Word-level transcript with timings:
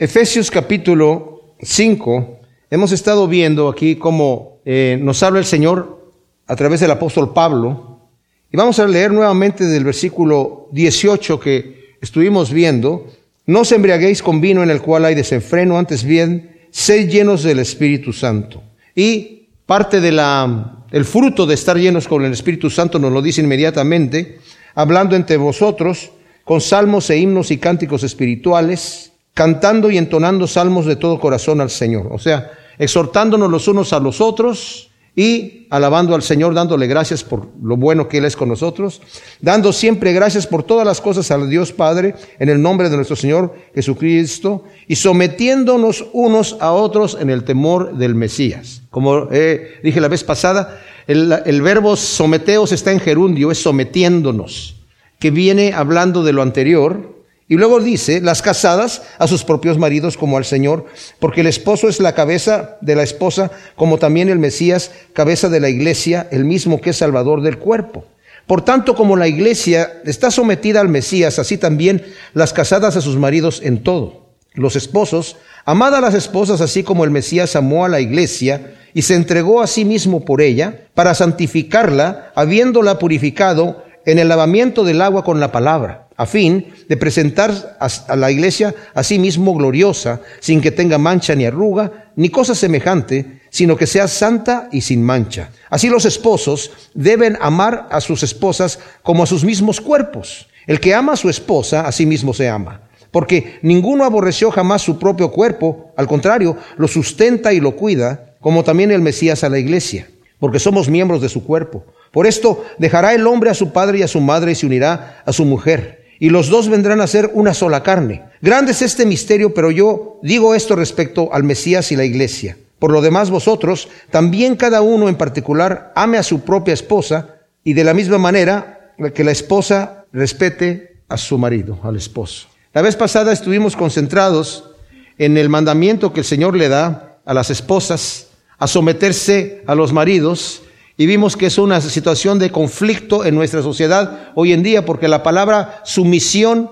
Efesios 0.00 0.50
capítulo 0.50 1.56
5, 1.60 2.40
hemos 2.70 2.90
estado 2.90 3.28
viendo 3.28 3.68
aquí 3.68 3.96
cómo 3.96 4.62
eh, 4.64 4.98
nos 4.98 5.22
habla 5.22 5.40
el 5.40 5.44
Señor 5.44 6.14
a 6.46 6.56
través 6.56 6.80
del 6.80 6.90
apóstol 6.90 7.34
Pablo. 7.34 8.08
Y 8.50 8.56
vamos 8.56 8.78
a 8.78 8.86
leer 8.86 9.12
nuevamente 9.12 9.66
del 9.66 9.84
versículo 9.84 10.68
18 10.72 11.38
que 11.38 11.96
estuvimos 12.00 12.50
viendo. 12.50 13.08
No 13.44 13.60
os 13.60 13.72
embriaguéis 13.72 14.22
con 14.22 14.40
vino 14.40 14.62
en 14.62 14.70
el 14.70 14.80
cual 14.80 15.04
hay 15.04 15.14
desenfreno, 15.14 15.76
antes 15.76 16.02
bien, 16.02 16.60
sed 16.70 17.10
llenos 17.10 17.42
del 17.42 17.58
Espíritu 17.58 18.14
Santo. 18.14 18.62
Y 18.94 19.50
parte 19.66 20.00
del 20.00 21.04
fruto 21.04 21.44
de 21.44 21.52
estar 21.52 21.76
llenos 21.76 22.08
con 22.08 22.24
el 22.24 22.32
Espíritu 22.32 22.70
Santo 22.70 22.98
nos 22.98 23.12
lo 23.12 23.20
dice 23.20 23.42
inmediatamente, 23.42 24.38
hablando 24.74 25.14
entre 25.14 25.36
vosotros 25.36 26.10
con 26.46 26.62
salmos 26.62 27.10
e 27.10 27.18
himnos 27.18 27.50
y 27.50 27.58
cánticos 27.58 28.02
espirituales, 28.02 29.09
cantando 29.34 29.90
y 29.90 29.98
entonando 29.98 30.46
salmos 30.46 30.86
de 30.86 30.96
todo 30.96 31.20
corazón 31.20 31.60
al 31.60 31.70
Señor. 31.70 32.08
O 32.10 32.18
sea, 32.18 32.50
exhortándonos 32.78 33.50
los 33.50 33.68
unos 33.68 33.92
a 33.92 34.00
los 34.00 34.20
otros 34.20 34.90
y 35.16 35.66
alabando 35.70 36.14
al 36.14 36.22
Señor, 36.22 36.54
dándole 36.54 36.86
gracias 36.86 37.24
por 37.24 37.48
lo 37.62 37.76
bueno 37.76 38.08
que 38.08 38.18
Él 38.18 38.24
es 38.24 38.36
con 38.36 38.48
nosotros, 38.48 39.02
dando 39.40 39.72
siempre 39.72 40.12
gracias 40.12 40.46
por 40.46 40.62
todas 40.62 40.86
las 40.86 41.00
cosas 41.00 41.30
al 41.30 41.50
Dios 41.50 41.72
Padre 41.72 42.14
en 42.38 42.48
el 42.48 42.62
nombre 42.62 42.88
de 42.88 42.96
nuestro 42.96 43.16
Señor 43.16 43.54
Jesucristo 43.74 44.64
y 44.86 44.96
sometiéndonos 44.96 46.06
unos 46.12 46.56
a 46.60 46.72
otros 46.72 47.18
en 47.20 47.30
el 47.30 47.44
temor 47.44 47.96
del 47.96 48.14
Mesías. 48.14 48.82
Como 48.90 49.26
dije 49.26 50.00
la 50.00 50.08
vez 50.08 50.24
pasada, 50.24 50.80
el, 51.06 51.32
el 51.44 51.60
verbo 51.60 51.96
someteos 51.96 52.72
está 52.72 52.92
en 52.92 53.00
gerundio, 53.00 53.50
es 53.50 53.62
sometiéndonos, 53.62 54.76
que 55.18 55.30
viene 55.30 55.72
hablando 55.74 56.22
de 56.22 56.32
lo 56.32 56.42
anterior, 56.42 57.19
y 57.50 57.56
luego 57.56 57.80
dice, 57.80 58.20
las 58.20 58.42
casadas 58.42 59.02
a 59.18 59.26
sus 59.26 59.42
propios 59.42 59.76
maridos 59.76 60.16
como 60.16 60.36
al 60.36 60.44
Señor, 60.44 60.86
porque 61.18 61.40
el 61.40 61.48
esposo 61.48 61.88
es 61.88 61.98
la 61.98 62.14
cabeza 62.14 62.78
de 62.80 62.94
la 62.94 63.02
esposa, 63.02 63.50
como 63.74 63.98
también 63.98 64.28
el 64.28 64.38
Mesías, 64.38 64.92
cabeza 65.14 65.48
de 65.48 65.58
la 65.58 65.68
iglesia, 65.68 66.28
el 66.30 66.44
mismo 66.44 66.80
que 66.80 66.90
es 66.90 66.98
salvador 66.98 67.42
del 67.42 67.58
cuerpo. 67.58 68.04
Por 68.46 68.62
tanto, 68.62 68.94
como 68.94 69.16
la 69.16 69.26
iglesia 69.26 70.00
está 70.04 70.30
sometida 70.30 70.80
al 70.80 70.88
Mesías, 70.88 71.40
así 71.40 71.58
también 71.58 72.04
las 72.34 72.52
casadas 72.52 72.96
a 72.96 73.00
sus 73.00 73.16
maridos 73.16 73.62
en 73.64 73.82
todo. 73.82 74.28
Los 74.54 74.76
esposos, 74.76 75.36
amad 75.64 75.92
a 75.96 76.00
las 76.00 76.14
esposas 76.14 76.60
así 76.60 76.84
como 76.84 77.02
el 77.02 77.10
Mesías 77.10 77.56
amó 77.56 77.84
a 77.84 77.88
la 77.88 77.98
iglesia 77.98 78.74
y 78.94 79.02
se 79.02 79.16
entregó 79.16 79.60
a 79.60 79.66
sí 79.66 79.84
mismo 79.84 80.24
por 80.24 80.40
ella, 80.40 80.82
para 80.94 81.14
santificarla, 81.14 82.30
habiéndola 82.36 83.00
purificado 83.00 83.82
en 84.06 84.20
el 84.20 84.28
lavamiento 84.28 84.84
del 84.84 85.02
agua 85.02 85.24
con 85.24 85.40
la 85.40 85.50
palabra 85.50 86.06
a 86.20 86.26
fin 86.26 86.66
de 86.86 86.98
presentar 86.98 87.78
a 87.80 88.14
la 88.14 88.30
iglesia 88.30 88.74
a 88.92 89.02
sí 89.02 89.18
mismo 89.18 89.54
gloriosa, 89.54 90.20
sin 90.38 90.60
que 90.60 90.70
tenga 90.70 90.98
mancha 90.98 91.34
ni 91.34 91.46
arruga, 91.46 92.12
ni 92.14 92.28
cosa 92.28 92.54
semejante, 92.54 93.40
sino 93.48 93.74
que 93.74 93.86
sea 93.86 94.06
santa 94.06 94.68
y 94.70 94.82
sin 94.82 95.02
mancha. 95.02 95.48
Así 95.70 95.88
los 95.88 96.04
esposos 96.04 96.72
deben 96.92 97.38
amar 97.40 97.88
a 97.90 98.02
sus 98.02 98.22
esposas 98.22 98.80
como 99.02 99.22
a 99.22 99.26
sus 99.26 99.44
mismos 99.44 99.80
cuerpos. 99.80 100.46
El 100.66 100.78
que 100.78 100.94
ama 100.94 101.14
a 101.14 101.16
su 101.16 101.30
esposa, 101.30 101.86
a 101.86 101.90
sí 101.90 102.04
mismo 102.04 102.34
se 102.34 102.50
ama. 102.50 102.82
Porque 103.10 103.58
ninguno 103.62 104.04
aborreció 104.04 104.50
jamás 104.50 104.82
su 104.82 104.98
propio 104.98 105.30
cuerpo, 105.30 105.90
al 105.96 106.06
contrario, 106.06 106.58
lo 106.76 106.86
sustenta 106.86 107.54
y 107.54 107.60
lo 107.60 107.76
cuida, 107.76 108.34
como 108.40 108.62
también 108.62 108.90
el 108.90 109.00
Mesías 109.00 109.42
a 109.42 109.48
la 109.48 109.58
iglesia, 109.58 110.06
porque 110.38 110.58
somos 110.58 110.90
miembros 110.90 111.22
de 111.22 111.30
su 111.30 111.44
cuerpo. 111.44 111.86
Por 112.12 112.26
esto 112.26 112.62
dejará 112.76 113.14
el 113.14 113.26
hombre 113.26 113.48
a 113.48 113.54
su 113.54 113.72
padre 113.72 114.00
y 114.00 114.02
a 114.02 114.08
su 114.08 114.20
madre 114.20 114.52
y 114.52 114.54
se 114.54 114.66
unirá 114.66 115.22
a 115.24 115.32
su 115.32 115.46
mujer 115.46 115.99
y 116.20 116.28
los 116.28 116.48
dos 116.50 116.68
vendrán 116.68 117.00
a 117.00 117.06
ser 117.06 117.30
una 117.34 117.54
sola 117.54 117.82
carne. 117.82 118.22
Grande 118.42 118.72
es 118.72 118.82
este 118.82 119.06
misterio, 119.06 119.54
pero 119.54 119.70
yo 119.70 120.20
digo 120.22 120.54
esto 120.54 120.76
respecto 120.76 121.32
al 121.32 121.42
Mesías 121.42 121.90
y 121.90 121.96
la 121.96 122.04
iglesia. 122.04 122.58
Por 122.78 122.92
lo 122.92 123.00
demás 123.00 123.30
vosotros, 123.30 123.88
también 124.10 124.54
cada 124.54 124.82
uno 124.82 125.08
en 125.08 125.16
particular 125.16 125.92
ame 125.96 126.18
a 126.18 126.22
su 126.22 126.42
propia 126.42 126.74
esposa 126.74 127.36
y 127.64 127.72
de 127.72 127.84
la 127.84 127.94
misma 127.94 128.18
manera 128.18 128.92
que 129.14 129.24
la 129.24 129.32
esposa 129.32 130.04
respete 130.12 130.98
a 131.08 131.16
su 131.16 131.38
marido, 131.38 131.78
al 131.82 131.96
esposo. 131.96 132.48
La 132.74 132.82
vez 132.82 132.96
pasada 132.96 133.32
estuvimos 133.32 133.74
concentrados 133.74 134.70
en 135.18 135.38
el 135.38 135.48
mandamiento 135.48 136.12
que 136.12 136.20
el 136.20 136.26
Señor 136.26 136.54
le 136.54 136.68
da 136.68 137.18
a 137.24 137.34
las 137.34 137.50
esposas 137.50 138.28
a 138.58 138.66
someterse 138.66 139.62
a 139.66 139.74
los 139.74 139.92
maridos 139.92 140.62
y 140.96 141.06
vimos 141.06 141.36
que 141.36 141.46
es 141.46 141.58
una 141.58 141.80
situación 141.80 142.38
de 142.38 142.50
conflicto 142.50 143.24
en 143.24 143.34
nuestra 143.34 143.62
sociedad 143.62 144.30
hoy 144.34 144.52
en 144.52 144.62
día 144.62 144.84
porque 144.84 145.08
la 145.08 145.22
palabra 145.22 145.80
sumisión 145.84 146.70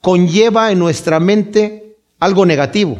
conlleva 0.00 0.70
en 0.72 0.78
nuestra 0.78 1.20
mente 1.20 1.96
algo 2.18 2.46
negativo, 2.46 2.98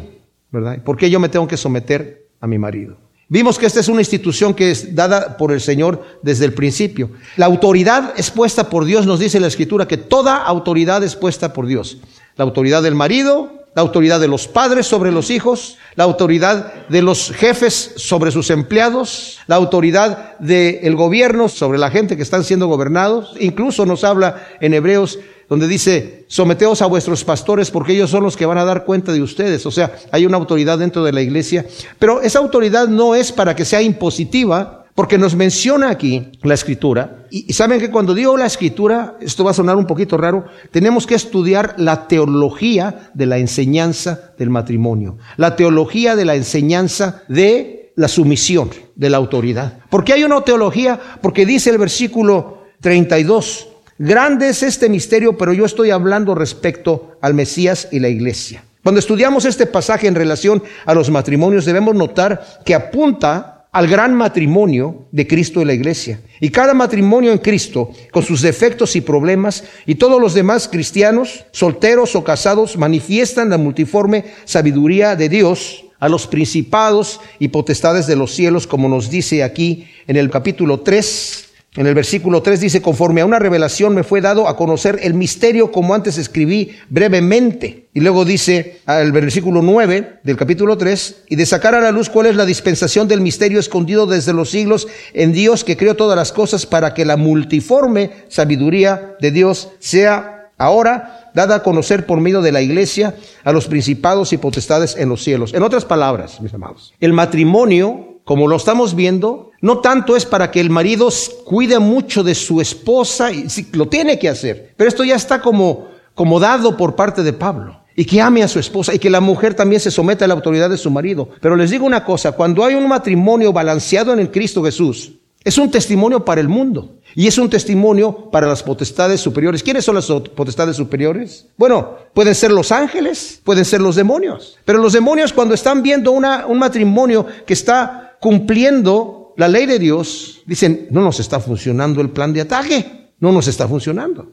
¿verdad? 0.51 0.81
¿Por 0.83 0.97
qué 0.97 1.09
yo 1.09 1.19
me 1.19 1.29
tengo 1.29 1.47
que 1.47 1.57
someter 1.57 2.27
a 2.39 2.47
mi 2.47 2.57
marido? 2.57 2.97
Vimos 3.29 3.59
que 3.59 3.65
esta 3.65 3.81
es 3.81 3.89
una 3.89 4.01
institución 4.01 4.53
que 4.53 4.71
es 4.71 4.95
dada 4.95 5.35
por 5.35 5.51
el 5.51 5.59
Señor 5.59 6.03
desde 6.21 6.45
el 6.45 6.53
principio. 6.53 7.11
La 7.35 7.45
autoridad 7.45 8.13
es 8.15 8.31
puesta 8.31 8.69
por 8.69 8.85
Dios, 8.85 9.05
nos 9.05 9.19
dice 9.19 9.41
la 9.41 9.47
Escritura 9.47 9.87
que 9.87 9.97
toda 9.97 10.37
autoridad 10.37 11.03
es 11.03 11.15
puesta 11.17 11.51
por 11.51 11.65
Dios. 11.65 11.97
La 12.37 12.45
autoridad 12.45 12.83
del 12.83 12.95
marido, 12.95 13.65
la 13.77 13.83
autoridad 13.83 14.19
de 14.19 14.27
los 14.27 14.47
padres 14.47 14.87
sobre 14.87 15.11
los 15.11 15.29
hijos, 15.29 15.77
la 15.93 16.03
autoridad 16.03 16.87
de 16.87 17.03
los 17.03 17.29
jefes 17.29 17.93
sobre 17.97 18.31
sus 18.31 18.49
empleados, 18.49 19.37
la 19.45 19.55
autoridad 19.55 20.35
del 20.39 20.95
gobierno 20.95 21.47
sobre 21.47 21.77
la 21.77 21.91
gente 21.91 22.17
que 22.17 22.23
están 22.23 22.43
siendo 22.43 22.65
gobernados. 22.65 23.35
Incluso 23.39 23.85
nos 23.85 24.03
habla 24.03 24.47
en 24.61 24.73
Hebreos 24.73 25.19
donde 25.47 25.67
dice, 25.67 26.25
someteos 26.27 26.81
a 26.81 26.87
vuestros 26.87 27.23
pastores 27.23 27.69
porque 27.69 27.93
ellos 27.93 28.09
son 28.09 28.23
los 28.23 28.35
que 28.35 28.47
van 28.47 28.57
a 28.57 28.65
dar 28.65 28.83
cuenta 28.83 29.13
de 29.13 29.21
ustedes. 29.21 29.63
O 29.67 29.71
sea, 29.71 29.95
hay 30.11 30.25
una 30.25 30.37
autoridad 30.37 30.79
dentro 30.79 31.03
de 31.03 31.13
la 31.13 31.21
iglesia, 31.21 31.63
pero 31.99 32.23
esa 32.23 32.39
autoridad 32.39 32.87
no 32.87 33.13
es 33.13 33.31
para 33.31 33.55
que 33.55 33.63
sea 33.63 33.83
impositiva, 33.83 34.76
porque 34.97 35.19
nos 35.19 35.35
menciona 35.35 35.91
aquí 35.91 36.31
la 36.41 36.55
escritura, 36.55 37.27
y, 37.29 37.53
saben 37.53 37.79
que 37.79 37.91
cuando 37.91 38.15
digo 38.15 38.35
la 38.35 38.47
escritura, 38.47 39.15
esto 39.21 39.43
va 39.43 39.51
a 39.51 39.53
sonar 39.53 39.75
un 39.75 39.85
poquito 39.85 40.17
raro, 40.17 40.45
tenemos 40.71 41.05
que 41.05 41.13
estudiar 41.13 41.75
la 41.77 42.07
teología 42.07 43.11
de 43.13 43.27
la 43.27 43.37
enseñanza 43.37 44.31
del 44.39 44.49
matrimonio, 44.49 45.19
la 45.37 45.55
teología 45.55 46.15
de 46.15 46.25
la 46.25 46.33
enseñanza 46.33 47.21
de 47.27 47.91
la 47.95 48.07
sumisión, 48.07 48.71
de 48.95 49.11
la 49.11 49.17
autoridad. 49.17 49.77
¿Por 49.91 50.03
qué 50.03 50.13
hay 50.13 50.23
una 50.23 50.41
teología? 50.41 50.99
Porque 51.21 51.45
dice 51.45 51.69
el 51.69 51.77
versículo 51.77 52.63
32, 52.81 53.67
grande 53.99 54.49
es 54.49 54.63
este 54.63 54.89
misterio, 54.89 55.37
pero 55.37 55.53
yo 55.53 55.65
estoy 55.65 55.91
hablando 55.91 56.33
respecto 56.33 57.17
al 57.21 57.35
Mesías 57.35 57.87
y 57.91 57.99
la 57.99 58.09
iglesia. 58.09 58.63
Cuando 58.81 58.97
estudiamos 58.97 59.45
este 59.45 59.67
pasaje 59.67 60.07
en 60.07 60.15
relación 60.15 60.63
a 60.87 60.95
los 60.95 61.11
matrimonios, 61.11 61.65
debemos 61.65 61.93
notar 61.93 62.61
que 62.65 62.73
apunta 62.73 63.56
al 63.71 63.87
gran 63.87 64.13
matrimonio 64.13 65.07
de 65.11 65.27
Cristo 65.27 65.61
y 65.61 65.65
la 65.65 65.73
iglesia. 65.73 66.21
Y 66.39 66.49
cada 66.49 66.73
matrimonio 66.73 67.31
en 67.31 67.37
Cristo, 67.37 67.91
con 68.11 68.23
sus 68.23 68.41
defectos 68.41 68.95
y 68.95 69.01
problemas, 69.01 69.63
y 69.85 69.95
todos 69.95 70.21
los 70.21 70.33
demás 70.33 70.67
cristianos, 70.67 71.45
solteros 71.51 72.15
o 72.15 72.23
casados, 72.23 72.77
manifiestan 72.77 73.49
la 73.49 73.57
multiforme 73.57 74.25
sabiduría 74.45 75.15
de 75.15 75.29
Dios 75.29 75.85
a 75.99 76.09
los 76.09 76.27
principados 76.27 77.19
y 77.39 77.47
potestades 77.47 78.07
de 78.07 78.15
los 78.15 78.33
cielos, 78.33 78.67
como 78.67 78.87
nos 78.87 79.09
dice 79.09 79.43
aquí 79.43 79.87
en 80.07 80.15
el 80.15 80.29
capítulo 80.29 80.81
3 80.81 81.46
en 81.77 81.85
el 81.85 81.93
versículo 81.93 82.41
3 82.41 82.59
dice, 82.59 82.81
conforme 82.81 83.21
a 83.21 83.25
una 83.25 83.37
revelación 83.37 83.93
me 83.93 84.03
fue 84.03 84.19
dado 84.19 84.47
a 84.47 84.57
conocer 84.57 84.99
el 85.03 85.13
misterio 85.13 85.71
como 85.71 85.93
antes 85.93 86.17
escribí 86.17 86.71
brevemente. 86.89 87.87
Y 87.93 87.99
luego 87.99 88.25
dice 88.25 88.79
el 88.87 89.11
versículo 89.11 89.61
9 89.61 90.21
del 90.23 90.37
capítulo 90.37 90.75
3, 90.75 91.25
y 91.29 91.35
de 91.35 91.45
sacar 91.45 91.75
a 91.75 91.81
la 91.81 91.91
luz 91.91 92.09
cuál 92.09 92.25
es 92.25 92.35
la 92.35 92.45
dispensación 92.45 93.07
del 93.07 93.21
misterio 93.21 93.59
escondido 93.59 94.07
desde 94.07 94.33
los 94.33 94.49
siglos 94.49 94.87
en 95.13 95.33
Dios 95.33 95.63
que 95.63 95.77
creó 95.77 95.95
todas 95.95 96.17
las 96.17 96.31
cosas 96.31 96.65
para 96.65 96.95
que 96.95 97.05
la 97.05 97.15
multiforme 97.15 98.09
sabiduría 98.27 99.15
de 99.21 99.29
Dios 99.29 99.69
sea 99.77 100.51
ahora 100.57 101.29
dada 101.35 101.57
a 101.57 101.63
conocer 101.63 102.07
por 102.07 102.19
medio 102.19 102.41
de 102.41 102.51
la 102.51 102.61
iglesia 102.61 103.13
a 103.43 103.51
los 103.51 103.67
principados 103.67 104.33
y 104.33 104.37
potestades 104.37 104.95
en 104.97 105.09
los 105.09 105.23
cielos. 105.23 105.53
En 105.53 105.61
otras 105.61 105.85
palabras, 105.85 106.41
mis 106.41 106.53
amados, 106.55 106.95
el 106.99 107.13
matrimonio 107.13 108.06
como 108.27 108.49
lo 108.49 108.57
estamos 108.57 108.93
viendo, 108.93 109.51
no 109.61 109.79
tanto 109.79 110.17
es 110.17 110.25
para 110.25 110.51
que 110.51 110.59
el 110.59 110.69
marido 110.69 111.07
cuide 111.45 111.79
mucho 111.79 112.25
de 112.25 112.35
su 112.35 112.59
esposa, 112.59 113.31
y 113.31 113.47
lo 113.71 113.87
tiene 113.87 114.19
que 114.19 114.27
hacer, 114.27 114.73
pero 114.75 114.89
esto 114.89 115.05
ya 115.05 115.15
está 115.15 115.41
como, 115.41 115.87
como 116.13 116.37
dado 116.37 116.75
por 116.75 116.97
parte 116.97 117.23
de 117.23 117.31
Pablo. 117.31 117.79
Y 117.95 118.03
que 118.03 118.19
ame 118.19 118.43
a 118.43 118.49
su 118.49 118.59
esposa 118.59 118.93
y 118.93 118.99
que 118.99 119.09
la 119.09 119.21
mujer 119.21 119.53
también 119.53 119.79
se 119.79 119.91
someta 119.91 120.25
a 120.25 120.27
la 120.27 120.33
autoridad 120.33 120.69
de 120.69 120.77
su 120.77 120.91
marido. 120.91 121.29
Pero 121.39 121.55
les 121.55 121.71
digo 121.71 121.85
una 121.85 122.03
cosa, 122.03 122.33
cuando 122.33 122.65
hay 122.65 122.75
un 122.75 122.89
matrimonio 122.89 123.53
balanceado 123.53 124.11
en 124.11 124.19
el 124.19 124.29
Cristo 124.29 124.61
Jesús, 124.61 125.13
es 125.43 125.57
un 125.57 125.71
testimonio 125.71 126.25
para 126.25 126.41
el 126.41 126.49
mundo 126.49 126.97
y 127.15 127.27
es 127.27 127.37
un 127.37 127.49
testimonio 127.49 128.29
para 128.29 128.45
las 128.45 128.61
potestades 128.61 129.21
superiores. 129.21 129.63
¿Quiénes 129.63 129.85
son 129.85 129.95
las 129.95 130.05
potestades 130.07 130.75
superiores? 130.75 131.47
Bueno, 131.55 131.95
pueden 132.13 132.35
ser 132.35 132.51
los 132.51 132.73
ángeles, 132.73 133.39
pueden 133.45 133.63
ser 133.63 133.79
los 133.79 133.95
demonios. 133.95 134.59
Pero 134.65 134.79
los 134.79 134.91
demonios 134.91 135.31
cuando 135.31 135.53
están 135.53 135.81
viendo 135.81 136.11
una, 136.11 136.45
un 136.45 136.59
matrimonio 136.59 137.25
que 137.45 137.53
está 137.53 138.06
cumpliendo 138.19 139.33
la 139.37 139.47
ley 139.47 139.65
de 139.65 139.79
Dios, 139.79 140.41
dicen, 140.45 140.87
no 140.89 141.01
nos 141.01 141.19
está 141.19 141.39
funcionando 141.39 142.01
el 142.01 142.09
plan 142.09 142.33
de 142.33 142.41
ataque, 142.41 143.11
no 143.19 143.31
nos 143.31 143.47
está 143.47 143.67
funcionando. 143.67 144.27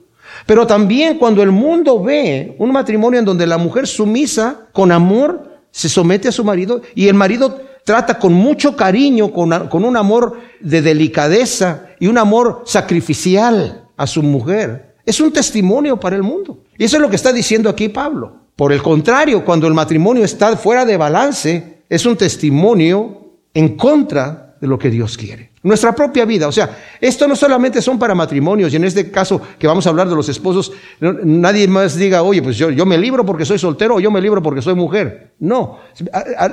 Pero 0.47 0.67
también 0.67 1.19
cuando 1.19 1.43
el 1.43 1.53
mundo 1.53 2.03
ve 2.03 2.57
un 2.59 2.73
matrimonio 2.73 3.19
en 3.19 3.25
donde 3.25 3.47
la 3.47 3.59
mujer 3.59 3.87
sumisa, 3.87 4.69
con 4.73 4.91
amor, 4.91 5.61
se 5.71 5.89
somete 5.89 6.29
a 6.29 6.33
su 6.33 6.45
marido 6.45 6.83
y 6.95 7.09
el 7.09 7.15
marido 7.15 7.61
trata 7.85 8.19
con 8.19 8.33
mucho 8.33 8.75
cariño, 8.77 9.33
con, 9.33 9.69
con 9.69 9.85
un 9.85 9.97
amor 9.97 10.39
de 10.61 10.81
delicadeza 10.81 11.87
y 12.01 12.07
un 12.07 12.17
amor 12.17 12.63
sacrificial 12.65 13.89
a 13.97 14.07
su 14.07 14.23
mujer, 14.23 14.95
es 15.05 15.21
un 15.21 15.33
testimonio 15.33 16.01
para 16.01 16.17
el 16.17 16.23
mundo. 16.23 16.59
Y 16.79 16.85
eso 16.85 16.97
es 16.97 17.03
lo 17.03 17.11
que 17.11 17.17
está 17.17 17.33
diciendo 17.33 17.69
aquí 17.69 17.89
Pablo. 17.89 18.45
Por 18.57 18.73
el 18.73 18.83
contrario, 18.83 19.45
cuando 19.45 19.67
el 19.67 19.75
matrimonio 19.75 20.25
está 20.25 20.57
fuera 20.57 20.85
de 20.85 20.97
balance, 20.97 21.83
es 21.89 22.07
un 22.07 22.17
testimonio 22.17 23.24
en 23.55 23.77
contra 23.77 24.57
de 24.61 24.67
lo 24.67 24.79
que 24.79 24.91
Dios 24.91 25.17
quiere 25.17 25.54
nuestra 25.65 25.95
propia 25.95 26.25
vida. 26.25 26.47
O 26.47 26.53
sea, 26.53 26.79
esto 27.01 27.27
no 27.27 27.35
solamente 27.35 27.83
son 27.83 27.99
para 27.99 28.15
matrimonios, 28.15 28.73
y 28.73 28.77
en 28.77 28.85
este 28.85 29.11
caso 29.11 29.41
que 29.59 29.67
vamos 29.67 29.87
a 29.87 29.91
hablar 29.91 30.09
de 30.09 30.15
los 30.15 30.29
esposos, 30.29 30.73
nadie 31.01 31.67
más 31.67 31.97
diga, 31.97 32.23
oye, 32.23 32.43
pues 32.43 32.57
yo, 32.57 32.71
yo 32.71 32.87
me 32.87 32.97
libro 32.97 33.27
porque 33.27 33.45
soy 33.45 33.59
soltero 33.59 33.97
o 33.97 34.01
yo 34.01 34.11
me 34.11 34.21
libro 34.21 34.43
porque 34.43 34.63
soy 34.63 34.75
mujer. 34.75 35.33
No, 35.41 35.79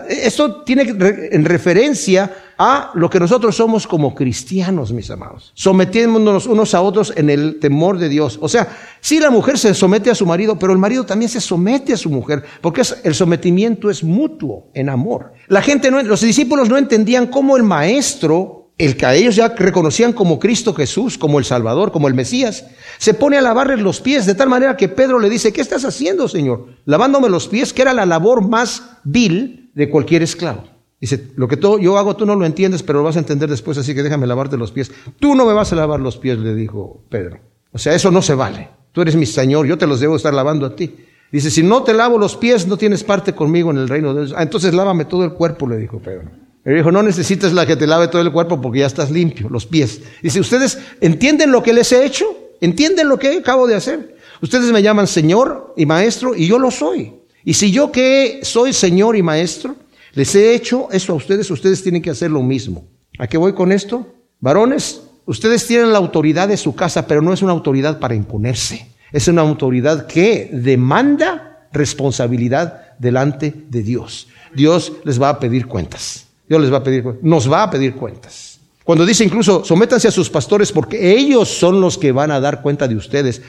esto 0.09 0.63
tiene 0.63 0.83
en 1.31 1.45
referencia 1.45 2.31
a 2.57 2.91
lo 2.93 3.09
que 3.09 3.19
nosotros 3.19 3.55
somos 3.55 3.85
como 3.85 4.15
cristianos, 4.15 4.93
mis 4.93 5.09
amados, 5.11 5.51
sometiéndonos 5.55 6.47
unos 6.47 6.73
a 6.73 6.81
otros 6.81 7.13
en 7.15 7.29
el 7.29 7.59
temor 7.59 7.97
de 7.97 8.07
Dios. 8.07 8.39
O 8.41 8.47
sea, 8.47 8.77
si 9.01 9.19
la 9.19 9.29
mujer 9.29 9.57
se 9.57 9.73
somete 9.73 10.09
a 10.09 10.15
su 10.15 10.25
marido, 10.25 10.57
pero 10.57 10.71
el 10.71 10.79
marido 10.79 11.05
también 11.05 11.29
se 11.29 11.41
somete 11.41 11.93
a 11.93 11.97
su 11.97 12.09
mujer, 12.09 12.43
porque 12.61 12.81
el 13.03 13.13
sometimiento 13.13 13.89
es 13.89 14.03
mutuo 14.03 14.69
en 14.73 14.89
amor. 14.89 15.33
La 15.47 15.61
gente, 15.61 15.91
no, 15.91 16.01
los 16.01 16.21
discípulos 16.21 16.69
no 16.69 16.77
entendían 16.77 17.27
cómo 17.27 17.57
el 17.57 17.63
maestro 17.63 18.60
el 18.77 18.97
que 18.97 19.05
a 19.05 19.15
ellos 19.15 19.35
ya 19.35 19.49
reconocían 19.49 20.13
como 20.13 20.39
Cristo 20.39 20.73
Jesús, 20.73 21.17
como 21.17 21.39
el 21.39 21.45
Salvador, 21.45 21.91
como 21.91 22.07
el 22.07 22.13
Mesías, 22.13 22.65
se 22.97 23.13
pone 23.13 23.37
a 23.37 23.41
lavarles 23.41 23.79
los 23.79 24.01
pies, 24.01 24.25
de 24.25 24.35
tal 24.35 24.49
manera 24.49 24.75
que 24.75 24.89
Pedro 24.89 25.19
le 25.19 25.29
dice, 25.29 25.53
¿qué 25.53 25.61
estás 25.61 25.85
haciendo, 25.85 26.27
Señor? 26.27 26.67
Lavándome 26.85 27.29
los 27.29 27.47
pies, 27.47 27.73
que 27.73 27.83
era 27.83 27.93
la 27.93 28.05
labor 28.05 28.47
más 28.47 28.97
vil 29.03 29.71
de 29.75 29.89
cualquier 29.89 30.23
esclavo. 30.23 30.63
Dice, 30.99 31.31
lo 31.35 31.47
que 31.47 31.57
yo 31.59 31.97
hago 31.97 32.15
tú 32.15 32.25
no 32.27 32.35
lo 32.35 32.45
entiendes, 32.45 32.83
pero 32.83 32.99
lo 32.99 33.05
vas 33.05 33.15
a 33.15 33.19
entender 33.19 33.49
después, 33.49 33.77
así 33.77 33.95
que 33.95 34.03
déjame 34.03 34.27
lavarte 34.27 34.55
los 34.55 34.71
pies. 34.71 34.91
Tú 35.19 35.35
no 35.35 35.45
me 35.45 35.53
vas 35.53 35.73
a 35.73 35.75
lavar 35.75 35.99
los 35.99 36.17
pies, 36.17 36.37
le 36.37 36.53
dijo 36.53 37.03
Pedro. 37.09 37.39
O 37.71 37.79
sea, 37.79 37.95
eso 37.95 38.11
no 38.11 38.21
se 38.21 38.35
vale. 38.35 38.69
Tú 38.91 39.01
eres 39.01 39.15
mi 39.15 39.25
Señor, 39.25 39.65
yo 39.65 39.77
te 39.77 39.87
los 39.87 39.99
debo 39.99 40.15
estar 40.15 40.33
lavando 40.33 40.65
a 40.65 40.75
ti. 40.75 40.95
Dice, 41.31 41.49
si 41.49 41.63
no 41.63 41.83
te 41.83 41.93
lavo 41.93 42.17
los 42.17 42.35
pies, 42.35 42.67
no 42.67 42.77
tienes 42.77 43.03
parte 43.03 43.33
conmigo 43.33 43.71
en 43.71 43.77
el 43.77 43.87
reino 43.87 44.13
de 44.13 44.25
Dios. 44.25 44.35
Ah, 44.37 44.43
entonces 44.43 44.73
lávame 44.73 45.05
todo 45.05 45.23
el 45.23 45.33
cuerpo, 45.33 45.67
le 45.67 45.77
dijo 45.77 45.99
Pedro. 45.99 46.29
Él 46.63 46.75
dijo, 46.75 46.91
no 46.91 47.01
necesitas 47.01 47.53
la 47.53 47.65
que 47.65 47.75
te 47.75 47.87
lave 47.87 48.07
todo 48.07 48.21
el 48.21 48.31
cuerpo 48.31 48.61
porque 48.61 48.79
ya 48.79 48.85
estás 48.85 49.09
limpio, 49.09 49.49
los 49.49 49.65
pies. 49.65 50.01
Dice, 50.21 50.39
¿ustedes 50.39 50.77
entienden 50.99 51.51
lo 51.51 51.63
que 51.63 51.73
les 51.73 51.91
he 51.91 52.05
hecho? 52.05 52.25
¿Entienden 52.61 53.09
lo 53.09 53.17
que 53.17 53.37
acabo 53.37 53.65
de 53.65 53.75
hacer? 53.75 54.15
Ustedes 54.41 54.71
me 54.71 54.83
llaman 54.83 55.07
Señor 55.07 55.73
y 55.75 55.85
Maestro 55.85 56.35
y 56.35 56.47
yo 56.47 56.59
lo 56.59 56.69
soy. 56.69 57.13
Y 57.43 57.55
si 57.55 57.71
yo 57.71 57.91
que 57.91 58.41
soy 58.43 58.73
Señor 58.73 59.15
y 59.15 59.23
Maestro, 59.23 59.75
les 60.13 60.35
he 60.35 60.53
hecho 60.53 60.87
eso 60.91 61.13
a 61.13 61.15
ustedes, 61.15 61.49
ustedes 61.49 61.81
tienen 61.81 62.01
que 62.01 62.11
hacer 62.11 62.29
lo 62.29 62.43
mismo. 62.43 62.85
¿A 63.17 63.27
qué 63.27 63.37
voy 63.37 63.53
con 63.53 63.71
esto? 63.71 64.07
Varones, 64.39 65.01
ustedes 65.25 65.65
tienen 65.65 65.91
la 65.91 65.97
autoridad 65.97 66.47
de 66.47 66.57
su 66.57 66.75
casa, 66.75 67.07
pero 67.07 67.21
no 67.21 67.33
es 67.33 67.41
una 67.41 67.53
autoridad 67.53 67.99
para 67.99 68.13
imponerse. 68.13 68.87
Es 69.11 69.27
una 69.27 69.41
autoridad 69.41 70.05
que 70.05 70.49
demanda 70.53 71.67
responsabilidad 71.73 72.97
delante 72.99 73.53
de 73.69 73.81
Dios. 73.81 74.27
Dios 74.53 74.93
les 75.03 75.21
va 75.21 75.29
a 75.29 75.39
pedir 75.39 75.65
cuentas. 75.65 76.27
Dios 76.51 76.61
les 76.63 76.73
va 76.73 76.79
a 76.79 76.83
pedir, 76.83 77.05
nos 77.21 77.49
va 77.49 77.63
a 77.63 77.71
pedir 77.71 77.95
cuentas. 77.95 78.59
Cuando 78.83 79.05
dice 79.05 79.23
incluso, 79.23 79.63
sométanse 79.63 80.09
a 80.09 80.11
sus 80.11 80.29
pastores 80.29 80.73
porque 80.73 81.15
ellos 81.15 81.47
son 81.47 81.79
los 81.79 81.97
que 81.97 82.11
van 82.11 82.29
a 82.29 82.41
dar 82.41 82.61
cuenta 82.61 82.89
de 82.89 82.97
ustedes. 82.97 83.41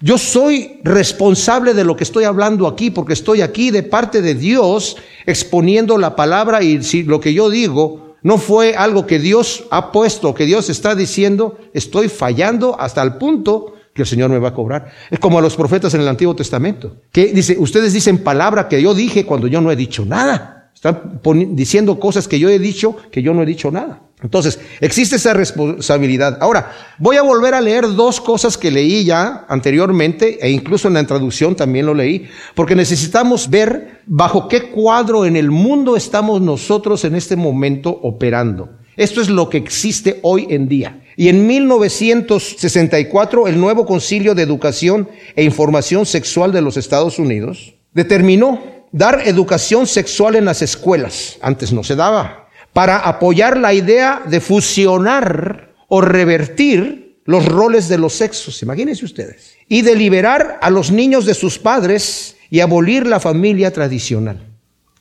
Yo 0.00 0.18
soy 0.18 0.80
responsable 0.82 1.72
de 1.72 1.84
lo 1.84 1.94
que 1.94 2.02
estoy 2.02 2.24
hablando 2.24 2.66
aquí 2.66 2.90
porque 2.90 3.12
estoy 3.12 3.42
aquí 3.42 3.70
de 3.70 3.84
parte 3.84 4.22
de 4.22 4.34
Dios 4.34 4.96
exponiendo 5.24 5.98
la 5.98 6.16
palabra 6.16 6.60
y 6.64 6.82
si 6.82 7.04
lo 7.04 7.20
que 7.20 7.32
yo 7.32 7.48
digo 7.48 8.16
no 8.24 8.38
fue 8.38 8.74
algo 8.74 9.06
que 9.06 9.20
Dios 9.20 9.62
ha 9.70 9.92
puesto, 9.92 10.34
que 10.34 10.44
Dios 10.44 10.68
está 10.68 10.96
diciendo, 10.96 11.58
estoy 11.74 12.08
fallando 12.08 12.74
hasta 12.80 13.04
el 13.04 13.18
punto 13.18 13.74
que 13.94 14.02
el 14.02 14.08
Señor 14.08 14.30
me 14.30 14.40
va 14.40 14.48
a 14.48 14.54
cobrar. 14.54 14.90
Es 15.12 15.20
como 15.20 15.38
a 15.38 15.42
los 15.42 15.54
profetas 15.54 15.94
en 15.94 16.00
el 16.00 16.08
Antiguo 16.08 16.34
Testamento, 16.34 16.96
que 17.12 17.26
dice, 17.26 17.54
ustedes 17.56 17.92
dicen 17.92 18.18
palabra 18.18 18.66
que 18.66 18.82
yo 18.82 18.94
dije 18.94 19.24
cuando 19.24 19.46
yo 19.46 19.60
no 19.60 19.70
he 19.70 19.76
dicho 19.76 20.04
nada. 20.04 20.57
Están 20.78 21.20
diciendo 21.56 21.98
cosas 21.98 22.28
que 22.28 22.38
yo 22.38 22.48
he 22.48 22.60
dicho 22.60 22.94
que 23.10 23.20
yo 23.20 23.34
no 23.34 23.42
he 23.42 23.46
dicho 23.46 23.72
nada. 23.72 24.00
Entonces, 24.22 24.60
existe 24.80 25.16
esa 25.16 25.34
responsabilidad. 25.34 26.38
Ahora, 26.40 26.70
voy 26.98 27.16
a 27.16 27.22
volver 27.22 27.54
a 27.54 27.60
leer 27.60 27.96
dos 27.96 28.20
cosas 28.20 28.56
que 28.56 28.70
leí 28.70 29.04
ya 29.04 29.44
anteriormente 29.48 30.38
e 30.40 30.50
incluso 30.50 30.86
en 30.86 30.94
la 30.94 31.00
introducción 31.00 31.56
también 31.56 31.84
lo 31.84 31.94
leí, 31.94 32.28
porque 32.54 32.76
necesitamos 32.76 33.50
ver 33.50 34.02
bajo 34.06 34.46
qué 34.46 34.70
cuadro 34.70 35.26
en 35.26 35.34
el 35.34 35.50
mundo 35.50 35.96
estamos 35.96 36.40
nosotros 36.40 37.04
en 37.04 37.16
este 37.16 37.34
momento 37.34 37.90
operando. 37.90 38.70
Esto 38.96 39.20
es 39.20 39.28
lo 39.28 39.50
que 39.50 39.58
existe 39.58 40.20
hoy 40.22 40.46
en 40.48 40.68
día. 40.68 41.02
Y 41.16 41.28
en 41.28 41.44
1964, 41.44 43.48
el 43.48 43.60
nuevo 43.60 43.84
Concilio 43.84 44.36
de 44.36 44.44
Educación 44.44 45.08
e 45.34 45.42
Información 45.42 46.06
Sexual 46.06 46.52
de 46.52 46.62
los 46.62 46.76
Estados 46.76 47.18
Unidos 47.18 47.74
determinó 47.94 48.77
dar 48.92 49.22
educación 49.26 49.86
sexual 49.86 50.36
en 50.36 50.44
las 50.44 50.62
escuelas, 50.62 51.38
antes 51.40 51.72
no 51.72 51.84
se 51.84 51.96
daba, 51.96 52.48
para 52.72 52.98
apoyar 52.98 53.56
la 53.56 53.74
idea 53.74 54.22
de 54.26 54.40
fusionar 54.40 55.74
o 55.88 56.00
revertir 56.00 57.20
los 57.24 57.44
roles 57.44 57.88
de 57.88 57.98
los 57.98 58.14
sexos, 58.14 58.62
imagínense 58.62 59.04
ustedes, 59.04 59.56
y 59.68 59.82
de 59.82 59.94
liberar 59.94 60.58
a 60.62 60.70
los 60.70 60.90
niños 60.90 61.26
de 61.26 61.34
sus 61.34 61.58
padres 61.58 62.36
y 62.50 62.60
abolir 62.60 63.06
la 63.06 63.20
familia 63.20 63.72
tradicional. 63.72 64.40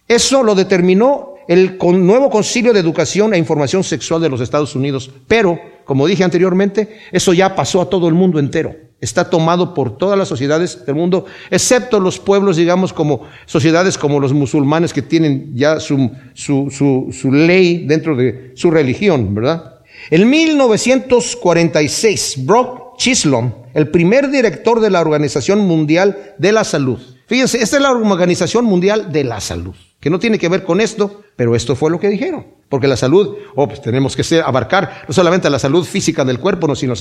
Eso 0.07 0.43
lo 0.43 0.55
determinó 0.55 1.35
el 1.47 1.77
nuevo 1.79 2.29
Concilio 2.29 2.73
de 2.73 2.81
Educación 2.81 3.33
e 3.33 3.37
Información 3.37 3.83
Sexual 3.83 4.21
de 4.21 4.29
los 4.29 4.41
Estados 4.41 4.75
Unidos, 4.75 5.09
pero, 5.27 5.57
como 5.85 6.05
dije 6.05 6.25
anteriormente, 6.25 6.99
eso 7.11 7.33
ya 7.33 7.55
pasó 7.55 7.81
a 7.81 7.89
todo 7.89 8.09
el 8.09 8.13
mundo 8.13 8.39
entero 8.39 8.86
está 8.99 9.29
tomado 9.29 9.73
por 9.73 9.97
todas 9.97 10.17
las 10.17 10.27
sociedades 10.27 10.85
del 10.85 10.95
mundo, 10.95 11.25
excepto 11.51 11.99
los 11.99 12.19
pueblos, 12.19 12.57
digamos, 12.57 12.91
como 12.93 13.21
sociedades 13.45 13.97
como 13.97 14.19
los 14.19 14.33
musulmanes 14.33 14.93
que 14.93 15.01
tienen 15.01 15.51
ya 15.53 15.79
su, 15.79 16.11
su, 16.33 17.09
su, 17.11 17.31
ley 17.31 17.85
dentro 17.85 18.15
de 18.15 18.51
su 18.55 18.71
religión, 18.71 19.35
¿verdad? 19.35 19.75
En 20.09 20.29
1946, 20.29 22.45
Brock 22.45 22.97
Chislon, 22.97 23.53
el 23.73 23.89
primer 23.89 24.31
director 24.31 24.79
de 24.79 24.89
la 24.89 25.01
Organización 25.01 25.59
Mundial 25.59 26.33
de 26.37 26.51
la 26.51 26.63
Salud, 26.63 26.99
fíjense, 27.27 27.61
esta 27.61 27.75
es 27.77 27.83
la 27.83 27.91
Organización 27.91 28.65
Mundial 28.65 29.11
de 29.11 29.23
la 29.23 29.39
Salud, 29.39 29.75
que 29.99 30.09
no 30.09 30.19
tiene 30.19 30.37
que 30.37 30.49
ver 30.49 30.63
con 30.63 30.79
esto, 30.79 31.23
pero 31.35 31.55
esto 31.55 31.75
fue 31.75 31.89
lo 31.89 31.99
que 31.99 32.09
dijeron. 32.09 32.45
Porque 32.69 32.87
la 32.87 32.97
salud, 32.97 33.37
oh, 33.55 33.67
pues 33.67 33.81
tenemos 33.81 34.15
que 34.15 34.23
ser, 34.23 34.43
abarcar 34.43 35.03
no 35.07 35.13
solamente 35.13 35.49
la 35.49 35.59
salud 35.59 35.85
física 35.85 36.25
del 36.25 36.39
cuerpo, 36.39 36.75
sino 36.75 36.93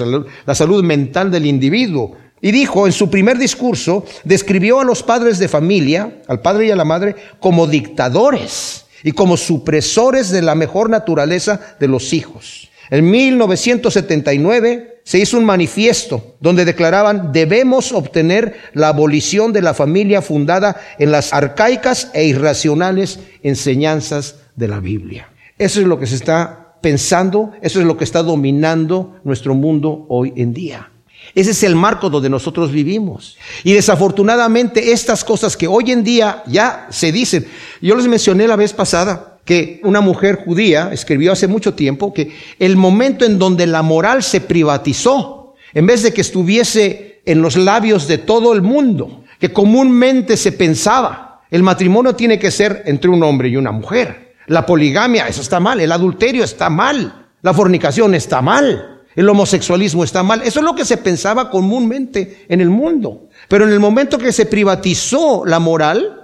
la 0.47 0.54
salud 0.54 0.85
mental 0.85 1.30
del 1.30 1.47
individuo. 1.47 2.16
Y 2.40 2.52
dijo, 2.52 2.87
en 2.87 2.92
su 2.92 3.11
primer 3.11 3.38
discurso, 3.38 4.04
describió 4.25 4.80
a 4.80 4.85
los 4.85 5.02
padres 5.02 5.38
de 5.38 5.49
familia, 5.49 6.20
al 6.28 6.40
padre 6.40 6.66
y 6.66 6.70
a 6.70 6.76
la 6.76 6.85
madre, 6.85 7.16
como 7.40 7.66
dictadores 7.66 8.87
y 9.02 9.12
como 9.12 9.37
supresores 9.37 10.30
de 10.30 10.42
la 10.42 10.54
mejor 10.54 10.90
naturaleza 10.90 11.76
de 11.80 11.88
los 11.88 12.12
hijos. 12.12 12.70
En 12.90 13.11
1979 13.11 14.95
se 15.06 15.20
hizo 15.20 15.38
un 15.38 15.44
manifiesto 15.44 16.34
donde 16.40 16.64
declaraban 16.64 17.30
debemos 17.30 17.92
obtener 17.92 18.56
la 18.75 18.88
abolición 18.88 19.52
de 19.52 19.62
la 19.62 19.72
familia 19.72 20.20
fundada 20.20 20.80
en 20.98 21.12
las 21.12 21.32
arcaicas 21.32 22.10
e 22.12 22.25
irracionales 22.25 23.20
enseñanzas 23.44 24.40
de 24.56 24.66
la 24.66 24.80
Biblia. 24.80 25.30
Eso 25.58 25.80
es 25.80 25.86
lo 25.86 26.00
que 26.00 26.08
se 26.08 26.16
está 26.16 26.75
pensando, 26.82 27.52
eso 27.62 27.78
es 27.78 27.86
lo 27.86 27.96
que 27.96 28.02
está 28.02 28.25
dominando 28.25 29.20
nuestro 29.22 29.54
mundo 29.54 30.06
hoy 30.08 30.32
en 30.34 30.52
día. 30.52 30.90
Ese 31.36 31.52
es 31.52 31.62
el 31.62 31.76
marco 31.76 32.10
donde 32.10 32.28
nosotros 32.28 32.72
vivimos. 32.72 33.38
Y 33.62 33.75
desafortunadamente 33.75 34.90
estas 34.90 35.22
cosas 35.22 35.56
que 35.56 35.68
hoy 35.68 35.92
en 35.92 36.02
día 36.02 36.42
ya 36.48 36.88
se 36.90 37.12
dicen, 37.12 37.46
yo 37.80 37.94
les 37.94 38.08
mencioné 38.08 38.48
la 38.48 38.56
vez 38.56 38.72
pasada 38.72 39.36
que 39.46 39.80
una 39.84 40.02
mujer 40.02 40.42
judía 40.44 40.90
escribió 40.92 41.32
hace 41.32 41.46
mucho 41.46 41.72
tiempo 41.72 42.12
que 42.12 42.36
el 42.58 42.76
momento 42.76 43.24
en 43.24 43.38
donde 43.38 43.66
la 43.66 43.80
moral 43.80 44.22
se 44.22 44.42
privatizó, 44.42 45.54
en 45.72 45.86
vez 45.86 46.02
de 46.02 46.12
que 46.12 46.20
estuviese 46.20 47.22
en 47.24 47.40
los 47.40 47.56
labios 47.56 48.08
de 48.08 48.18
todo 48.18 48.52
el 48.52 48.60
mundo, 48.60 49.24
que 49.38 49.52
comúnmente 49.52 50.36
se 50.36 50.52
pensaba, 50.52 51.42
el 51.50 51.62
matrimonio 51.62 52.14
tiene 52.14 52.38
que 52.38 52.50
ser 52.50 52.82
entre 52.86 53.08
un 53.08 53.22
hombre 53.22 53.48
y 53.48 53.56
una 53.56 53.70
mujer. 53.70 54.34
La 54.48 54.66
poligamia, 54.66 55.28
eso 55.28 55.40
está 55.40 55.60
mal. 55.60 55.80
El 55.80 55.92
adulterio 55.92 56.44
está 56.44 56.68
mal. 56.68 57.26
La 57.42 57.54
fornicación 57.54 58.14
está 58.14 58.42
mal. 58.42 59.02
El 59.14 59.28
homosexualismo 59.28 60.04
está 60.04 60.22
mal. 60.22 60.42
Eso 60.42 60.60
es 60.60 60.64
lo 60.64 60.74
que 60.74 60.84
se 60.84 60.96
pensaba 60.96 61.50
comúnmente 61.50 62.44
en 62.48 62.60
el 62.60 62.70
mundo. 62.70 63.28
Pero 63.48 63.64
en 63.64 63.72
el 63.72 63.80
momento 63.80 64.18
que 64.18 64.32
se 64.32 64.46
privatizó 64.46 65.44
la 65.46 65.58
moral, 65.58 66.15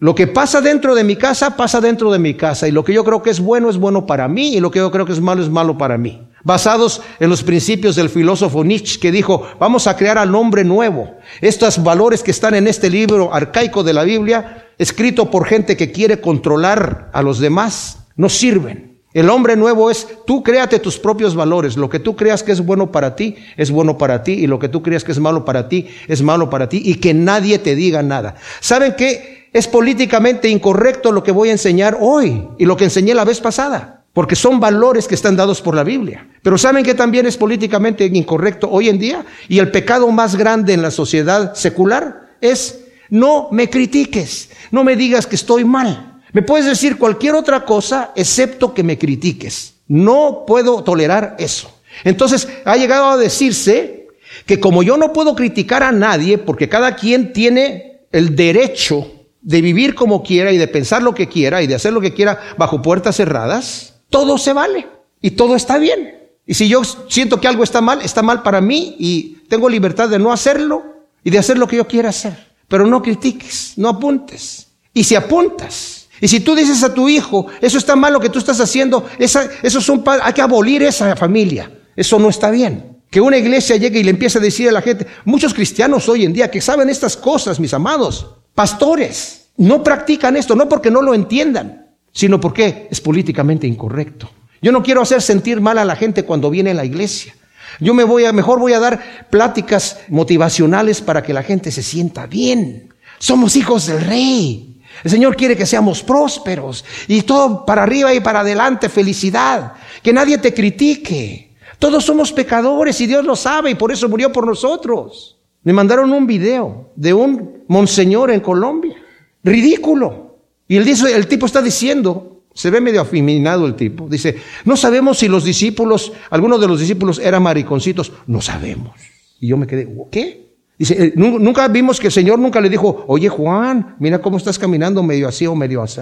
lo 0.00 0.14
que 0.14 0.26
pasa 0.26 0.62
dentro 0.62 0.94
de 0.94 1.04
mi 1.04 1.16
casa, 1.16 1.56
pasa 1.56 1.78
dentro 1.78 2.10
de 2.10 2.18
mi 2.18 2.32
casa. 2.32 2.66
Y 2.66 2.72
lo 2.72 2.82
que 2.82 2.94
yo 2.94 3.04
creo 3.04 3.22
que 3.22 3.28
es 3.28 3.38
bueno 3.38 3.68
es 3.68 3.76
bueno 3.76 4.06
para 4.06 4.28
mí. 4.28 4.54
Y 4.54 4.60
lo 4.60 4.70
que 4.70 4.78
yo 4.78 4.90
creo 4.90 5.04
que 5.04 5.12
es 5.12 5.20
malo 5.20 5.42
es 5.42 5.50
malo 5.50 5.76
para 5.76 5.98
mí. 5.98 6.26
basados 6.42 7.02
en 7.18 7.28
los 7.28 7.42
principios 7.42 7.96
del 7.96 8.08
filósofo 8.08 8.64
Nietzsche, 8.64 8.98
que 8.98 9.12
dijo, 9.12 9.46
vamos 9.58 9.86
a 9.86 9.98
crear 9.98 10.16
al 10.16 10.34
hombre 10.34 10.64
nuevo. 10.64 11.18
Estos 11.42 11.82
valores 11.82 12.22
que 12.22 12.30
están 12.30 12.54
en 12.54 12.66
este 12.66 12.88
libro 12.88 13.34
arcaico 13.34 13.82
de 13.82 13.92
la 13.92 14.04
Biblia, 14.04 14.70
escrito 14.78 15.30
por 15.30 15.46
gente 15.46 15.76
que 15.76 15.92
quiere 15.92 16.22
controlar 16.22 17.10
a 17.12 17.20
los 17.20 17.38
demás, 17.38 18.06
no 18.16 18.30
sirven. 18.30 19.02
El 19.12 19.28
hombre 19.28 19.54
nuevo 19.54 19.90
es, 19.90 20.08
tú 20.26 20.42
créate 20.42 20.78
tus 20.78 20.98
propios 20.98 21.34
valores. 21.34 21.76
Lo 21.76 21.90
que 21.90 21.98
tú 21.98 22.16
creas 22.16 22.42
que 22.42 22.52
es 22.52 22.64
bueno 22.64 22.90
para 22.90 23.16
ti, 23.16 23.36
es 23.58 23.70
bueno 23.70 23.98
para 23.98 24.22
ti. 24.22 24.32
Y 24.32 24.46
lo 24.46 24.58
que 24.58 24.70
tú 24.70 24.82
creas 24.82 25.04
que 25.04 25.12
es 25.12 25.18
malo 25.18 25.44
para 25.44 25.68
ti, 25.68 25.88
es 26.08 26.22
malo 26.22 26.48
para 26.48 26.70
ti. 26.70 26.80
Y 26.82 26.94
que 26.94 27.12
nadie 27.12 27.58
te 27.58 27.74
diga 27.74 28.02
nada. 28.02 28.36
¿Saben 28.60 28.94
qué? 28.96 29.39
Es 29.52 29.66
políticamente 29.66 30.48
incorrecto 30.48 31.12
lo 31.12 31.22
que 31.22 31.32
voy 31.32 31.48
a 31.48 31.52
enseñar 31.52 31.98
hoy 32.00 32.48
y 32.58 32.64
lo 32.64 32.76
que 32.76 32.84
enseñé 32.84 33.14
la 33.14 33.24
vez 33.24 33.40
pasada 33.40 34.00
porque 34.12 34.34
son 34.34 34.58
valores 34.58 35.06
que 35.06 35.14
están 35.14 35.36
dados 35.36 35.62
por 35.62 35.74
la 35.74 35.84
Biblia. 35.84 36.28
Pero 36.42 36.58
¿saben 36.58 36.84
que 36.84 36.94
también 36.94 37.26
es 37.26 37.36
políticamente 37.36 38.04
incorrecto 38.06 38.68
hoy 38.70 38.88
en 38.88 38.98
día? 38.98 39.24
Y 39.48 39.58
el 39.58 39.70
pecado 39.70 40.10
más 40.10 40.36
grande 40.36 40.72
en 40.72 40.82
la 40.82 40.90
sociedad 40.90 41.54
secular 41.54 42.30
es 42.40 42.80
no 43.08 43.48
me 43.50 43.70
critiques, 43.70 44.50
no 44.70 44.84
me 44.84 44.96
digas 44.96 45.26
que 45.26 45.36
estoy 45.36 45.64
mal. 45.64 46.20
Me 46.32 46.42
puedes 46.42 46.66
decir 46.66 46.96
cualquier 46.96 47.34
otra 47.34 47.64
cosa 47.64 48.12
excepto 48.14 48.74
que 48.74 48.82
me 48.82 48.98
critiques. 48.98 49.74
No 49.86 50.44
puedo 50.46 50.82
tolerar 50.84 51.36
eso. 51.38 51.72
Entonces 52.04 52.48
ha 52.64 52.76
llegado 52.76 53.10
a 53.10 53.16
decirse 53.16 54.08
que 54.46 54.60
como 54.60 54.82
yo 54.82 54.96
no 54.96 55.12
puedo 55.12 55.34
criticar 55.34 55.82
a 55.82 55.92
nadie, 55.92 56.38
porque 56.38 56.68
cada 56.68 56.94
quien 56.94 57.32
tiene 57.32 58.02
el 58.12 58.36
derecho 58.36 59.19
de 59.42 59.60
vivir 59.60 59.94
como 59.94 60.22
quiera 60.22 60.52
y 60.52 60.58
de 60.58 60.68
pensar 60.68 61.02
lo 61.02 61.14
que 61.14 61.28
quiera 61.28 61.62
y 61.62 61.66
de 61.66 61.74
hacer 61.74 61.92
lo 61.92 62.00
que 62.00 62.14
quiera 62.14 62.40
bajo 62.58 62.82
puertas 62.82 63.16
cerradas, 63.16 64.00
todo 64.10 64.38
se 64.38 64.52
vale 64.52 64.86
y 65.20 65.32
todo 65.32 65.56
está 65.56 65.78
bien. 65.78 66.18
Y 66.46 66.54
si 66.54 66.68
yo 66.68 66.82
siento 66.84 67.40
que 67.40 67.48
algo 67.48 67.62
está 67.62 67.80
mal, 67.80 68.02
está 68.02 68.22
mal 68.22 68.42
para 68.42 68.60
mí 68.60 68.96
y 68.98 69.38
tengo 69.48 69.68
libertad 69.68 70.08
de 70.08 70.18
no 70.18 70.32
hacerlo 70.32 70.82
y 71.22 71.30
de 71.30 71.38
hacer 71.38 71.58
lo 71.58 71.68
que 71.68 71.76
yo 71.76 71.86
quiera 71.86 72.08
hacer. 72.08 72.50
Pero 72.68 72.86
no 72.86 73.02
critiques, 73.02 73.74
no 73.76 73.88
apuntes. 73.88 74.68
Y 74.92 75.04
si 75.04 75.14
apuntas, 75.14 76.08
y 76.20 76.28
si 76.28 76.40
tú 76.40 76.54
dices 76.54 76.82
a 76.82 76.92
tu 76.92 77.08
hijo, 77.08 77.46
eso 77.60 77.78
está 77.78 77.96
mal 77.96 78.12
lo 78.12 78.20
que 78.20 78.28
tú 78.28 78.38
estás 78.38 78.60
haciendo, 78.60 79.08
esa, 79.18 79.48
eso 79.62 79.80
son, 79.80 80.02
hay 80.22 80.32
que 80.32 80.42
abolir 80.42 80.82
esa 80.82 81.16
familia. 81.16 81.70
Eso 81.96 82.18
no 82.18 82.28
está 82.28 82.50
bien. 82.50 82.98
Que 83.10 83.20
una 83.20 83.38
iglesia 83.38 83.76
llegue 83.76 84.00
y 84.00 84.04
le 84.04 84.10
empiece 84.10 84.38
a 84.38 84.40
decir 84.40 84.68
a 84.68 84.72
la 84.72 84.82
gente, 84.82 85.06
muchos 85.24 85.54
cristianos 85.54 86.08
hoy 86.08 86.24
en 86.24 86.32
día 86.32 86.50
que 86.50 86.60
saben 86.60 86.88
estas 86.88 87.16
cosas, 87.16 87.58
mis 87.58 87.74
amados, 87.74 88.26
pastores, 88.54 89.48
no 89.56 89.82
practican 89.82 90.36
esto, 90.36 90.54
no 90.54 90.68
porque 90.68 90.90
no 90.90 91.02
lo 91.02 91.14
entiendan, 91.14 91.88
sino 92.12 92.40
porque 92.40 92.88
es 92.90 93.00
políticamente 93.00 93.66
incorrecto. 93.66 94.30
Yo 94.62 94.72
no 94.72 94.82
quiero 94.82 95.00
hacer 95.00 95.22
sentir 95.22 95.60
mal 95.60 95.78
a 95.78 95.84
la 95.84 95.96
gente 95.96 96.24
cuando 96.24 96.50
viene 96.50 96.70
a 96.70 96.74
la 96.74 96.84
iglesia. 96.84 97.34
Yo 97.78 97.94
me 97.94 98.04
voy 98.04 98.24
a, 98.24 98.32
mejor 98.32 98.58
voy 98.58 98.72
a 98.72 98.80
dar 98.80 99.28
pláticas 99.30 100.00
motivacionales 100.08 101.00
para 101.00 101.22
que 101.22 101.32
la 101.32 101.42
gente 101.42 101.70
se 101.70 101.82
sienta 101.82 102.26
bien. 102.26 102.92
Somos 103.18 103.56
hijos 103.56 103.86
del 103.86 104.00
rey. 104.04 104.82
El 105.04 105.10
Señor 105.10 105.36
quiere 105.36 105.56
que 105.56 105.66
seamos 105.66 106.02
prósperos 106.02 106.84
y 107.06 107.22
todo 107.22 107.64
para 107.64 107.84
arriba 107.84 108.12
y 108.12 108.20
para 108.20 108.40
adelante, 108.40 108.88
felicidad. 108.88 109.74
Que 110.02 110.12
nadie 110.12 110.38
te 110.38 110.52
critique. 110.52 111.54
Todos 111.78 112.04
somos 112.04 112.32
pecadores 112.32 113.00
y 113.00 113.06
Dios 113.06 113.24
lo 113.24 113.36
sabe 113.36 113.70
y 113.70 113.74
por 113.74 113.92
eso 113.92 114.08
murió 114.08 114.30
por 114.30 114.46
nosotros. 114.46 115.38
Me 115.62 115.72
mandaron 115.72 116.12
un 116.12 116.26
video 116.26 116.92
de 116.96 117.12
un 117.12 117.64
monseñor 117.68 118.30
en 118.30 118.40
Colombia. 118.40 118.96
Ridículo. 119.42 120.38
Y 120.66 120.76
el, 120.76 120.88
el 120.88 121.26
tipo 121.26 121.46
está 121.46 121.60
diciendo, 121.60 122.42
se 122.54 122.70
ve 122.70 122.80
medio 122.80 123.00
afeminado 123.00 123.66
el 123.66 123.74
tipo, 123.74 124.08
dice, 124.08 124.36
no 124.64 124.76
sabemos 124.76 125.18
si 125.18 125.28
los 125.28 125.44
discípulos, 125.44 126.12
algunos 126.30 126.60
de 126.60 126.68
los 126.68 126.80
discípulos 126.80 127.18
eran 127.18 127.42
mariconcitos, 127.42 128.12
no 128.26 128.40
sabemos. 128.40 128.92
Y 129.40 129.48
yo 129.48 129.56
me 129.56 129.66
quedé, 129.66 129.88
¿qué? 130.10 130.50
Dice, 130.78 131.06
eh, 131.06 131.12
nunca 131.16 131.68
vimos 131.68 132.00
que 132.00 132.06
el 132.06 132.12
Señor 132.12 132.38
nunca 132.38 132.60
le 132.60 132.68
dijo, 132.68 133.04
oye 133.06 133.28
Juan, 133.28 133.96
mira 133.98 134.20
cómo 134.20 134.36
estás 134.36 134.58
caminando 134.58 135.02
medio 135.02 135.28
así 135.28 135.46
o 135.46 135.54
medio 135.54 135.82
así. 135.82 136.00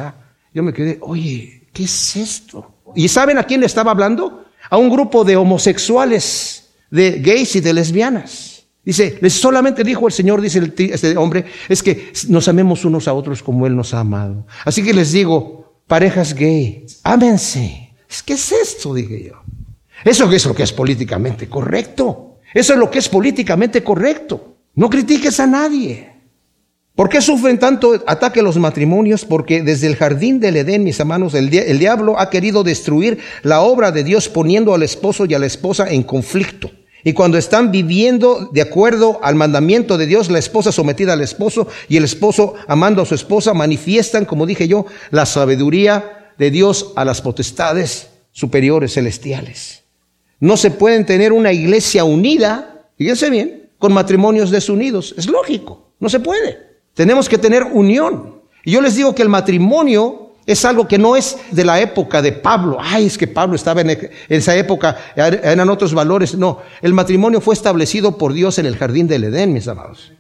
Yo 0.55 0.63
me 0.63 0.73
quedé, 0.73 0.99
oye, 1.01 1.69
¿qué 1.73 1.85
es 1.85 2.17
esto? 2.17 2.75
¿Y 2.95 3.09
saben 3.09 3.39
a 3.39 3.45
quién 3.45 3.61
le 3.61 3.67
estaba 3.67 3.91
hablando? 3.91 4.45
A 4.71 4.77
un 4.77 4.91
grupo 4.91 5.25
de 5.25 5.37
homosexuales, 5.37 6.71
de 6.91 7.19
gays 7.21 7.57
y 7.57 7.61
de 7.61 7.73
lesbianas. 7.73 8.58
Dice, 8.89 9.29
solamente 9.29 9.85
dijo 9.85 10.07
el 10.07 10.15
Señor, 10.15 10.41
dice 10.41 10.73
este 10.79 11.15
hombre, 11.19 11.45
es 11.69 11.83
que 11.83 12.11
nos 12.29 12.49
amemos 12.49 12.87
unos 12.87 13.07
a 13.07 13.13
otros 13.13 13.43
como 13.43 13.67
Él 13.67 13.77
nos 13.77 13.93
ha 13.93 14.01
amado. 14.01 14.47
Así 14.65 14.83
que 14.83 14.95
les 14.95 15.13
digo, 15.13 15.83
parejas 15.87 16.33
gay, 16.33 16.87
ámense. 17.03 17.93
¿Qué 18.25 18.33
es 18.33 18.51
esto? 18.51 18.95
Dije 18.95 19.25
yo. 19.25 19.43
Eso 20.07 20.33
es 20.33 20.47
lo 20.47 20.55
que 20.55 20.63
es 20.63 20.73
políticamente 20.73 21.51
correcto. 21.51 22.39
Eso 22.55 22.73
es 22.73 22.79
lo 22.79 22.91
que 22.91 23.01
es 23.01 23.11
políticamente 23.11 23.85
correcto. 23.85 24.57
No 24.75 24.89
critiques 24.89 25.39
a 25.39 25.47
nadie. 25.47 26.11
¿Por 26.95 27.11
qué 27.11 27.21
sufren 27.21 27.59
tanto 27.59 28.03
ataque 28.07 28.41
los 28.41 28.57
matrimonios? 28.57 29.27
Porque 29.27 29.61
desde 29.61 29.87
el 29.87 29.97
jardín 29.97 30.41
del 30.41 30.57
Edén, 30.57 30.83
mis 30.83 30.99
hermanos, 30.99 31.35
el, 31.35 31.55
el 31.55 31.79
diablo 31.79 32.19
ha 32.19 32.31
querido 32.31 32.65
destruir 32.65 33.19
la 33.43 33.61
obra 33.61 33.93
de 33.93 34.03
Dios 34.03 34.31
poniendo 34.31 34.73
al 34.73 34.83
esposo 34.83 35.27
y 35.27 35.35
a 35.35 35.39
la 35.39 35.45
esposa 35.45 35.91
en 35.91 36.05
conflicto. 36.05 36.71
Y 37.05 37.13
cuando 37.13 37.39
están 37.39 37.71
viviendo 37.71 38.51
de 38.53 38.63
acuerdo 38.63 39.21
al 39.23 39.37
mandamiento 39.37 39.97
de 39.97 40.07
Dios, 40.07 40.31
la 40.31 40.39
esposa 40.39 40.73
sometida 40.73 41.13
al 41.13 41.21
esposo 41.21 41.69
y 41.89 41.97
el 41.97 42.05
esposo 42.05 42.55
amando 42.67 43.03
a 43.03 43.07
su 43.07 43.15
esposa, 43.15 43.55
manifiestan, 43.55 44.25
como 44.25 44.47
dije 44.47 44.67
yo, 44.67 44.87
la 45.11 45.25
sabiduría 45.25 46.33
de 46.39 46.51
Dios 46.51 46.93
a 46.97 47.05
las 47.05 47.21
potestades 47.21 48.09
superiores 48.33 48.95
celestiales. 48.95 49.85
No 50.41 50.57
se 50.57 50.71
pueden 50.71 51.07
tener 51.07 51.33
una 51.33 51.53
iglesia 51.53 52.05
unida, 52.05 52.87
fíjense 52.97 53.31
bien, 53.31 53.71
con 53.79 53.93
matrimonios 53.93 54.51
desunidos. 54.51 55.15
Es 55.17 55.27
lógico, 55.27 55.93
no 56.01 56.09
se 56.09 56.21
puede. 56.21 56.59
Tenemos 56.95 57.29
que 57.29 57.39
tener 57.39 57.65
unión. 57.65 58.43
Y 58.65 58.73
yo 58.73 58.81
les 58.81 58.97
digo 58.97 59.15
que 59.15 59.23
el 59.23 59.29
matrimonio 59.29 60.28
es 60.49 60.65
algo 60.65 60.89
que 60.89 60.97
no 60.97 61.15
es 61.15 61.37
de 61.51 61.63
la 61.63 61.79
época 61.79 62.23
de 62.23 62.33
Pablo. 62.33 62.79
Ay, 62.81 63.05
es 63.05 63.19
que 63.19 63.27
Pablo 63.27 63.55
estaba 63.55 63.83
en 63.83 64.11
esa 64.31 64.57
época, 64.57 64.97
eran 65.15 65.69
otros 65.69 65.93
valores. 65.93 66.35
No, 66.35 66.61
el 66.81 66.95
matrimonio 66.95 67.43
fue 67.43 67.55
establecido 67.55 68.17
por 68.17 68.33
Dios 68.33 68.59
en 68.59 68.65
el 68.65 68.79
jardín 68.79 69.07
del 69.07 69.25
Edén, 69.25 69.53
mis 69.53 69.69
amados. 69.69 70.11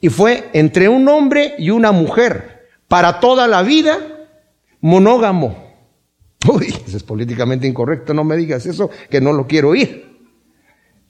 Y 0.00 0.08
fue 0.08 0.50
entre 0.52 0.88
un 0.88 1.08
hombre 1.08 1.56
y 1.58 1.70
una 1.70 1.90
mujer, 1.90 2.68
para 2.86 3.18
toda 3.18 3.48
la 3.48 3.62
vida, 3.62 3.98
monógamo. 4.80 5.74
Uy, 6.48 6.72
eso 6.86 6.96
es 6.96 7.02
políticamente 7.02 7.66
incorrecto, 7.66 8.14
no 8.14 8.22
me 8.22 8.36
digas 8.36 8.66
eso, 8.66 8.88
que 9.10 9.20
no 9.20 9.32
lo 9.32 9.48
quiero 9.48 9.70
oír. 9.70 10.12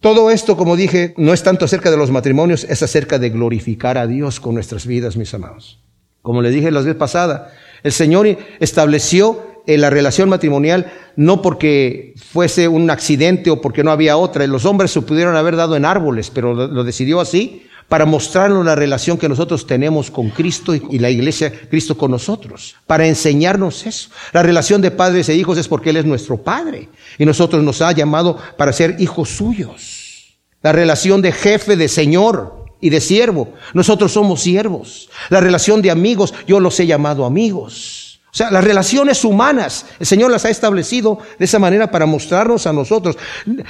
Todo 0.00 0.31
esto, 0.31 0.57
como 0.57 0.76
dije, 0.76 1.12
no 1.19 1.35
es 1.35 1.43
tanto 1.43 1.67
acerca 1.67 1.91
de 1.91 1.99
los 1.99 2.11
matrimonios, 2.11 2.64
es 2.64 2.83
acerca 2.83 3.19
de 3.19 3.29
glorificar 3.29 3.99
a 3.99 4.07
Dios 4.07 4.41
con 4.41 4.55
nuestras 4.55 4.87
vidas, 4.87 5.19
mis 5.19 5.35
amados. 5.35 5.83
Como 6.23 6.41
le 6.41 6.50
dije 6.50 6.71
la 6.71 6.81
vez 6.81 6.95
pasada, 6.95 7.52
el 7.83 7.93
Señor 7.93 8.27
estableció 8.61 9.53
eh, 9.67 9.79
la 9.79 9.91
relación 9.91 10.29
matrimonial 10.29 10.93
no 11.15 11.41
porque 11.41 12.15
fuese 12.17 12.67
un 12.67 12.91
accidente 12.91 13.51
o 13.51 13.61
porque 13.61 13.85
no 13.85 13.93
había 13.93 14.17
otra. 14.17 14.47
Los 14.47 14.65
hombres 14.65 14.91
se 14.91 15.03
pudieron 15.03 15.37
haber 15.37 15.57
dado 15.57 15.77
en 15.77 15.85
árboles, 15.85 16.31
pero 16.31 16.55
lo, 16.55 16.85
decidió 16.85 17.21
así 17.21 17.67
para 17.89 18.07
mostrarnos 18.07 18.65
la 18.65 18.75
relación 18.75 19.19
que 19.19 19.29
nosotros 19.29 19.67
tenemos 19.67 20.11
con 20.11 20.31
Cristo 20.31 20.75
y, 20.75 20.99
la 20.99 21.11
iglesia, 21.11 21.53
Cristo 21.69 21.97
con 21.97 22.11
nosotros, 22.11 22.75
para 22.87 23.07
enseñarnos 23.07 23.87
eso. 23.87 24.09
La 24.33 24.43
relación 24.43 24.81
de 24.81 24.91
padres 24.91 25.29
e 25.29 25.35
hijos 25.35 25.59
es 25.59 25.69
porque 25.69 25.91
Él 25.91 25.99
es 25.99 26.07
nuestro 26.07 26.39
Padre 26.39 26.89
y 27.19 27.27
nosotros 27.27 27.62
nos 27.62 27.83
ha 27.83 27.93
llamado 27.93 28.39
para 28.57 28.73
ser 28.73 28.97
hijos 28.99 29.29
suyos. 29.29 30.39
La 30.62 30.73
relación 30.73 31.21
de 31.21 31.33
jefe, 31.33 31.77
de 31.77 31.89
Señor, 31.89 32.62
y 32.83 32.91
de 32.91 33.01
siervo. 33.01 33.55
Nosotros 33.73 34.12
somos 34.12 34.43
siervos. 34.43 35.09
La 35.31 35.41
relación 35.41 35.81
de 35.81 35.91
amigos, 35.91 36.35
yo 36.47 36.61
los 36.61 36.79
he 36.81 36.87
llamado 36.87 37.25
amigos. 37.25 38.01
O 38.35 38.35
sea, 38.35 38.51
las 38.51 38.65
relaciones 38.65 39.27
humanas, 39.27 39.85
el 40.01 40.07
Señor 40.07 40.31
las 40.31 40.47
ha 40.47 40.49
establecido 40.49 41.19
de 41.39 41.45
esa 41.45 41.59
manera 41.59 41.91
para 41.91 42.07
mostrarnos 42.07 42.67
a 42.67 42.73
nosotros. 42.73 43.19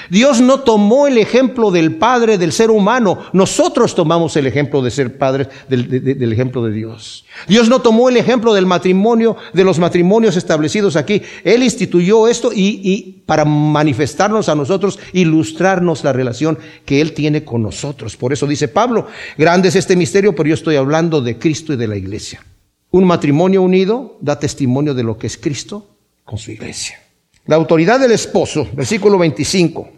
Dios 0.08 0.40
no 0.40 0.60
tomó 0.60 1.08
el 1.08 1.18
ejemplo 1.18 1.72
del 1.72 1.96
Padre, 1.96 2.38
del 2.38 2.52
ser 2.52 2.70
humano. 2.70 3.18
Nosotros 3.32 3.96
tomamos 3.96 4.36
el 4.36 4.46
ejemplo 4.46 4.80
de 4.80 4.92
ser 4.92 5.18
padres, 5.18 5.48
del, 5.68 6.32
ejemplo 6.32 6.64
de 6.64 6.70
Dios. 6.70 7.24
Dios 7.48 7.68
no 7.68 7.82
tomó 7.82 8.08
el 8.08 8.16
ejemplo 8.16 8.54
del 8.54 8.66
matrimonio, 8.66 9.36
de 9.52 9.64
los 9.64 9.80
matrimonios 9.80 10.36
establecidos 10.36 10.94
aquí. 10.94 11.22
Él 11.42 11.64
instituyó 11.64 12.28
esto 12.28 12.52
y, 12.52 12.80
y 12.84 13.22
para 13.26 13.44
manifestarnos 13.44 14.48
a 14.48 14.54
nosotros, 14.54 15.00
ilustrarnos 15.12 16.04
la 16.04 16.12
relación 16.12 16.56
que 16.84 17.00
Él 17.00 17.14
tiene 17.14 17.44
con 17.44 17.62
nosotros. 17.62 18.16
Por 18.16 18.32
eso 18.32 18.46
dice 18.46 18.68
Pablo, 18.68 19.08
grande 19.36 19.70
es 19.70 19.74
este 19.74 19.96
misterio, 19.96 20.36
pero 20.36 20.50
yo 20.50 20.54
estoy 20.54 20.76
hablando 20.76 21.20
de 21.20 21.36
Cristo 21.36 21.72
y 21.72 21.76
de 21.76 21.88
la 21.88 21.96
iglesia. 21.96 22.44
Un 22.92 23.04
matrimonio 23.04 23.62
unido 23.62 24.18
da 24.20 24.38
testimonio 24.38 24.92
de 24.92 25.02
lo 25.02 25.16
que 25.16 25.26
es 25.26 25.38
Cristo 25.38 25.96
con 26.24 26.36
su 26.36 26.50
iglesia. 26.50 27.00
La 27.46 27.56
autoridad 27.56 27.98
del 27.98 28.12
esposo, 28.12 28.68
versículo 28.74 29.16
25. 29.16 29.88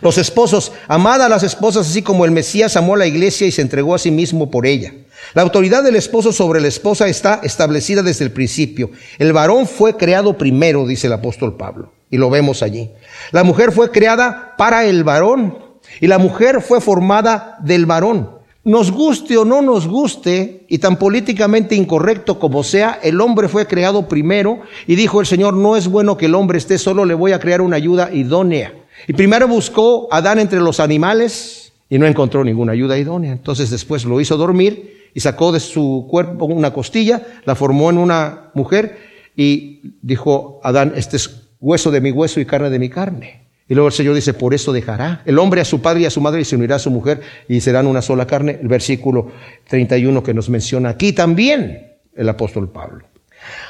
Los 0.00 0.16
esposos, 0.16 0.72
amad 0.88 1.20
a 1.20 1.28
las 1.28 1.42
esposas 1.42 1.88
así 1.88 2.00
como 2.00 2.24
el 2.24 2.30
Mesías 2.30 2.74
amó 2.78 2.94
a 2.94 2.96
la 2.96 3.06
iglesia 3.06 3.46
y 3.46 3.52
se 3.52 3.60
entregó 3.60 3.94
a 3.94 3.98
sí 3.98 4.10
mismo 4.10 4.50
por 4.50 4.66
ella. 4.66 4.94
La 5.34 5.42
autoridad 5.42 5.82
del 5.82 5.94
esposo 5.94 6.32
sobre 6.32 6.62
la 6.62 6.68
esposa 6.68 7.06
está 7.06 7.40
establecida 7.42 8.02
desde 8.02 8.24
el 8.24 8.32
principio. 8.32 8.90
El 9.18 9.34
varón 9.34 9.66
fue 9.66 9.98
creado 9.98 10.38
primero, 10.38 10.86
dice 10.86 11.08
el 11.08 11.12
apóstol 11.12 11.58
Pablo. 11.58 11.92
Y 12.10 12.16
lo 12.16 12.30
vemos 12.30 12.62
allí. 12.62 12.90
La 13.32 13.44
mujer 13.44 13.72
fue 13.72 13.90
creada 13.90 14.54
para 14.56 14.86
el 14.86 15.04
varón 15.04 15.58
y 16.00 16.06
la 16.06 16.16
mujer 16.16 16.62
fue 16.62 16.80
formada 16.80 17.58
del 17.60 17.84
varón. 17.84 18.41
Nos 18.64 18.92
guste 18.92 19.36
o 19.36 19.44
no 19.44 19.60
nos 19.60 19.88
guste, 19.88 20.66
y 20.68 20.78
tan 20.78 20.96
políticamente 20.96 21.74
incorrecto 21.74 22.38
como 22.38 22.62
sea, 22.62 23.00
el 23.02 23.20
hombre 23.20 23.48
fue 23.48 23.66
creado 23.66 24.06
primero 24.06 24.60
y 24.86 24.94
dijo 24.94 25.20
el 25.20 25.26
Señor, 25.26 25.54
no 25.54 25.76
es 25.76 25.88
bueno 25.88 26.16
que 26.16 26.26
el 26.26 26.34
hombre 26.36 26.58
esté 26.58 26.78
solo, 26.78 27.04
le 27.04 27.14
voy 27.14 27.32
a 27.32 27.40
crear 27.40 27.60
una 27.60 27.76
ayuda 27.76 28.12
idónea. 28.12 28.72
Y 29.08 29.14
primero 29.14 29.48
buscó 29.48 30.06
a 30.12 30.18
Adán 30.18 30.38
entre 30.38 30.60
los 30.60 30.78
animales 30.78 31.72
y 31.88 31.98
no 31.98 32.06
encontró 32.06 32.44
ninguna 32.44 32.72
ayuda 32.72 32.96
idónea. 32.96 33.32
Entonces 33.32 33.68
después 33.68 34.04
lo 34.04 34.20
hizo 34.20 34.36
dormir 34.36 35.10
y 35.12 35.20
sacó 35.20 35.50
de 35.50 35.58
su 35.58 36.06
cuerpo 36.08 36.44
una 36.44 36.72
costilla, 36.72 37.26
la 37.44 37.56
formó 37.56 37.90
en 37.90 37.98
una 37.98 38.52
mujer 38.54 38.96
y 39.36 39.96
dijo 40.02 40.60
Adán, 40.62 40.92
este 40.94 41.16
es 41.16 41.48
hueso 41.60 41.90
de 41.90 42.00
mi 42.00 42.12
hueso 42.12 42.38
y 42.38 42.46
carne 42.46 42.70
de 42.70 42.78
mi 42.78 42.88
carne. 42.88 43.41
Y 43.68 43.74
luego 43.74 43.88
el 43.88 43.94
Señor 43.94 44.14
dice, 44.14 44.34
por 44.34 44.54
eso 44.54 44.72
dejará 44.72 45.22
el 45.24 45.38
hombre 45.38 45.60
a 45.60 45.64
su 45.64 45.80
padre 45.80 46.02
y 46.02 46.06
a 46.06 46.10
su 46.10 46.20
madre 46.20 46.40
y 46.40 46.44
se 46.44 46.56
unirá 46.56 46.76
a 46.76 46.80
su 46.80 46.90
mujer 46.90 47.20
y 47.48 47.60
serán 47.60 47.86
una 47.86 48.02
sola 48.02 48.26
carne. 48.26 48.58
El 48.60 48.68
versículo 48.68 49.28
31 49.68 50.22
que 50.22 50.34
nos 50.34 50.48
menciona 50.48 50.90
aquí 50.90 51.12
también 51.12 51.96
el 52.14 52.28
apóstol 52.28 52.70
Pablo. 52.70 53.06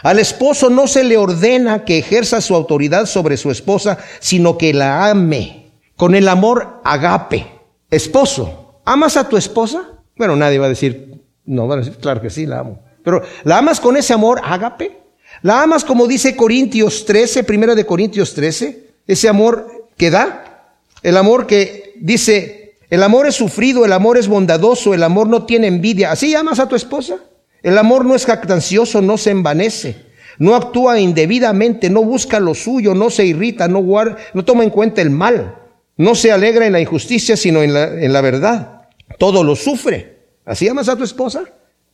Al 0.03 0.19
esposo 0.19 0.71
no 0.71 0.87
se 0.87 1.05
le 1.05 1.17
ordena 1.17 1.85
que 1.85 1.99
ejerza 1.99 2.41
su 2.41 2.55
autoridad 2.55 3.07
sobre 3.07 3.37
su 3.37 3.51
esposa, 3.51 3.99
sino 4.21 4.59
que 4.59 4.75
la 4.75 5.09
ame 5.11 5.73
con 5.97 6.15
el 6.15 6.29
amor 6.29 6.81
agape. 6.85 7.47
Esposo, 7.91 8.81
¿amas 8.85 9.17
a 9.17 9.29
tu 9.29 9.37
esposa? 9.37 10.03
Bueno, 10.17 10.37
nadie 10.37 10.59
va 10.59 10.67
a 10.67 10.71
decir, 10.71 11.23
no, 11.45 11.67
van 11.67 11.79
a 11.81 11.83
decir, 11.83 11.99
claro 11.99 12.21
que 12.21 12.31
sí, 12.31 12.47
la 12.47 12.61
amo. 12.61 12.81
Pero 13.05 13.23
¿la 13.45 13.59
amas 13.59 13.81
con 13.81 13.97
ese 13.97 14.13
amor 14.13 14.41
agape? 14.45 14.99
¿La 15.43 15.63
amas 15.63 15.85
como 15.85 16.07
dice 16.07 16.37
Corintios 16.37 17.05
13, 17.05 17.45
primera 17.45 17.75
de 17.75 17.87
Corintios 17.87 18.35
13? 18.35 18.93
Ese 19.07 19.29
amor 19.29 19.67
que 20.03 20.11
da, 20.11 20.75
el 21.05 21.17
amor 21.17 21.47
que 21.47 21.95
dice, 21.95 22.75
el 22.91 23.05
amor 23.05 23.29
es 23.29 23.37
sufrido, 23.37 23.85
el 23.85 23.93
amor 23.93 24.19
es 24.19 24.27
bondadoso, 24.27 24.95
el 24.95 25.05
amor 25.05 25.29
no 25.29 25.47
tiene 25.47 25.69
envidia. 25.69 26.11
¿Así 26.11 26.33
llamas 26.33 26.59
a 26.59 26.67
tu 26.67 26.75
esposa? 26.75 27.19
El 27.63 27.79
amor 27.79 28.05
no 28.05 28.17
es 28.17 28.27
jactancioso, 28.27 29.01
no 29.01 29.17
se 29.17 29.31
envanece, 29.31 29.95
no 30.41 30.57
actúa 30.57 30.99
indebidamente, 30.99 31.89
no 31.89 32.03
busca 32.03 32.41
lo 32.41 32.53
suyo, 32.53 32.97
no 32.97 33.11
se 33.11 33.27
irrita, 33.27 33.69
no, 33.69 33.79
guarda, 33.79 34.17
no 34.35 34.45
toma 34.45 34.65
en 34.65 34.71
cuenta 34.71 35.01
el 35.03 35.11
mal, 35.11 35.57
no 35.97 36.17
se 36.17 36.33
alegra 36.33 36.67
en 36.67 36.73
la 36.73 36.81
injusticia, 36.81 37.37
sino 37.37 37.63
en 37.63 37.73
la, 37.73 37.85
en 37.85 38.13
la 38.13 38.23
verdad. 38.23 38.89
Todo 39.21 39.45
lo 39.45 39.55
sufre. 39.55 40.17
¿Así 40.45 40.67
amas 40.67 40.89
a 40.89 40.97
tu 40.97 41.05
esposa? 41.05 41.45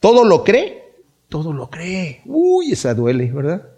¿Todo 0.01 0.25
lo 0.25 0.45
cree? 0.45 0.83
Todo 1.29 1.53
lo 1.53 1.69
cree. 1.69 2.23
Uy, 2.25 2.73
esa 2.73 2.95
duele, 2.95 3.31
¿verdad? 3.31 3.69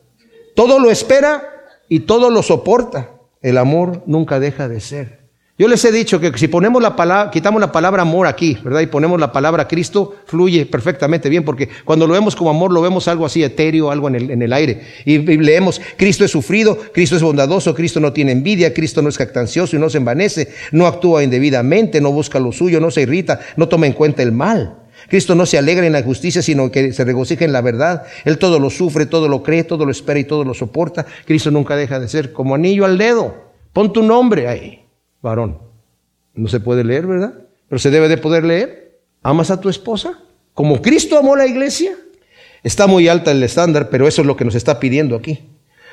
Todo 0.54 0.78
lo 0.78 0.88
espera 0.88 1.42
y 1.88 1.98
todo 1.98 2.30
lo 2.30 2.44
soporta 2.44 3.16
el 3.42 3.58
amor 3.58 4.02
nunca 4.06 4.40
deja 4.40 4.68
de 4.68 4.80
ser. 4.80 5.20
Yo 5.60 5.68
les 5.68 5.84
he 5.84 5.92
dicho 5.92 6.18
que 6.20 6.32
si 6.38 6.48
ponemos 6.48 6.80
la 6.80 6.96
palabra, 6.96 7.30
quitamos 7.30 7.60
la 7.60 7.70
palabra 7.70 8.00
amor 8.00 8.26
aquí, 8.26 8.56
¿verdad? 8.64 8.80
Y 8.80 8.86
ponemos 8.86 9.20
la 9.20 9.30
palabra 9.30 9.68
Cristo, 9.68 10.14
fluye 10.24 10.64
perfectamente 10.64 11.28
bien, 11.28 11.44
porque 11.44 11.68
cuando 11.84 12.06
lo 12.06 12.14
vemos 12.14 12.34
como 12.34 12.48
amor, 12.48 12.72
lo 12.72 12.80
vemos 12.80 13.08
algo 13.08 13.26
así 13.26 13.44
etéreo, 13.44 13.90
algo 13.90 14.08
en 14.08 14.14
el, 14.14 14.30
en 14.30 14.40
el 14.40 14.54
aire. 14.54 14.80
Y, 15.04 15.16
y, 15.16 15.36
leemos, 15.36 15.78
Cristo 15.98 16.24
es 16.24 16.30
sufrido, 16.30 16.78
Cristo 16.94 17.14
es 17.14 17.22
bondadoso, 17.22 17.74
Cristo 17.74 18.00
no 18.00 18.10
tiene 18.10 18.32
envidia, 18.32 18.72
Cristo 18.72 19.02
no 19.02 19.10
es 19.10 19.18
jactancioso 19.18 19.76
y 19.76 19.78
no 19.78 19.90
se 19.90 19.98
envanece, 19.98 20.48
no 20.72 20.86
actúa 20.86 21.22
indebidamente, 21.22 22.00
no 22.00 22.10
busca 22.10 22.40
lo 22.40 22.52
suyo, 22.52 22.80
no 22.80 22.90
se 22.90 23.02
irrita, 23.02 23.40
no 23.56 23.68
toma 23.68 23.86
en 23.86 23.92
cuenta 23.92 24.22
el 24.22 24.32
mal. 24.32 24.78
Cristo 25.10 25.34
no 25.34 25.44
se 25.44 25.58
alegra 25.58 25.84
en 25.84 25.92
la 25.92 26.04
justicia, 26.04 26.40
sino 26.40 26.70
que 26.70 26.92
se 26.92 27.04
regocija 27.04 27.44
en 27.44 27.52
la 27.52 27.60
verdad. 27.60 28.04
Él 28.24 28.38
todo 28.38 28.60
lo 28.60 28.70
sufre, 28.70 29.06
todo 29.06 29.26
lo 29.26 29.42
cree, 29.42 29.64
todo 29.64 29.84
lo 29.84 29.90
espera 29.90 30.20
y 30.20 30.24
todo 30.24 30.44
lo 30.44 30.54
soporta. 30.54 31.04
Cristo 31.26 31.50
nunca 31.50 31.74
deja 31.74 31.98
de 31.98 32.06
ser 32.06 32.32
como 32.32 32.54
anillo 32.54 32.84
al 32.84 32.96
dedo. 32.96 33.34
Pon 33.72 33.92
tu 33.92 34.04
nombre 34.04 34.46
ahí, 34.46 34.86
varón. 35.20 35.58
No 36.34 36.46
se 36.46 36.60
puede 36.60 36.84
leer, 36.84 37.08
¿verdad? 37.08 37.34
Pero 37.68 37.80
se 37.80 37.90
debe 37.90 38.08
de 38.08 38.18
poder 38.18 38.44
leer. 38.44 39.00
¿Amas 39.22 39.50
a 39.50 39.60
tu 39.60 39.68
esposa? 39.68 40.20
Como 40.54 40.80
Cristo 40.80 41.18
amó 41.18 41.34
la 41.34 41.46
iglesia. 41.46 41.90
Está 42.62 42.86
muy 42.86 43.08
alta 43.08 43.32
el 43.32 43.42
estándar, 43.42 43.90
pero 43.90 44.06
eso 44.06 44.22
es 44.22 44.28
lo 44.28 44.36
que 44.36 44.44
nos 44.44 44.54
está 44.54 44.78
pidiendo 44.78 45.16
aquí. 45.16 45.40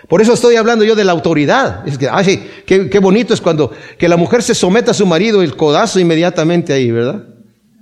Por 0.08 0.22
eso 0.22 0.34
estoy 0.34 0.58
hablando 0.58 0.86
yo 0.86 0.96
de 0.96 1.04
la 1.04 1.14
autoridad. 1.14 1.88
Es 1.88 1.98
que, 1.98 2.08
ay, 2.08 2.48
qué, 2.68 2.88
qué 2.88 3.00
bonito 3.00 3.34
es 3.34 3.42
cuando 3.42 3.72
que 3.98 4.08
la 4.08 4.16
mujer 4.16 4.44
se 4.44 4.54
someta 4.54 4.92
a 4.92 4.94
su 4.94 5.08
marido, 5.08 5.42
el 5.42 5.56
codazo 5.56 6.00
inmediatamente 6.00 6.72
ahí, 6.72 6.92
¿verdad? 6.92 7.24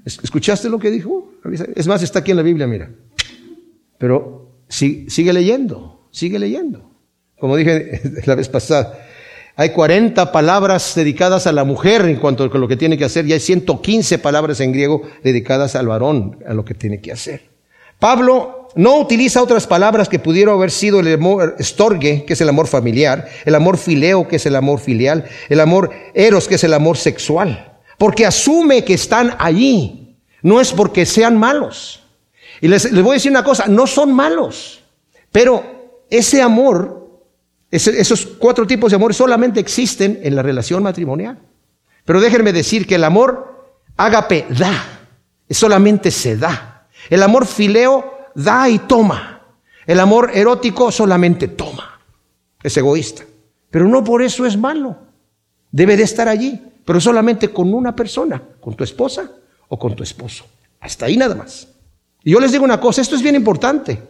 ¿Escuchaste 0.06 0.70
lo 0.70 0.78
que 0.78 0.92
dijo? 0.92 1.34
Es 1.76 1.88
más, 1.88 2.04
está 2.04 2.20
aquí 2.20 2.32
en 2.32 2.38
la 2.38 2.44
Biblia, 2.44 2.68
mira. 2.68 2.92
Pero 3.98 4.52
sigue 4.68 5.34
leyendo, 5.34 6.08
sigue 6.12 6.38
leyendo. 6.38 6.92
Como 7.40 7.58
dije 7.58 8.02
la 8.26 8.36
vez 8.36 8.48
pasada, 8.48 9.00
hay 9.56 9.72
40 9.72 10.32
palabras 10.32 10.94
dedicadas 10.96 11.48
a 11.48 11.52
la 11.52 11.64
mujer 11.64 12.02
en 12.06 12.18
cuanto 12.18 12.44
a 12.44 12.48
lo 12.48 12.68
que 12.68 12.78
tiene 12.78 12.98
que 12.98 13.06
hacer 13.06 13.26
y 13.26 13.34
hay 13.34 13.40
115 13.40 14.20
palabras 14.20 14.60
en 14.60 14.74
griego 14.74 15.02
dedicadas 15.24 15.76
al 15.76 15.88
varón, 15.88 16.38
a 16.48 16.54
lo 16.54 16.64
que 16.64 16.76
tiene 16.76 17.02
que 17.02 17.12
hacer. 17.12 17.42
Pablo 17.98 18.68
no 18.76 19.00
utiliza 19.00 19.42
otras 19.42 19.66
palabras 19.66 20.10
que 20.10 20.20
pudieron 20.20 20.56
haber 20.56 20.70
sido 20.70 21.00
el 21.00 21.12
amor 21.14 21.56
estorgue, 21.58 22.26
que 22.26 22.34
es 22.34 22.42
el 22.42 22.50
amor 22.50 22.68
familiar, 22.68 23.28
el 23.46 23.56
amor 23.56 23.78
fileo, 23.78 24.28
que 24.28 24.36
es 24.36 24.46
el 24.46 24.56
amor 24.56 24.80
filial, 24.80 25.26
el 25.50 25.62
amor 25.62 25.90
eros, 26.14 26.48
que 26.48 26.56
es 26.56 26.64
el 26.64 26.74
amor 26.74 26.98
sexual 26.98 27.75
porque 27.98 28.26
asume 28.26 28.84
que 28.84 28.94
están 28.94 29.36
allí. 29.40 30.18
No 30.42 30.62
es 30.62 30.72
porque 30.72 31.06
sean 31.06 31.38
malos. 31.38 32.04
Y 32.62 32.68
les, 32.68 32.92
voy 32.92 33.12
a 33.12 33.14
decir 33.14 33.32
una 33.32 33.44
cosa, 33.44 33.68
no 33.68 33.86
son 33.88 34.14
malos, 34.14 34.82
pero 35.32 36.04
ese 36.10 36.42
amor, 36.42 37.10
esos 37.70 38.26
cuatro 38.26 38.66
tipos 38.66 38.92
de 38.92 38.96
amor 38.96 39.14
solamente 39.14 39.60
existen 39.60 40.20
en 40.24 40.36
la 40.36 40.42
relación 40.42 40.82
matrimonial. 40.82 41.40
Pero 42.06 42.22
déjenme 42.22 42.54
decir 42.54 42.88
que 42.88 42.96
el 42.96 43.04
amor 43.04 43.68
ágape 43.98 44.46
da, 44.50 45.10
solamente 45.50 46.12
se 46.12 46.38
da. 46.38 46.88
El 47.10 47.24
amor 47.24 47.46
fileo 47.46 48.30
da 48.36 48.70
y 48.70 48.80
toma. 48.80 49.42
El 49.86 50.00
amor 50.00 50.32
erótico 50.34 50.92
solamente 50.92 51.48
toma. 51.50 52.00
Es 52.64 52.78
egoísta. 52.78 53.24
Pero 53.70 53.88
no 53.88 54.04
por 54.04 54.22
eso 54.22 54.46
es 54.46 54.58
malo. 54.58 54.98
Debe 55.72 55.98
de 55.98 56.04
estar 56.04 56.30
allí 56.30 56.62
pero 56.86 57.02
solamente 57.02 57.50
con 57.50 57.74
una 57.74 57.96
persona, 57.96 58.42
con 58.62 58.76
tu 58.76 58.84
esposa 58.84 59.30
o 59.68 59.78
con 59.78 59.96
tu 59.96 60.04
esposo. 60.04 60.46
Hasta 60.80 61.08
ahí 61.08 61.18
nada 61.18 61.36
más. 61.36 61.68
Y 62.24 62.32
yo 62.32 62.40
les 62.40 62.52
digo 62.52 62.64
una 62.64 62.80
cosa, 62.80 63.02
esto 63.02 63.16
es 63.16 63.24
bien 63.24 63.36
importante, 63.36 64.02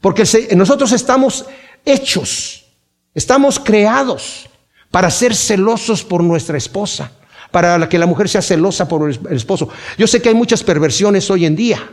porque 0.00 0.24
nosotros 0.54 0.92
estamos 0.92 1.46
hechos, 1.84 2.66
estamos 3.14 3.58
creados 3.58 4.48
para 4.90 5.10
ser 5.10 5.34
celosos 5.34 6.04
por 6.04 6.22
nuestra 6.22 6.56
esposa, 6.56 7.12
para 7.50 7.88
que 7.88 7.98
la 7.98 8.06
mujer 8.06 8.28
sea 8.28 8.42
celosa 8.42 8.86
por 8.88 9.10
el 9.10 9.36
esposo. 9.36 9.68
Yo 9.96 10.06
sé 10.06 10.20
que 10.22 10.28
hay 10.28 10.34
muchas 10.34 10.62
perversiones 10.62 11.30
hoy 11.30 11.46
en 11.46 11.56
día, 11.56 11.90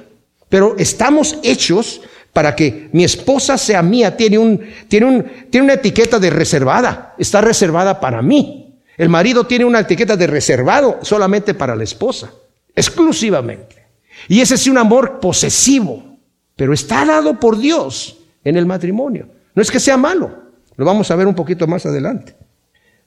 pero 0.50 0.76
estamos 0.78 1.38
hechos 1.44 2.02
para 2.34 2.56
que 2.56 2.90
mi 2.92 3.06
esposa 3.06 3.58
sea 3.58 3.82
mía, 3.82 4.18
tiene, 4.18 4.38
un, 4.38 4.62
tiene, 4.90 5.06
un, 5.06 5.24
tiene 5.50 5.66
una 5.66 5.74
etiqueta 5.76 6.20
de 6.20 6.30
reservada, 6.30 7.16
está 7.18 7.40
reservada 7.40 8.02
para 8.02 8.22
mí. 8.22 8.65
El 8.98 9.10
marido 9.10 9.46
tiene 9.46 9.66
una 9.66 9.82
etiqueta 9.82 10.16
de 10.16 10.28
reservado 10.28 11.00
solamente 11.02 11.54
para 11.54 11.76
la 11.76 11.84
esposa, 11.84 12.32
exclusivamente. 12.76 13.86
Y 14.28 14.42
ese 14.42 14.56
es 14.56 14.68
un 14.68 14.78
amor 14.78 15.20
posesivo, 15.20 16.18
pero 16.56 16.74
está 16.74 17.06
dado 17.06 17.40
por 17.40 17.58
Dios 17.58 18.18
en 18.44 18.56
el 18.58 18.66
matrimonio. 18.66 19.28
No 19.54 19.62
es 19.62 19.70
que 19.70 19.80
sea 19.80 19.98
malo, 19.98 20.32
lo 20.76 20.86
vamos 20.86 21.12
a 21.12 21.16
ver 21.16 21.28
un 21.28 21.36
poquito 21.36 21.68
más 21.68 21.86
adelante. 21.86 22.36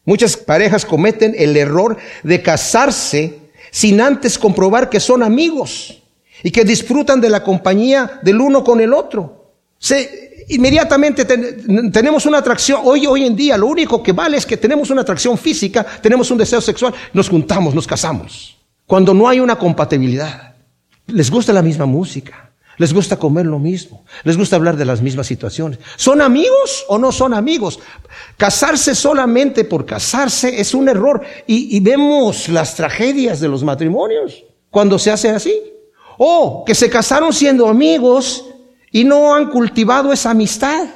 Muchas 0.05 0.37
parejas 0.37 0.87
cometen 0.87 1.35
el 1.37 1.57
error 1.57 1.96
de 2.22 2.42
casarse 2.42 3.38
sin 3.70 4.01
antes 4.01 4.38
comprobar 4.38 4.88
que 4.88 5.01
son 5.01 5.22
amigos 5.22 6.03
y 6.42 6.51
que 6.51 6.64
disfrutan 6.64 7.20
de 7.20 7.29
la 7.29 7.42
compañía 7.42 8.20
del 8.22 8.40
uno 8.40 8.64
con 8.64 8.81
el 8.81 8.94
otro. 8.94 9.38
Se, 9.78 10.44
inmediatamente 10.48 11.24
tenemos 11.24 12.26
una 12.26 12.38
atracción. 12.38 12.80
Hoy, 12.84 13.06
hoy 13.06 13.24
en 13.24 13.36
día 13.36 13.56
lo 13.56 13.66
único 13.66 14.02
que 14.02 14.12
vale 14.12 14.36
es 14.36 14.46
que 14.46 14.56
tenemos 14.56 14.90
una 14.90 15.02
atracción 15.02 15.38
física, 15.38 15.84
tenemos 16.02 16.30
un 16.30 16.38
deseo 16.38 16.60
sexual, 16.60 16.94
nos 17.12 17.28
juntamos, 17.28 17.74
nos 17.74 17.86
casamos. 17.86 18.56
Cuando 18.86 19.14
no 19.14 19.28
hay 19.28 19.40
una 19.40 19.56
compatibilidad. 19.56 20.54
Les 21.06 21.30
gusta 21.30 21.54
la 21.54 21.62
misma 21.62 21.86
música, 21.86 22.52
les 22.76 22.92
gusta 22.92 23.16
comer 23.16 23.46
lo 23.46 23.58
mismo, 23.58 24.04
les 24.24 24.36
gusta 24.36 24.56
hablar 24.56 24.76
de 24.76 24.84
las 24.84 25.00
mismas 25.00 25.26
situaciones. 25.26 25.78
¿Son 25.96 26.20
amigos 26.20 26.84
o 26.88 26.98
no 26.98 27.12
son 27.12 27.32
amigos? 27.32 27.80
Casarse 28.36 28.94
solamente 28.94 29.64
por 29.64 29.86
casarse 29.86 30.60
es 30.60 30.74
un 30.74 30.86
error 30.86 31.22
y, 31.46 31.74
y 31.74 31.80
vemos 31.80 32.50
las 32.50 32.74
tragedias 32.74 33.40
de 33.40 33.48
los 33.48 33.64
matrimonios 33.64 34.44
cuando 34.70 34.98
se 34.98 35.10
hace 35.10 35.30
así. 35.30 35.54
O 36.18 36.64
que 36.66 36.74
se 36.74 36.90
casaron 36.90 37.32
siendo 37.32 37.68
amigos 37.68 38.44
y 38.90 39.05
no 39.05 39.35
han 39.35 39.51
cultivado 39.51 40.12
esa 40.12 40.31
amistad. 40.31 40.87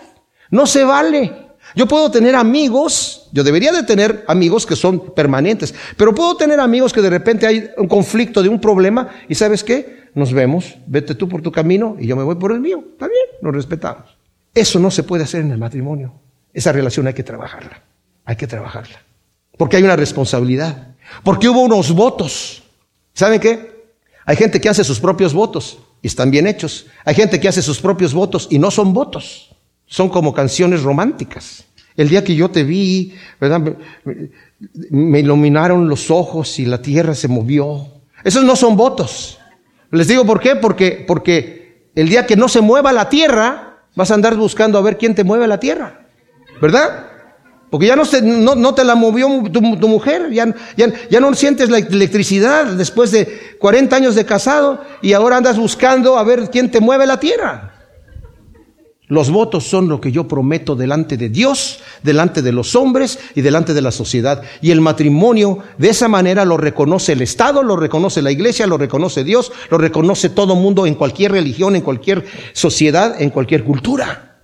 No 0.51 0.67
se 0.67 0.85
vale. 0.85 1.33
Yo 1.75 1.89
puedo 1.89 2.11
tener 2.11 2.35
amigos, 2.35 3.29
yo 3.33 3.43
debería 3.43 3.73
de 3.73 3.83
tener 3.83 4.25
amigos 4.29 4.67
que 4.67 4.77
son 4.77 5.15
permanentes, 5.15 5.75
pero 5.97 6.15
puedo 6.15 6.37
tener 6.37 6.61
amigos 6.61 6.93
que 6.93 7.01
de 7.01 7.09
repente 7.09 7.47
hay 7.47 7.71
un 7.79 7.89
conflicto 7.89 8.43
de 8.43 8.49
un 8.49 8.61
problema 8.61 9.09
y 9.29 9.35
sabes 9.35 9.65
qué, 9.65 10.03
nos 10.15 10.33
vemos, 10.33 10.77
vete 10.87 11.15
tú 11.15 11.29
por 11.29 11.41
tu 11.41 11.51
camino 11.51 11.97
y 11.99 12.07
yo 12.07 12.17
me 12.17 12.23
voy 12.23 12.35
por 12.35 12.53
el 12.53 12.61
mío. 12.61 12.85
Está 12.93 13.07
bien, 13.07 13.25
nos 13.41 13.55
respetamos. 13.55 14.05
Eso 14.55 14.79
no 14.79 14.91
se 14.91 15.03
puede 15.03 15.25
hacer 15.25 15.41
en 15.41 15.53
el 15.53 15.59
matrimonio. 15.59 16.13
Esa 16.53 16.73
relación 16.73 17.07
hay 17.07 17.15
que 17.15 17.23
trabajarla. 17.23 17.83
hay 18.27 18.37
que 18.37 18.47
trabajarla. 18.47 19.01
Porque 19.57 19.79
hay 19.79 19.83
una 19.83 19.97
responsabilidad. 19.97 20.89
Porque 21.25 21.49
hubo 21.49 21.63
unos 21.63 21.93
votos. 21.93 22.63
¿Saben 23.15 23.41
qué? 23.41 23.73
Hay 24.27 24.37
gente 24.37 24.61
que 24.61 24.69
hace 24.69 24.85
sus 24.85 25.01
propios 25.01 25.33
votos 25.33 25.79
y 26.03 26.09
están 26.09 26.31
bien 26.31 26.47
hechos. 26.47 26.87
Hay 27.05 27.15
gente 27.15 27.41
que 27.41 27.49
hace 27.49 27.63
sus 27.63 27.81
propios 27.81 28.13
votos 28.13 28.49
y 28.51 28.59
no 28.59 28.71
son 28.71 28.93
votos. 28.93 29.55
Son 29.87 30.09
como 30.09 30.35
canciones 30.35 30.83
románticas. 30.83 31.65
El 31.97 32.09
día 32.09 32.25
que 32.25 32.35
yo 32.35 32.51
te 32.51 32.65
vi, 32.65 33.15
¿verdad? 33.41 33.77
Me, 34.91 35.21
iluminaron 35.21 35.89
los 35.89 36.11
ojos 36.11 36.59
y 36.59 36.67
la 36.67 36.83
tierra 36.83 37.15
se 37.15 37.29
movió. 37.29 37.87
Esos 38.25 38.45
no 38.45 38.57
son 38.57 38.77
votos. 38.77 39.39
Les 39.91 40.09
digo 40.09 40.25
por 40.25 40.41
qué, 40.41 40.57
porque, 40.57 41.05
porque 41.07 41.91
el 41.95 42.09
día 42.09 42.27
que 42.27 42.37
no 42.37 42.49
se 42.49 42.63
mueva 42.63 42.93
la 42.93 43.09
tierra, 43.09 43.85
vas 43.95 44.11
a 44.11 44.15
andar 44.15 44.37
buscando 44.37 44.79
a 44.79 44.83
ver 44.83 44.97
quién 44.97 45.15
te 45.15 45.25
mueve 45.25 45.47
la 45.47 45.61
tierra. 45.61 46.07
¿Verdad? 46.61 47.12
Porque 47.73 47.87
ya 47.87 47.97
no, 47.97 48.75
te 48.75 48.85
la 48.85 48.95
movió 48.95 49.45
tu, 49.51 49.63
mujer, 49.63 50.31
ya, 50.31 50.45
no 51.21 51.33
sientes 51.35 51.71
la 51.71 51.79
electricidad 51.79 52.67
después 52.67 53.13
de 53.13 53.57
40 53.59 53.97
años 53.97 54.15
de 54.15 54.27
casado 54.27 54.83
y 55.01 55.15
ahora 55.15 55.39
andas 55.39 55.57
buscando 55.57 56.19
a 56.19 56.23
ver 56.23 56.51
quién 56.51 56.71
te 56.71 56.81
mueve 56.81 57.07
la 57.07 57.19
tierra. 57.19 57.73
Los 59.09 59.31
votos 59.31 59.65
son 59.65 59.89
lo 59.89 60.03
que 60.03 60.13
yo 60.13 60.29
prometo 60.29 60.77
delante 60.77 61.17
de 61.17 61.31
Dios, 61.31 61.81
delante 62.03 62.43
de 62.43 62.53
los 62.53 62.77
hombres 62.77 63.19
y 63.35 63.41
delante 63.41 63.73
de 63.73 63.81
la 63.81 63.91
sociedad. 63.91 64.43
Y 64.61 64.71
el 64.71 64.83
matrimonio 64.83 65.61
de 65.79 65.89
esa 65.89 66.09
manera 66.09 66.45
lo 66.45 66.59
reconoce 66.59 67.15
el 67.15 67.23
Estado, 67.23 67.63
lo 67.63 67.77
reconoce 67.77 68.21
la 68.21 68.33
iglesia, 68.33 68.67
lo 68.67 68.77
reconoce 68.77 69.25
Dios, 69.25 69.51
lo 69.71 69.79
reconoce 69.79 70.29
todo 70.29 70.57
mundo 70.57 70.87
en 70.87 70.95
cualquier 70.95 71.33
religión, 71.33 71.75
en 71.75 71.81
cualquier 71.81 72.27
sociedad, 72.53 73.19
en 73.19 73.31
cualquier 73.31 73.65
cultura. 73.65 74.43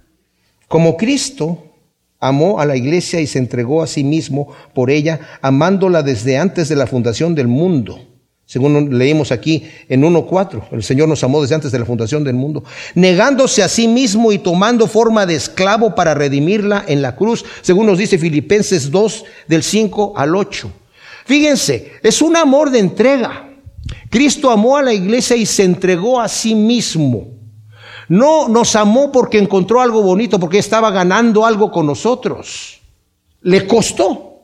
Como 0.67 0.97
Cristo 0.97 1.68
amó 2.21 2.61
a 2.61 2.67
la 2.67 2.77
iglesia 2.77 3.21
y 3.21 3.27
se 3.27 3.39
entregó 3.39 3.83
a 3.83 3.87
sí 3.87 4.05
mismo 4.05 4.49
por 4.75 4.91
ella, 4.91 5.21
amándola 5.41 6.03
desde 6.03 6.39
antes 6.39 6.69
de 6.69 6.77
la 6.77 6.87
fundación 6.87 7.35
del 7.35 7.49
mundo. 7.49 8.01
Según 8.49 8.97
leímos 8.99 9.31
aquí 9.31 9.65
en 9.91 10.03
1.4, 10.03 10.69
el 10.73 10.83
Señor 10.83 11.07
nos 11.07 11.23
amó 11.23 11.43
desde 11.43 11.55
antes 11.55 11.71
de 11.71 11.79
la 11.79 11.85
fundación 11.85 12.25
del 12.25 12.35
mundo, 12.35 12.65
negándose 12.95 13.63
a 13.63 13.69
sí 13.69 13.87
mismo 13.87 14.33
y 14.33 14.39
tomando 14.39 14.87
forma 14.87 15.27
de 15.27 15.35
esclavo 15.35 15.95
para 15.95 16.15
redimirla 16.15 16.83
en 16.89 17.03
la 17.03 17.15
cruz, 17.15 17.45
según 17.61 17.85
nos 17.85 17.99
dice 17.99 18.17
Filipenses 18.17 18.91
2 18.91 19.25
del 19.49 19.63
5 19.63 20.15
al 20.17 20.35
8. 20.35 20.73
Fíjense, 21.27 21.93
es 22.03 22.23
un 22.23 22.37
amor 22.37 22.71
de 22.71 22.79
entrega. 22.79 23.51
Cristo 24.09 24.51
amó 24.51 24.79
a 24.79 24.83
la 24.83 24.95
iglesia 24.95 25.37
y 25.37 25.45
se 25.45 25.65
entregó 25.65 26.19
a 26.19 26.27
sí 26.27 26.55
mismo. 26.55 27.38
No 28.09 28.49
nos 28.49 28.75
amó 28.75 29.13
porque 29.13 29.39
encontró 29.39 29.81
algo 29.81 30.03
bonito, 30.03 30.41
porque 30.41 30.59
estaba 30.59 30.91
ganando 30.91 31.45
algo 31.45 31.71
con 31.71 31.87
nosotros. 31.87 32.81
Le 33.43 33.67
costó, 33.67 34.41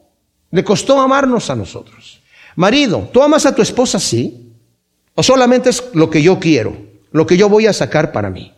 le 0.50 0.62
costó 0.62 1.00
amarnos 1.00 1.48
a 1.50 1.56
nosotros. 1.56 2.20
Marido, 2.56 3.08
¿tú 3.12 3.22
amas 3.22 3.46
a 3.46 3.54
tu 3.54 3.62
esposa 3.62 3.98
sí? 3.98 4.52
¿O 5.14 5.22
solamente 5.22 5.70
es 5.70 5.82
lo 5.94 6.10
que 6.10 6.22
yo 6.22 6.38
quiero, 6.38 6.76
lo 7.10 7.26
que 7.26 7.36
yo 7.36 7.48
voy 7.48 7.66
a 7.66 7.72
sacar 7.72 8.12
para 8.12 8.30
mí? 8.30 8.52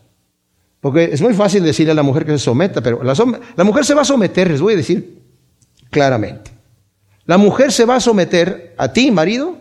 Porque 0.80 1.04
es 1.04 1.22
muy 1.22 1.34
fácil 1.34 1.62
decirle 1.62 1.92
a 1.92 1.94
la 1.94 2.02
mujer 2.02 2.26
que 2.26 2.32
se 2.32 2.38
someta, 2.38 2.80
pero 2.80 3.02
la, 3.02 3.64
mujer 3.64 3.84
se 3.84 3.94
va 3.94 4.02
a 4.02 4.04
someter, 4.04 4.50
les 4.50 4.60
voy 4.60 4.74
a 4.74 4.76
decir 4.76 5.22
claramente. 5.90 6.50
La 7.24 7.38
mujer 7.38 7.72
se 7.72 7.84
va 7.84 7.96
a 7.96 8.00
someter 8.00 8.74
a 8.76 8.92
ti, 8.92 9.10
marido, 9.10 9.56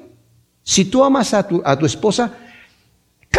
si 0.64 0.86
tú 0.86 1.04
amas 1.04 1.34
a 1.34 1.48
tu 1.48 1.86
esposa 1.86 2.45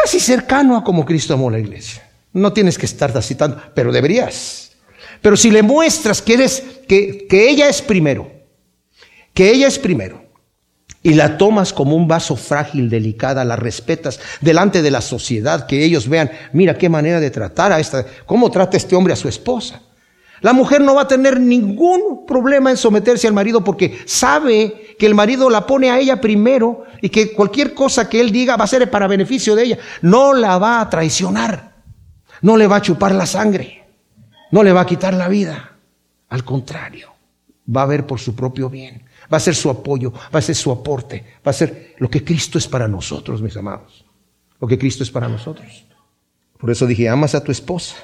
casi 0.07 0.21
cercano 0.21 0.77
a 0.77 0.85
como 0.85 1.05
Cristo 1.05 1.35
amó 1.35 1.51
la 1.51 1.59
iglesia. 1.59 2.09
No 2.33 2.53
tienes 2.53 2.79
que 2.79 2.87
estar 2.87 3.11
así 3.19 3.35
tanto, 3.35 3.61
pero 3.75 3.90
deberías. 3.90 4.71
Pero 5.21 5.37
si 5.37 5.51
le 5.51 5.64
muestras 5.64 6.23
que 6.23 6.35
eres, 6.35 6.62
que, 6.87 7.27
que 7.29 7.51
ella 7.51 7.69
es 7.69 7.83
primero, 7.83 8.31
que 9.35 9.51
ella 9.51 9.66
es 9.66 9.81
primero, 9.81 10.25
y 11.03 11.14
la 11.14 11.37
tomas 11.37 11.73
como 11.73 11.97
un 11.97 12.07
vaso 12.07 12.37
frágil, 12.37 12.88
delicada, 12.88 13.45
la 13.45 13.57
respetas 13.57 14.21
delante 14.40 14.81
de 14.81 14.92
la 14.92 15.01
sociedad, 15.01 15.66
que 15.66 15.83
ellos 15.83 16.09
vean, 16.09 16.31
mira 16.53 16.79
qué 16.79 16.88
manera 16.88 17.19
de 17.19 17.33
tratar 17.33 17.73
a 17.73 17.81
esta, 17.81 18.07
cómo 18.27 18.49
trata 18.49 18.77
este 18.77 18.95
hombre 18.95 19.12
a 19.12 19.16
su 19.16 19.29
esposa. 19.29 19.83
La 20.40 20.53
mujer 20.53 20.83
no 20.83 20.95
va 20.95 21.03
a 21.03 21.09
tener 21.09 21.40
ningún 21.40 22.25
problema 22.27 22.71
en 22.71 22.77
someterse 22.77 23.27
al 23.27 23.33
marido 23.33 23.64
porque 23.64 23.99
sabe 24.05 24.86
que 24.99 25.07
el 25.07 25.15
marido 25.15 25.51
la 25.51 25.67
pone 25.67 25.91
a 25.91 25.99
ella 25.99 26.21
primero 26.21 26.85
y 27.01 27.09
que 27.09 27.33
cualquier 27.33 27.75
cosa 27.75 28.09
que 28.09 28.21
él 28.21 28.31
diga 28.33 28.57
va 28.57 28.65
a 28.65 28.69
ser 28.69 28.91
para 28.91 29.07
beneficio 29.07 29.55
de 29.55 29.65
ella. 29.65 29.79
No 30.03 30.35
la 30.35 30.59
va 30.59 30.81
a 30.81 30.91
traicionar, 30.91 31.75
no 32.43 32.57
le 32.57 32.67
va 32.67 32.77
a 32.77 32.83
chupar 32.83 33.13
la 33.13 33.27
sangre, 33.27 33.85
no 34.51 34.63
le 34.63 34.73
va 34.73 34.83
a 34.83 34.87
quitar 34.87 35.15
la 35.15 35.29
vida. 35.29 35.77
Al 36.29 36.45
contrario, 36.45 37.13
va 37.75 37.83
a 37.83 37.87
ver 37.87 38.07
por 38.07 38.19
su 38.19 38.35
propio 38.35 38.69
bien, 38.69 39.03
va 39.33 39.37
a 39.37 39.41
ser 39.41 39.55
su 39.55 39.71
apoyo, 39.71 40.13
va 40.35 40.39
a 40.39 40.43
ser 40.43 40.57
su 40.57 40.73
aporte, 40.73 41.25
va 41.47 41.51
a 41.51 41.55
ser 41.55 41.95
lo 41.99 42.11
que 42.11 42.25
Cristo 42.25 42.59
es 42.59 42.67
para 42.67 42.89
nosotros, 42.89 43.43
mis 43.43 43.57
amados. 43.57 44.05
Lo 44.61 44.67
que 44.67 44.79
Cristo 44.79 45.03
es 45.03 45.11
para 45.11 45.29
nosotros. 45.29 45.85
Por 46.59 46.71
eso 46.71 46.87
dije, 46.87 47.09
amas 47.09 47.35
a 47.35 47.45
tu 47.45 47.53
esposa 47.53 47.97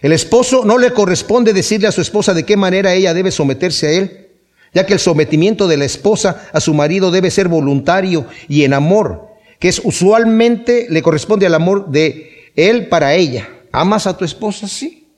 el 0.00 0.12
esposo 0.12 0.64
no 0.64 0.78
le 0.78 0.92
corresponde 0.92 1.52
decirle 1.52 1.88
a 1.88 1.92
su 1.92 2.00
esposa 2.00 2.32
de 2.34 2.44
qué 2.44 2.56
manera 2.56 2.94
ella 2.94 3.14
debe 3.14 3.30
someterse 3.30 3.86
a 3.88 3.90
él, 3.90 4.27
ya 4.74 4.86
que 4.86 4.92
el 4.92 4.98
sometimiento 4.98 5.68
de 5.68 5.76
la 5.76 5.84
esposa 5.84 6.48
a 6.52 6.60
su 6.60 6.74
marido 6.74 7.10
debe 7.10 7.30
ser 7.30 7.48
voluntario 7.48 8.26
y 8.48 8.64
en 8.64 8.74
amor, 8.74 9.28
que 9.58 9.68
es 9.68 9.80
usualmente 9.82 10.86
le 10.90 11.02
corresponde 11.02 11.46
al 11.46 11.54
amor 11.54 11.90
de 11.90 12.52
él 12.54 12.88
para 12.88 13.14
ella. 13.14 13.48
¿Amas 13.72 14.06
a 14.06 14.16
tu 14.16 14.24
esposa? 14.24 14.68
Sí. 14.68 15.08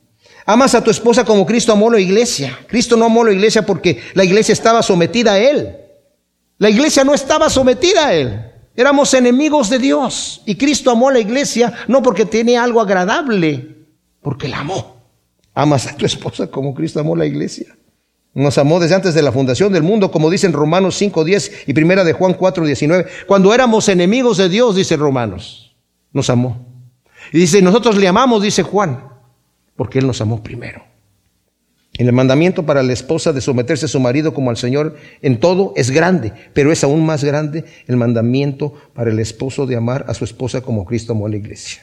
Amas 0.47 0.75
a 0.75 0.83
tu 0.83 0.91
esposa 0.91 1.25
como 1.25 1.47
Cristo 1.47 1.73
amó 1.73 1.91
la 1.91 2.01
iglesia. 2.01 2.59
Cristo 2.67 2.97
no 2.97 3.05
amó 3.05 3.25
la 3.25 3.33
iglesia 3.33 3.65
porque 3.65 4.01
la 4.15 4.25
iglesia 4.25 4.53
estaba 4.53 4.83
sometida 4.83 5.35
a 5.35 5.39
él. 5.39 5.77
La 6.59 6.69
iglesia 6.69 7.05
no 7.05 7.15
estaba 7.15 7.49
sometida 7.49 8.09
a 8.09 8.15
él. 8.15 8.51
Éramos 8.77 9.15
enemigos 9.15 9.71
de 9.71 9.79
Dios. 9.79 10.43
Y 10.47 10.57
Cristo 10.57 10.91
amó 10.91 11.09
a 11.09 11.13
la 11.13 11.21
iglesia 11.21 11.73
no 11.89 12.03
porque 12.03 12.25
tenía 12.25 12.65
algo 12.65 12.81
agradable, 12.81 13.77
porque 14.23 14.49
la 14.49 14.61
amó. 14.61 14.97
Amas 15.55 15.87
a 15.87 15.97
tu 15.97 16.07
esposa 16.07 16.49
como 16.49 16.75
Cristo 16.75 17.01
amó 17.01 17.17
la 17.17 17.27
iglesia. 17.27 17.77
Nos 18.33 18.59
amó 18.59 18.79
desde 18.79 18.95
antes 18.95 19.15
de 19.15 19.23
la 19.23 19.33
fundación 19.33 19.73
del 19.73 19.83
mundo, 19.83 20.11
como 20.11 20.31
dicen 20.31 20.53
Romanos 20.53 21.01
5.10 21.01 21.65
y 21.67 21.73
primera 21.73 22.05
de 22.05 22.13
Juan 22.13 22.37
4.19. 22.37 23.07
Cuando 23.27 23.53
éramos 23.53 23.89
enemigos 23.89 24.37
de 24.37 24.49
Dios, 24.49 24.77
dice 24.77 24.97
Romanos, 24.97 25.75
nos 26.13 26.31
amó. 26.31 26.65
Y 27.33 27.39
dice, 27.39 27.61
nosotros 27.61 27.97
le 27.97 28.07
amamos, 28.07 28.43
dice 28.43 28.63
Juan, 28.63 29.05
porque 29.77 29.99
Él 29.99 30.07
nos 30.07 30.21
amó 30.21 30.43
primero. 30.43 30.85
El 31.95 32.13
mandamiento 32.13 32.65
para 32.65 32.83
la 32.83 32.93
esposa 32.93 33.33
de 33.33 33.41
someterse 33.41 33.87
a 33.87 33.89
su 33.89 33.99
marido 33.99 34.33
como 34.33 34.51
al 34.51 34.57
Señor 34.57 34.97
en 35.23 35.41
todo 35.41 35.73
es 35.77 35.91
grande, 35.91 36.33
pero 36.55 36.71
es 36.71 36.85
aún 36.85 37.05
más 37.05 37.25
grande 37.25 37.65
el 37.89 37.97
mandamiento 37.97 38.75
para 38.95 39.11
el 39.11 39.19
esposo 39.19 39.67
de 39.67 39.77
amar 39.77 40.07
a 40.09 40.15
su 40.15 40.25
esposa 40.25 40.61
como 40.61 40.85
Cristo 40.85 41.13
amó 41.13 41.27
a 41.27 41.31
la 41.31 41.37
iglesia. 41.37 41.83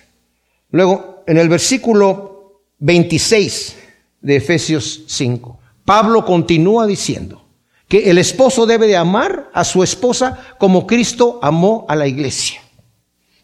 Luego, 0.71 1.23
en 1.27 1.37
el 1.37 1.49
versículo 1.49 2.63
26 2.79 3.77
de 4.21 4.35
Efesios 4.37 5.03
5, 5.07 5.59
Pablo 5.87 6.25
continúa 6.25 6.85
diciendo 6.85 7.45
que 7.87 8.11
el 8.11 8.17
esposo 8.17 8.65
debe 8.65 8.87
de 8.87 8.97
amar 8.97 9.49
a 9.53 9.63
su 9.63 9.83
esposa 9.83 10.37
como 10.57 10.85
Cristo 10.85 11.39
amó 11.41 11.85
a 11.87 11.95
la 11.95 12.07
iglesia. 12.07 12.59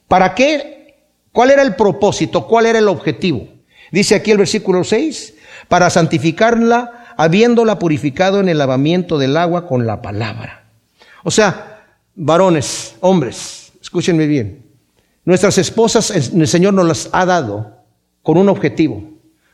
¿Para 0.10 0.36
qué? 0.36 1.06
¿Cuál 1.32 1.52
era 1.52 1.62
el 1.62 1.78
propósito? 1.78 2.46
¿Cuál 2.46 2.66
era 2.66 2.80
el 2.80 2.90
objetivo? 2.90 3.48
Dice 3.94 4.16
aquí 4.16 4.32
el 4.32 4.40
versículo 4.40 4.84
6, 4.84 5.36
para 5.70 5.90
santificarla, 5.90 7.14
habiéndola 7.16 7.80
purificado 7.80 8.42
en 8.42 8.50
el 8.50 8.58
lavamiento 8.58 9.18
del 9.18 9.38
agua 9.38 9.66
con 9.66 9.88
la 9.88 10.02
palabra. 10.02 10.66
O 11.24 11.32
sea, 11.32 11.86
varones, 12.14 12.96
hombres, 13.00 13.72
escúchenme 13.82 14.28
bien, 14.28 14.66
Nuestras 15.24 15.58
esposas 15.58 16.12
el 16.12 16.46
Señor 16.50 16.74
nos 16.74 16.86
las 16.86 17.10
ha 17.14 17.26
dado 17.26 17.78
con 18.22 18.38
un 18.38 18.50
objetivo. 18.50 19.02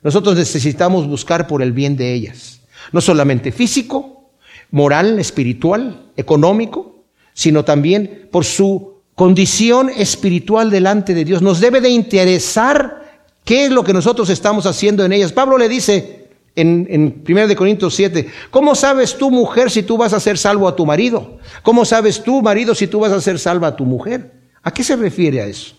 Nosotros 0.01 0.35
necesitamos 0.35 1.07
buscar 1.07 1.45
por 1.45 1.61
el 1.61 1.71
bien 1.71 1.95
de 1.95 2.15
ellas. 2.15 2.58
No 2.91 3.01
solamente 3.01 3.51
físico, 3.51 4.31
moral, 4.71 5.19
espiritual, 5.19 6.11
económico, 6.15 7.03
sino 7.33 7.63
también 7.63 8.27
por 8.31 8.45
su 8.45 8.99
condición 9.15 9.89
espiritual 9.89 10.69
delante 10.69 11.13
de 11.13 11.25
Dios. 11.25 11.41
Nos 11.41 11.59
debe 11.59 11.81
de 11.81 11.89
interesar 11.89 13.23
qué 13.43 13.65
es 13.65 13.71
lo 13.71 13.83
que 13.83 13.93
nosotros 13.93 14.29
estamos 14.29 14.65
haciendo 14.65 15.03
en 15.03 15.13
ellas. 15.13 15.33
Pablo 15.33 15.57
le 15.57 15.67
dice 15.67 16.29
en, 16.55 16.87
en 16.89 17.23
1 17.27 17.55
Corintios 17.55 17.95
7, 17.95 18.29
¿cómo 18.49 18.75
sabes 18.75 19.17
tú, 19.17 19.31
mujer, 19.31 19.71
si 19.71 19.83
tú 19.83 19.97
vas 19.97 20.13
a 20.13 20.19
ser 20.19 20.37
salvo 20.37 20.67
a 20.67 20.75
tu 20.75 20.85
marido? 20.85 21.37
¿Cómo 21.63 21.85
sabes 21.85 22.23
tú, 22.23 22.41
marido, 22.41 22.75
si 22.75 22.87
tú 22.87 22.99
vas 22.99 23.11
a 23.11 23.21
ser 23.21 23.39
salva 23.39 23.67
a 23.67 23.75
tu 23.75 23.85
mujer? 23.85 24.31
¿A 24.63 24.71
qué 24.71 24.83
se 24.83 24.95
refiere 24.95 25.41
a 25.41 25.47
eso? 25.47 25.75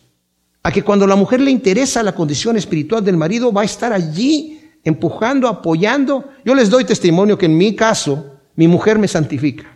A 0.63 0.71
que 0.71 0.83
cuando 0.83 1.07
la 1.07 1.17
mujer 1.17 1.41
le 1.41 1.51
interesa 1.51 2.03
la 2.03 2.15
condición 2.15 2.57
espiritual 2.57 3.03
del 3.05 3.17
marido, 3.17 3.53
va 3.53 3.63
a 3.63 3.65
estar 3.65 3.93
allí 3.93 4.60
empujando, 4.85 5.49
apoyando. 5.49 6.31
Yo 6.45 6.55
les 6.55 6.71
doy 6.71 6.85
testimonio 6.85 7.39
que 7.39 7.47
en 7.47 7.57
mi 7.57 7.75
caso, 7.75 8.37
mi 8.57 8.69
mujer 8.69 8.99
me 8.99 9.09
santifica. 9.09 9.67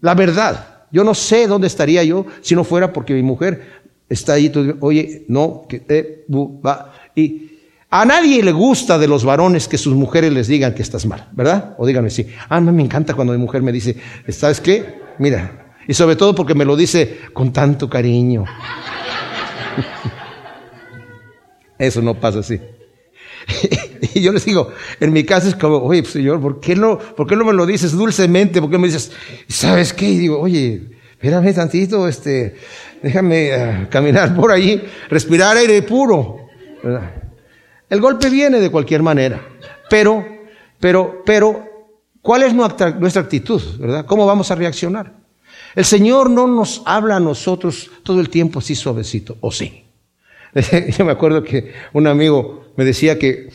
La 0.00 0.14
verdad, 0.14 0.84
yo 0.90 1.04
no 1.04 1.14
sé 1.14 1.46
dónde 1.46 1.66
estaría 1.66 2.02
yo 2.04 2.26
si 2.40 2.54
no 2.54 2.64
fuera 2.64 2.92
porque 2.92 3.14
mi 3.14 3.22
mujer 3.22 3.80
está 4.08 4.34
ahí, 4.34 4.52
oye, 4.80 5.24
no, 5.28 5.66
que 5.68 5.78
te, 5.78 6.24
va. 6.28 6.92
Y 7.14 7.50
A 7.90 8.04
nadie 8.04 8.42
le 8.42 8.52
gusta 8.52 8.98
de 8.98 9.08
los 9.08 9.24
varones 9.24 9.66
que 9.66 9.78
sus 9.78 9.94
mujeres 9.94 10.32
les 10.32 10.46
digan 10.46 10.74
que 10.74 10.82
estás 10.82 11.06
mal, 11.06 11.28
¿verdad? 11.32 11.74
O 11.78 11.86
díganme 11.86 12.10
sí. 12.10 12.28
Ah, 12.48 12.60
no, 12.60 12.72
me 12.72 12.82
encanta 12.82 13.14
cuando 13.14 13.32
mi 13.32 13.38
mujer 13.38 13.62
me 13.62 13.72
dice, 13.72 13.96
¿sabes 14.28 14.60
qué? 14.60 15.00
Mira. 15.18 15.74
Y 15.88 15.94
sobre 15.94 16.14
todo 16.14 16.34
porque 16.34 16.54
me 16.54 16.64
lo 16.64 16.76
dice 16.76 17.18
con 17.32 17.52
tanto 17.52 17.90
cariño. 17.90 18.44
Eso 21.78 22.02
no 22.02 22.14
pasa 22.14 22.40
así. 22.40 22.60
y 24.14 24.20
yo 24.20 24.32
les 24.32 24.44
digo, 24.44 24.70
en 24.98 25.12
mi 25.12 25.24
casa 25.24 25.48
es 25.48 25.54
como, 25.54 25.76
oye, 25.78 26.02
pues, 26.02 26.12
Señor, 26.12 26.40
¿por 26.40 26.60
qué, 26.60 26.74
no, 26.76 26.98
¿por 26.98 27.26
qué 27.26 27.36
no 27.36 27.44
me 27.44 27.52
lo 27.52 27.66
dices 27.66 27.92
dulcemente? 27.92 28.60
¿Por 28.60 28.70
qué 28.70 28.78
me 28.78 28.86
dices, 28.86 29.12
¿sabes 29.48 29.92
qué? 29.92 30.08
Y 30.08 30.18
digo, 30.18 30.40
oye, 30.40 30.82
espérame 31.12 31.54
tantito, 31.54 32.08
este, 32.08 32.56
déjame 33.02 33.52
ah, 33.52 33.88
caminar 33.90 34.34
por 34.34 34.50
ahí, 34.50 34.82
respirar 35.08 35.56
aire 35.56 35.82
puro. 35.82 36.48
El 37.88 38.00
golpe 38.00 38.30
viene 38.30 38.60
de 38.60 38.70
cualquier 38.70 39.02
manera, 39.02 39.40
pero, 39.88 40.24
pero, 40.78 41.22
pero, 41.24 41.64
¿cuál 42.22 42.42
es 42.44 42.54
nuestra, 42.54 42.90
nuestra 42.90 43.22
actitud, 43.22 43.60
verdad? 43.78 44.06
¿Cómo 44.06 44.26
vamos 44.26 44.50
a 44.50 44.54
reaccionar? 44.54 45.20
El 45.74 45.84
Señor 45.84 46.30
no 46.30 46.46
nos 46.46 46.82
habla 46.84 47.16
a 47.16 47.20
nosotros 47.20 47.90
todo 48.02 48.20
el 48.20 48.28
tiempo 48.28 48.58
así 48.58 48.74
suavecito, 48.74 49.36
¿o 49.40 49.52
sí? 49.52 49.84
Yo 50.98 51.04
me 51.04 51.12
acuerdo 51.12 51.42
que 51.42 51.72
un 51.92 52.06
amigo 52.06 52.64
me 52.76 52.84
decía 52.84 53.18
que 53.18 53.50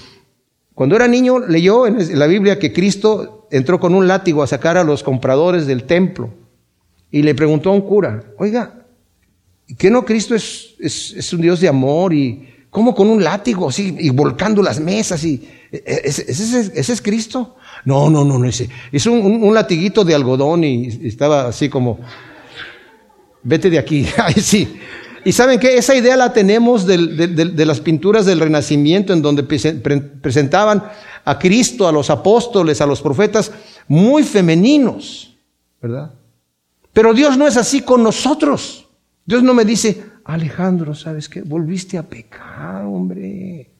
cuando 0.74 0.96
era 0.96 1.08
niño 1.08 1.40
leyó 1.40 1.88
en 1.88 2.20
la 2.20 2.28
Biblia 2.28 2.60
que 2.60 2.74
Cristo 2.74 3.48
entró 3.52 3.80
con 3.80 3.96
un 3.96 4.08
látigo 4.08 4.44
a 4.44 4.48
sacar 4.48 4.78
a 4.78 4.84
los 4.84 5.04
compradores 5.04 5.68
del 5.68 5.84
templo 5.84 6.30
y 7.12 7.22
le 7.22 7.34
preguntó 7.34 7.70
a 7.70 7.74
un 7.74 7.82
cura, 7.82 8.26
oiga, 8.38 8.86
¿qué 9.78 9.90
no 9.90 10.04
Cristo 10.04 10.36
es, 10.36 10.76
es, 10.80 11.32
un 11.32 11.42
Dios 11.42 11.62
de 11.62 11.70
amor 11.70 12.14
y 12.14 12.50
cómo 12.70 12.94
con 12.94 13.10
un 13.10 13.24
látigo 13.24 13.70
así 13.70 13.96
y 13.98 14.10
volcando 14.10 14.62
las 14.62 14.82
mesas 14.82 15.24
y 15.24 15.48
e, 15.72 15.78
e, 15.86 16.02
ese, 16.04 16.94
es 16.94 17.02
Cristo? 17.02 17.56
No, 17.86 18.10
no, 18.10 18.26
no, 18.26 18.38
no, 18.38 18.46
ese 18.46 18.70
es 18.92 19.06
un, 19.06 19.44
un, 19.44 19.54
latiguito 19.54 20.04
de 20.04 20.14
algodón 20.14 20.66
y, 20.66 20.88
estaba 21.08 21.48
así 21.48 21.70
como, 21.70 22.00
vete 23.44 23.70
de 23.70 23.80
aquí, 23.80 24.06
ay 24.18 24.34
sí. 24.34 24.78
Y 25.26 25.32
saben 25.32 25.60
que 25.60 25.76
esa 25.76 25.96
idea 25.96 26.16
la 26.16 26.34
tenemos 26.34 26.86
de, 26.86 27.66
las 27.66 27.80
pinturas 27.82 28.28
del 28.28 28.40
Renacimiento, 28.40 29.12
en 29.12 29.24
donde 29.24 29.42
presentaban 29.42 30.84
a 31.26 31.40
Cristo, 31.40 31.88
a 31.88 31.92
los 31.92 32.12
apóstoles, 32.12 32.80
a 32.80 32.86
los 32.86 33.02
profetas, 33.02 33.52
muy 33.88 34.22
femeninos, 34.22 35.36
¿verdad? 35.82 36.14
Pero 36.94 37.12
Dios 37.16 37.40
no 37.40 37.48
es 37.48 37.58
así 37.58 37.82
con 37.82 38.04
nosotros. 38.04 38.88
Dios 39.26 39.42
no 39.42 39.56
me 39.56 39.66
dice, 39.66 40.06
Alejandro, 40.26 40.94
¿sabes 40.94 41.28
qué? 41.28 41.42
Volviste 41.42 41.98
a 41.98 42.04
pecar, 42.04 42.86
hombre. 42.86 43.72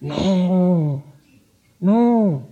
No, 0.00 1.02
no, 1.80 2.48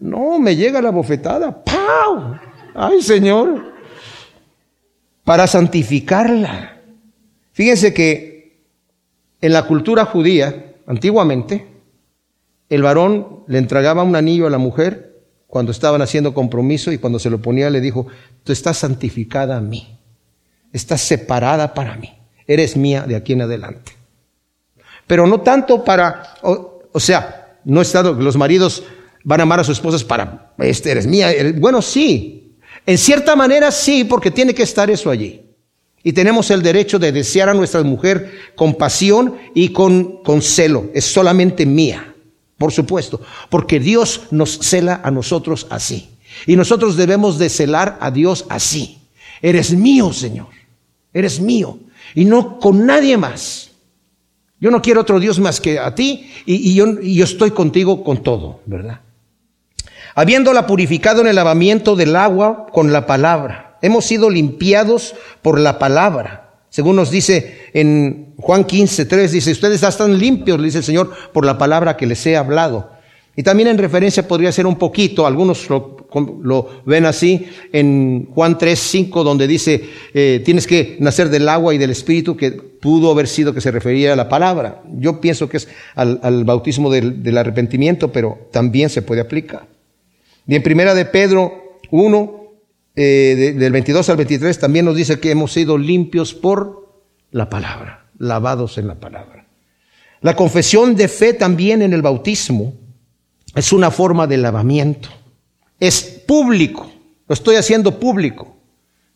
no, 0.00 0.38
me 0.38 0.56
llega 0.56 0.80
la 0.80 0.90
bofetada. 0.90 1.62
¡Pau! 1.62 2.38
¡Ay, 2.74 3.02
Señor! 3.02 3.70
Para 5.24 5.46
santificarla. 5.46 6.77
Fíjense 7.58 7.92
que 7.92 8.56
en 9.40 9.52
la 9.52 9.66
cultura 9.66 10.04
judía, 10.04 10.76
antiguamente, 10.86 11.66
el 12.68 12.82
varón 12.82 13.42
le 13.48 13.58
entregaba 13.58 14.04
un 14.04 14.14
anillo 14.14 14.46
a 14.46 14.50
la 14.50 14.58
mujer 14.58 15.24
cuando 15.48 15.72
estaban 15.72 16.00
haciendo 16.00 16.32
compromiso 16.34 16.92
y 16.92 16.98
cuando 16.98 17.18
se 17.18 17.30
lo 17.30 17.42
ponía 17.42 17.68
le 17.68 17.80
dijo, 17.80 18.06
tú 18.44 18.52
estás 18.52 18.78
santificada 18.78 19.56
a 19.56 19.60
mí, 19.60 19.98
estás 20.72 21.00
separada 21.00 21.74
para 21.74 21.96
mí, 21.96 22.16
eres 22.46 22.76
mía 22.76 23.02
de 23.08 23.16
aquí 23.16 23.32
en 23.32 23.42
adelante. 23.42 23.90
Pero 25.08 25.26
no 25.26 25.40
tanto 25.40 25.82
para, 25.82 26.34
o, 26.42 27.00
sea, 27.00 27.58
no 27.64 27.80
es 27.80 27.90
que 27.90 28.00
los 28.04 28.36
maridos 28.36 28.84
van 29.24 29.40
a 29.40 29.42
amar 29.42 29.58
a 29.58 29.64
sus 29.64 29.78
esposas 29.78 30.04
para, 30.04 30.52
este 30.58 30.92
eres 30.92 31.08
mía, 31.08 31.32
bueno, 31.56 31.82
sí, 31.82 32.56
en 32.86 32.98
cierta 32.98 33.34
manera 33.34 33.72
sí, 33.72 34.04
porque 34.04 34.30
tiene 34.30 34.54
que 34.54 34.62
estar 34.62 34.88
eso 34.90 35.10
allí. 35.10 35.47
Y 36.08 36.14
tenemos 36.14 36.50
el 36.50 36.62
derecho 36.62 36.98
de 36.98 37.12
desear 37.12 37.50
a 37.50 37.54
nuestra 37.54 37.82
mujer 37.82 38.32
con 38.54 38.76
pasión 38.76 39.34
y 39.54 39.74
con, 39.74 40.22
celo. 40.40 40.86
Es 40.94 41.04
solamente 41.04 41.66
mía, 41.66 42.14
por 42.56 42.72
supuesto, 42.72 43.20
porque 43.50 43.78
Dios 43.78 44.22
nos 44.30 44.58
cela 44.58 45.02
a 45.04 45.10
nosotros 45.10 45.66
así. 45.68 46.08
Y 46.46 46.56
nosotros 46.56 46.96
debemos 46.96 47.38
de 47.38 47.50
celar 47.50 47.98
a 48.00 48.10
Dios 48.10 48.46
así. 48.48 48.96
Eres 49.42 49.74
mío, 49.74 50.10
Señor. 50.14 50.46
Eres 51.12 51.40
mío. 51.40 51.78
Y 52.14 52.24
no 52.24 52.58
con 52.58 52.86
nadie 52.86 53.18
más. 53.18 53.72
Yo 54.58 54.70
no 54.70 54.80
quiero 54.80 55.02
otro 55.02 55.20
Dios 55.20 55.38
más 55.38 55.60
que 55.60 55.78
a 55.78 55.94
ti 55.94 56.32
y 56.46 56.72
yo 56.72 57.24
estoy 57.24 57.50
contigo 57.50 58.02
con 58.02 58.22
todo, 58.22 58.60
¿verdad? 58.64 59.02
Habiéndola 60.14 60.66
purificado 60.66 61.20
en 61.20 61.26
el 61.26 61.36
lavamiento 61.36 61.96
del 61.96 62.16
agua 62.16 62.66
con 62.72 62.94
la 62.94 63.06
palabra 63.06 63.67
hemos 63.82 64.04
sido 64.04 64.30
limpiados 64.30 65.14
por 65.42 65.58
la 65.58 65.78
palabra. 65.78 66.48
Según 66.70 66.96
nos 66.96 67.10
dice 67.10 67.70
en 67.72 68.34
Juan 68.38 68.64
15, 68.64 69.06
3, 69.06 69.32
dice, 69.32 69.52
ustedes 69.52 69.82
están 69.82 70.18
limpios, 70.18 70.58
le 70.58 70.66
dice 70.66 70.78
el 70.78 70.84
Señor, 70.84 71.12
por 71.32 71.44
la 71.44 71.58
palabra 71.58 71.96
que 71.96 72.06
les 72.06 72.24
he 72.26 72.36
hablado. 72.36 72.90
Y 73.38 73.44
también 73.44 73.68
en 73.68 73.78
referencia 73.78 74.26
podría 74.26 74.50
ser 74.50 74.66
un 74.66 74.76
poquito, 74.76 75.24
algunos 75.24 75.68
lo, 75.70 76.68
ven 76.84 77.06
así, 77.06 77.46
en 77.72 78.26
Juan 78.34 78.58
3, 78.58 78.76
5, 78.76 79.22
donde 79.22 79.46
dice, 79.46 79.80
eh, 80.12 80.42
tienes 80.44 80.66
que 80.66 80.96
nacer 80.98 81.28
del 81.30 81.48
agua 81.48 81.72
y 81.72 81.78
del 81.78 81.90
Espíritu, 81.90 82.36
que 82.36 82.50
pudo 82.50 83.12
haber 83.12 83.28
sido 83.28 83.54
que 83.54 83.60
se 83.60 83.70
refería 83.70 84.12
a 84.12 84.16
la 84.16 84.28
palabra. 84.28 84.82
Yo 84.98 85.20
pienso 85.20 85.48
que 85.48 85.58
es 85.58 85.68
al, 85.94 86.42
bautismo 86.44 86.90
del, 86.90 87.22
del, 87.22 87.38
arrepentimiento, 87.38 88.10
pero 88.10 88.48
también 88.50 88.90
se 88.90 89.02
puede 89.02 89.20
aplicar. 89.20 89.68
Y 90.48 90.56
en 90.56 90.62
primera 90.64 90.92
de 90.92 91.04
Pedro 91.04 91.78
1, 91.92 92.47
eh, 93.00 93.54
del 93.56 93.70
22 93.70 94.08
al 94.08 94.16
23 94.16 94.58
también 94.58 94.84
nos 94.84 94.96
dice 94.96 95.20
que 95.20 95.30
hemos 95.30 95.52
sido 95.52 95.78
limpios 95.78 96.34
por 96.34 97.04
la 97.30 97.48
palabra, 97.48 98.08
lavados 98.18 98.76
en 98.76 98.88
la 98.88 98.96
palabra. 98.96 99.46
La 100.20 100.34
confesión 100.34 100.96
de 100.96 101.06
fe 101.06 101.32
también 101.32 101.80
en 101.82 101.92
el 101.92 102.02
bautismo 102.02 102.74
es 103.54 103.72
una 103.72 103.92
forma 103.92 104.26
de 104.26 104.38
lavamiento. 104.38 105.10
Es 105.78 106.02
público, 106.26 106.90
lo 107.28 107.34
estoy 107.34 107.54
haciendo 107.54 108.00
público. 108.00 108.56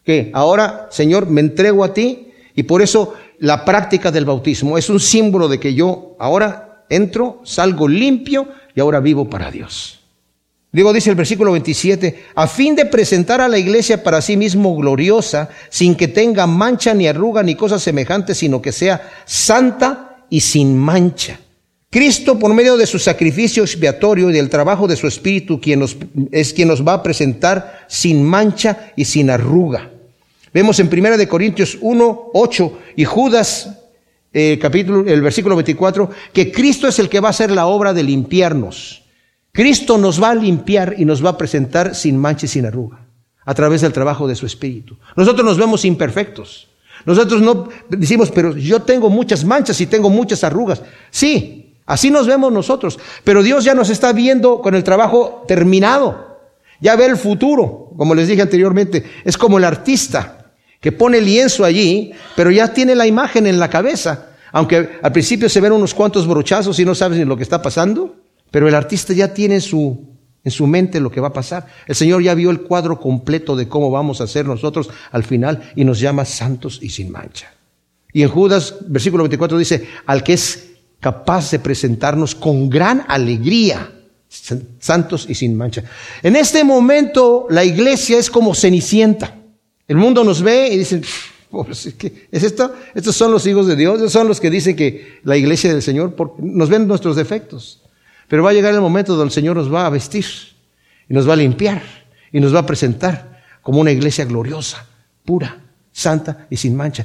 Que 0.05 0.31
ahora, 0.33 0.87
Señor, 0.93 1.29
me 1.29 1.41
entrego 1.41 1.83
a 1.83 1.93
ti 1.93 2.29
y 2.55 2.63
por 2.63 2.83
eso 2.83 3.15
la 3.41 3.65
práctica 3.65 4.13
del 4.13 4.27
bautismo 4.27 4.79
es 4.79 4.91
un 4.91 5.01
símbolo 5.01 5.49
de 5.49 5.59
que 5.59 5.75
yo 5.75 6.15
ahora 6.21 6.85
entro, 6.89 7.41
salgo 7.43 7.89
limpio 7.89 8.47
y 8.77 8.81
ahora 8.81 9.01
vivo 9.01 9.29
para 9.29 9.51
Dios. 9.51 10.02
Digo, 10.73 10.95
dice 10.95 11.11
el 11.11 11.17
versículo 11.17 11.53
27, 11.53 12.25
a 12.35 12.47
fin 12.47 12.75
de 12.75 12.87
presentar 12.87 13.43
a 13.43 13.49
la 13.49 13.59
iglesia 13.59 14.03
para 14.03 14.23
sí 14.23 14.39
mismo 14.39 14.75
gloriosa, 14.75 15.51
sin 15.69 15.95
que 15.95 16.09
tenga 16.09 16.47
mancha 16.47 16.95
ni 16.95 17.07
arruga 17.07 17.43
ni 17.43 17.55
cosas 17.55 17.83
semejantes, 17.83 18.39
sino 18.39 18.63
que 18.63 18.73
sea 18.73 19.11
santa 19.27 20.25
y 20.31 20.41
sin 20.41 20.79
mancha. 20.79 21.39
Cristo, 21.91 22.39
por 22.39 22.55
medio 22.55 22.79
de 22.79 22.87
su 22.87 22.99
sacrificio 22.99 23.63
expiatorio 23.63 24.31
y 24.31 24.33
del 24.33 24.49
trabajo 24.49 24.89
de 24.89 24.97
su 24.97 25.07
Espíritu, 25.07 25.61
quien 25.61 25.85
es 26.31 26.55
quien 26.55 26.69
nos 26.69 26.89
va 26.89 26.95
a 26.95 27.03
presentar 27.03 27.85
sin 27.87 28.25
mancha 28.25 28.93
y 28.97 29.05
sin 29.05 29.29
arruga. 29.29 29.91
Vemos 30.55 30.81
en 30.81 30.89
1 30.91 31.19
de 31.19 31.29
Corintios 31.29 31.77
1, 31.83 32.31
8 32.33 32.79
y 32.97 33.05
Judas, 33.05 33.79
eh, 34.33 34.59
capítulo, 34.59 35.07
el 35.07 35.21
versículo 35.21 35.55
24, 35.55 36.09
que 36.33 36.51
Cristo 36.51 36.89
es 36.89 36.99
el 36.99 37.11
que 37.11 37.21
va 37.21 37.29
a 37.29 37.33
hacer 37.33 37.51
la 37.51 37.67
obra 37.67 37.93
de 37.93 38.05
limpiarnos. 38.05 39.02
Cristo 39.53 39.99
nos 39.99 40.23
va 40.23 40.31
a 40.31 40.35
limpiar 40.35 40.95
y 40.97 41.05
nos 41.05 41.25
va 41.25 41.31
a 41.31 41.39
presentar 41.39 41.95
sin 41.95 42.17
mancha 42.17 42.47
y 42.47 42.49
sin 42.49 42.65
arruga, 42.65 43.01
a 43.45 43.55
través 43.55 43.83
del 43.83 43.93
trabajo 43.93 44.27
de 44.27 44.35
su 44.35 44.47
Espíritu. 44.47 44.97
Nosotros 45.15 45.45
nos 45.45 45.59
vemos 45.59 45.85
imperfectos. 45.85 46.69
Nosotros 47.05 47.43
no 47.43 47.69
decimos, 47.89 48.31
pero 48.31 48.57
yo 48.57 48.81
tengo 48.81 49.11
muchas 49.11 49.45
manchas 49.45 49.79
y 49.81 49.87
tengo 49.87 50.09
muchas 50.09 50.43
arrugas. 50.45 50.83
Sí, 51.11 51.75
así 51.85 52.11
nos 52.11 52.27
vemos 52.27 52.51
nosotros. 52.51 52.99
Pero 53.25 53.43
Dios 53.43 53.65
ya 53.65 53.75
nos 53.75 53.91
está 53.91 54.13
viendo 54.13 54.63
con 54.63 54.75
el 54.75 54.85
trabajo 54.85 55.45
terminado. 55.47 56.39
Ya 56.81 56.97
ve 56.97 57.07
el 57.07 57.17
futuro, 57.17 57.91
como 57.97 58.15
les 58.15 58.29
dije 58.29 58.43
anteriormente. 58.43 59.05
Es 59.25 59.37
como 59.37 59.59
el 59.59 59.65
artista 59.65 60.53
que 60.81 60.93
pone 60.93 61.21
lienzo 61.21 61.65
allí, 61.65 62.13
pero 62.37 62.51
ya 62.51 62.73
tiene 62.73 62.95
la 62.95 63.07
imagen 63.07 63.47
en 63.47 63.59
la 63.59 63.69
cabeza. 63.69 64.29
Aunque 64.53 64.99
al 65.03 65.13
principio 65.13 65.49
se 65.49 65.61
ven 65.61 65.73
unos 65.73 65.93
cuantos 65.93 66.27
brochazos 66.27 66.79
y 66.79 66.85
no 66.85 66.95
sabes 66.95 67.19
ni 67.19 67.25
lo 67.25 67.37
que 67.37 67.43
está 67.43 67.61
pasando. 67.61 68.22
Pero 68.53 68.69
el 68.69 68.77
artista 68.77 69.13
ya 69.13 69.35
tiene 69.35 69.61
su, 69.61 69.99
en 70.45 70.53
su 70.53 70.69
mente 70.69 71.01
lo 71.01 71.11
que 71.11 71.21
va 71.21 71.29
a 71.29 71.33
pasar. 71.33 71.67
El 71.89 71.97
Señor 71.97 72.23
ya 72.23 72.35
vio 72.35 72.51
el 72.51 72.61
cuadro 72.61 73.01
completo 73.01 73.57
de 73.57 73.67
cómo 73.67 73.91
vamos 73.91 74.21
a 74.21 74.29
ser 74.29 74.47
nosotros 74.47 74.91
al 75.11 75.25
final 75.25 75.73
y 75.75 75.85
nos 75.85 75.99
llama 75.99 76.25
santos 76.25 76.79
y 76.81 76.91
sin 76.91 77.11
mancha. 77.11 77.53
Y 78.13 78.23
en 78.23 78.29
Judas, 78.29 78.77
versículo 78.87 79.25
24 79.25 79.59
dice, 79.59 79.89
al 80.07 80.23
que 80.23 80.35
es 80.35 80.69
capaz 81.01 81.51
de 81.51 81.59
presentarnos 81.59 82.35
con 82.35 82.71
gran 82.71 83.05
alegría, 83.09 83.91
santos 84.79 85.27
y 85.29 85.35
sin 85.35 85.57
mancha. 85.57 85.83
En 86.23 86.37
este 86.37 86.63
momento 86.63 87.47
la 87.51 87.65
iglesia 87.65 88.19
es 88.19 88.31
como 88.31 88.55
cenicienta. 88.55 89.35
El 89.89 89.97
mundo 89.97 90.23
nos 90.25 90.43
ve 90.43 90.69
y 90.69 90.79
dice, 90.79 91.01
¿Es 92.31 92.43
esto? 92.43 92.75
Estos 92.95 93.15
son 93.15 93.31
los 93.31 93.47
hijos 93.47 93.67
de 93.67 93.77
Dios, 93.77 94.11
son 94.11 94.29
los 94.29 94.41
que 94.41 94.51
dicen 94.51 94.75
que 94.75 95.21
la 95.25 95.37
iglesia 95.37 95.73
del 95.73 95.83
Señor 95.83 96.15
nos 96.39 96.69
ven 96.69 96.87
nuestros 96.87 97.17
defectos. 97.17 97.82
Pero 98.33 98.43
va 98.43 98.49
a 98.49 98.55
llegar 98.55 98.73
el 98.73 98.81
momento 98.81 99.13
donde 99.13 99.27
el 99.27 99.31
Señor 99.31 99.57
nos 99.57 99.71
va 99.71 99.85
a 99.85 99.91
vestir 99.91 100.25
y 101.07 101.13
nos 101.13 101.29
va 101.29 101.35
a 101.35 101.37
limpiar 101.37 101.83
y 102.33 102.41
nos 102.41 102.55
va 102.55 102.61
a 102.61 102.67
presentar 102.67 103.43
como 103.61 103.79
una 103.79 103.91
iglesia 103.91 104.25
gloriosa, 104.25 104.87
pura, 105.23 105.59
santa 105.93 106.47
y 106.49 106.57
sin 106.57 106.75
mancha. 106.75 107.05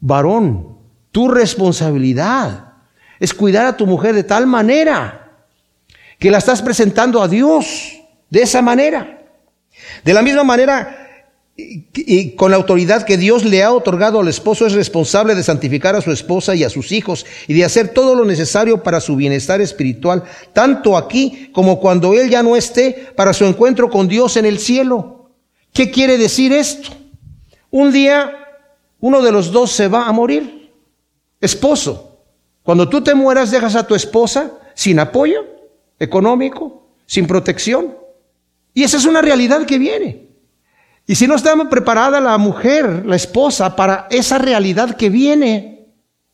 Varón, 0.00 0.78
tu 1.12 1.28
responsabilidad 1.28 2.72
es 3.20 3.32
cuidar 3.32 3.66
a 3.66 3.76
tu 3.76 3.86
mujer 3.86 4.16
de 4.16 4.24
tal 4.24 4.48
manera 4.48 5.30
que 6.18 6.28
la 6.28 6.38
estás 6.38 6.60
presentando 6.60 7.22
a 7.22 7.28
Dios 7.28 7.92
de 8.28 8.42
esa 8.42 8.60
manera. 8.60 9.28
De 10.02 10.12
la 10.12 10.22
misma 10.22 10.42
manera, 10.42 11.07
y 11.60 12.36
con 12.36 12.52
la 12.52 12.56
autoridad 12.56 13.02
que 13.02 13.16
Dios 13.16 13.44
le 13.44 13.64
ha 13.64 13.72
otorgado 13.72 14.20
al 14.20 14.28
esposo 14.28 14.64
es 14.64 14.74
responsable 14.74 15.34
de 15.34 15.42
santificar 15.42 15.96
a 15.96 16.00
su 16.00 16.12
esposa 16.12 16.54
y 16.54 16.62
a 16.62 16.70
sus 16.70 16.92
hijos 16.92 17.26
y 17.48 17.54
de 17.54 17.64
hacer 17.64 17.88
todo 17.88 18.14
lo 18.14 18.24
necesario 18.24 18.84
para 18.84 19.00
su 19.00 19.16
bienestar 19.16 19.60
espiritual, 19.60 20.22
tanto 20.52 20.96
aquí 20.96 21.50
como 21.52 21.80
cuando 21.80 22.14
él 22.14 22.30
ya 22.30 22.44
no 22.44 22.54
esté 22.54 23.08
para 23.16 23.32
su 23.32 23.44
encuentro 23.44 23.90
con 23.90 24.06
Dios 24.06 24.36
en 24.36 24.46
el 24.46 24.60
cielo. 24.60 25.30
¿Qué 25.72 25.90
quiere 25.90 26.16
decir 26.16 26.52
esto? 26.52 26.90
Un 27.70 27.90
día 27.90 28.32
uno 29.00 29.20
de 29.20 29.32
los 29.32 29.50
dos 29.50 29.72
se 29.72 29.88
va 29.88 30.06
a 30.06 30.12
morir. 30.12 30.70
Esposo, 31.40 32.20
cuando 32.62 32.88
tú 32.88 33.02
te 33.02 33.16
mueras 33.16 33.50
dejas 33.50 33.74
a 33.74 33.84
tu 33.84 33.96
esposa 33.96 34.52
sin 34.74 35.00
apoyo 35.00 35.44
económico, 35.98 36.86
sin 37.04 37.26
protección. 37.26 37.96
Y 38.74 38.84
esa 38.84 38.96
es 38.96 39.06
una 39.06 39.22
realidad 39.22 39.66
que 39.66 39.78
viene. 39.80 40.27
Y 41.10 41.14
si 41.14 41.26
no 41.26 41.36
está 41.36 41.56
preparada 41.70 42.20
la 42.20 42.36
mujer, 42.36 43.06
la 43.06 43.16
esposa, 43.16 43.74
para 43.74 44.06
esa 44.10 44.36
realidad 44.36 44.94
que 44.94 45.08
viene, 45.08 45.86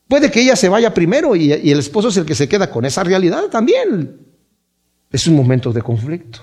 puede 0.08 0.32
que 0.32 0.40
ella 0.40 0.56
se 0.56 0.68
vaya 0.68 0.92
primero 0.92 1.36
y, 1.36 1.52
el 1.52 1.78
esposo 1.78 2.08
es 2.08 2.16
el 2.16 2.24
que 2.24 2.34
se 2.34 2.48
queda 2.48 2.68
con 2.68 2.84
esa 2.84 3.04
realidad 3.04 3.44
también. 3.44 4.18
Es 5.12 5.28
un 5.28 5.36
momento 5.36 5.72
de 5.72 5.80
conflicto. 5.80 6.40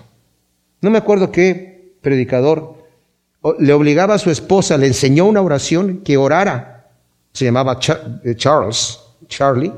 No 0.80 0.90
me 0.90 0.98
acuerdo 0.98 1.30
qué 1.30 1.98
predicador 2.02 2.78
le 3.60 3.74
obligaba 3.74 4.14
a 4.14 4.20
su 4.20 4.32
esposa, 4.32 4.78
le 4.78 4.88
enseñó 4.88 5.26
una 5.26 5.42
oración 5.42 5.98
que 5.98 6.16
orara. 6.16 6.90
Se 7.34 7.44
llamaba 7.44 7.80
eh, 8.24 8.36
Charles, 8.38 8.98
Charlie, 9.28 9.74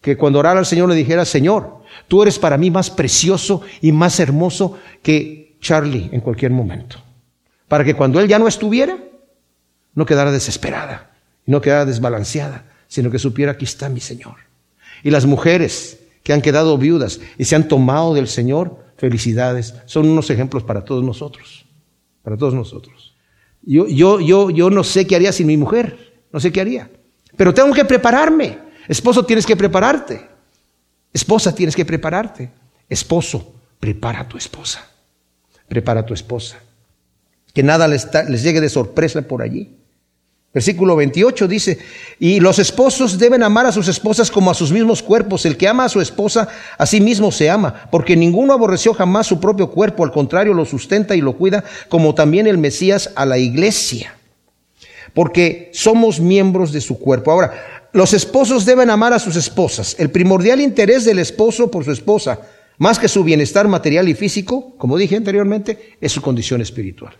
que 0.00 0.16
cuando 0.16 0.38
orara 0.38 0.60
al 0.60 0.66
Señor 0.66 0.88
le 0.90 0.94
dijera, 0.94 1.24
Señor, 1.24 1.82
tú 2.06 2.22
eres 2.22 2.38
para 2.38 2.56
mí 2.56 2.70
más 2.70 2.88
precioso 2.88 3.62
y 3.80 3.90
más 3.90 4.20
hermoso 4.20 4.78
que 5.02 5.56
Charlie 5.60 6.08
en 6.12 6.20
cualquier 6.20 6.52
momento 6.52 7.09
para 7.70 7.84
que 7.84 7.94
cuando 7.94 8.18
él 8.18 8.26
ya 8.26 8.40
no 8.40 8.48
estuviera, 8.48 8.98
no 9.94 10.04
quedara 10.04 10.32
desesperada, 10.32 11.12
no 11.46 11.60
quedara 11.60 11.84
desbalanceada, 11.84 12.64
sino 12.88 13.12
que 13.12 13.20
supiera, 13.20 13.52
aquí 13.52 13.64
está 13.64 13.88
mi 13.88 14.00
Señor. 14.00 14.38
Y 15.04 15.10
las 15.10 15.24
mujeres 15.24 16.00
que 16.24 16.32
han 16.32 16.42
quedado 16.42 16.76
viudas 16.78 17.20
y 17.38 17.44
se 17.44 17.54
han 17.54 17.68
tomado 17.68 18.12
del 18.12 18.26
Señor, 18.26 18.76
felicidades, 18.96 19.74
son 19.86 20.08
unos 20.08 20.30
ejemplos 20.30 20.64
para 20.64 20.84
todos 20.84 21.04
nosotros, 21.04 21.64
para 22.24 22.36
todos 22.36 22.54
nosotros. 22.54 23.14
Yo, 23.62 23.86
yo, 23.86 24.18
yo, 24.18 24.50
yo 24.50 24.68
no 24.68 24.82
sé 24.82 25.06
qué 25.06 25.14
haría 25.14 25.30
sin 25.30 25.46
mi 25.46 25.56
mujer, 25.56 26.24
no 26.32 26.40
sé 26.40 26.50
qué 26.50 26.62
haría, 26.62 26.90
pero 27.36 27.54
tengo 27.54 27.72
que 27.72 27.84
prepararme. 27.84 28.58
Esposo, 28.88 29.24
tienes 29.24 29.46
que 29.46 29.54
prepararte. 29.54 30.26
Esposa, 31.12 31.54
tienes 31.54 31.76
que 31.76 31.84
prepararte. 31.84 32.50
Esposo, 32.88 33.54
prepara 33.78 34.22
a 34.22 34.28
tu 34.28 34.36
esposa. 34.36 34.90
Prepara 35.68 36.00
a 36.00 36.06
tu 36.06 36.14
esposa 36.14 36.58
que 37.52 37.62
nada 37.62 37.88
les, 37.88 38.08
llegue 38.42 38.60
de 38.60 38.68
sorpresa 38.68 39.22
por 39.22 39.42
allí. 39.42 39.76
Versículo 40.52 40.96
28 40.96 41.46
dice, 41.46 41.78
y 42.18 42.40
los 42.40 42.58
esposos 42.58 43.18
deben 43.18 43.44
amar 43.44 43.66
a 43.66 43.72
sus 43.72 43.86
esposas 43.86 44.32
como 44.32 44.50
a 44.50 44.54
sus 44.54 44.72
mismos 44.72 45.00
cuerpos. 45.00 45.46
El 45.46 45.56
que 45.56 45.68
ama 45.68 45.84
a 45.84 45.88
su 45.88 46.00
esposa, 46.00 46.48
a 46.76 46.86
sí 46.86 47.00
mismo 47.00 47.30
se 47.30 47.48
ama, 47.48 47.88
porque 47.92 48.16
ninguno 48.16 48.52
aborreció 48.52 48.92
jamás 48.92 49.28
su 49.28 49.38
propio 49.38 49.70
cuerpo, 49.70 50.02
al 50.02 50.10
contrario, 50.10 50.52
lo 50.52 50.64
sustenta 50.64 51.14
y 51.14 51.20
lo 51.20 51.34
cuida, 51.34 51.62
como 51.88 52.16
también 52.16 52.48
el 52.48 52.58
Mesías 52.58 53.12
a 53.14 53.26
la 53.26 53.38
iglesia, 53.38 54.16
porque 55.14 55.70
somos 55.72 56.18
miembros 56.18 56.72
de 56.72 56.80
su 56.80 56.98
cuerpo. 56.98 57.30
Ahora, 57.30 57.52
los 57.92 58.12
esposos 58.12 58.64
deben 58.64 58.90
amar 58.90 59.12
a 59.12 59.20
sus 59.20 59.36
esposas. 59.36 59.94
El 59.98 60.10
primordial 60.10 60.60
interés 60.60 61.04
del 61.04 61.20
esposo 61.20 61.70
por 61.70 61.84
su 61.84 61.92
esposa, 61.92 62.40
más 62.78 62.98
que 62.98 63.08
su 63.08 63.22
bienestar 63.22 63.68
material 63.68 64.08
y 64.08 64.14
físico, 64.14 64.74
como 64.78 64.96
dije 64.96 65.14
anteriormente, 65.14 65.96
es 66.00 66.10
su 66.10 66.22
condición 66.22 66.60
espiritual. 66.60 67.14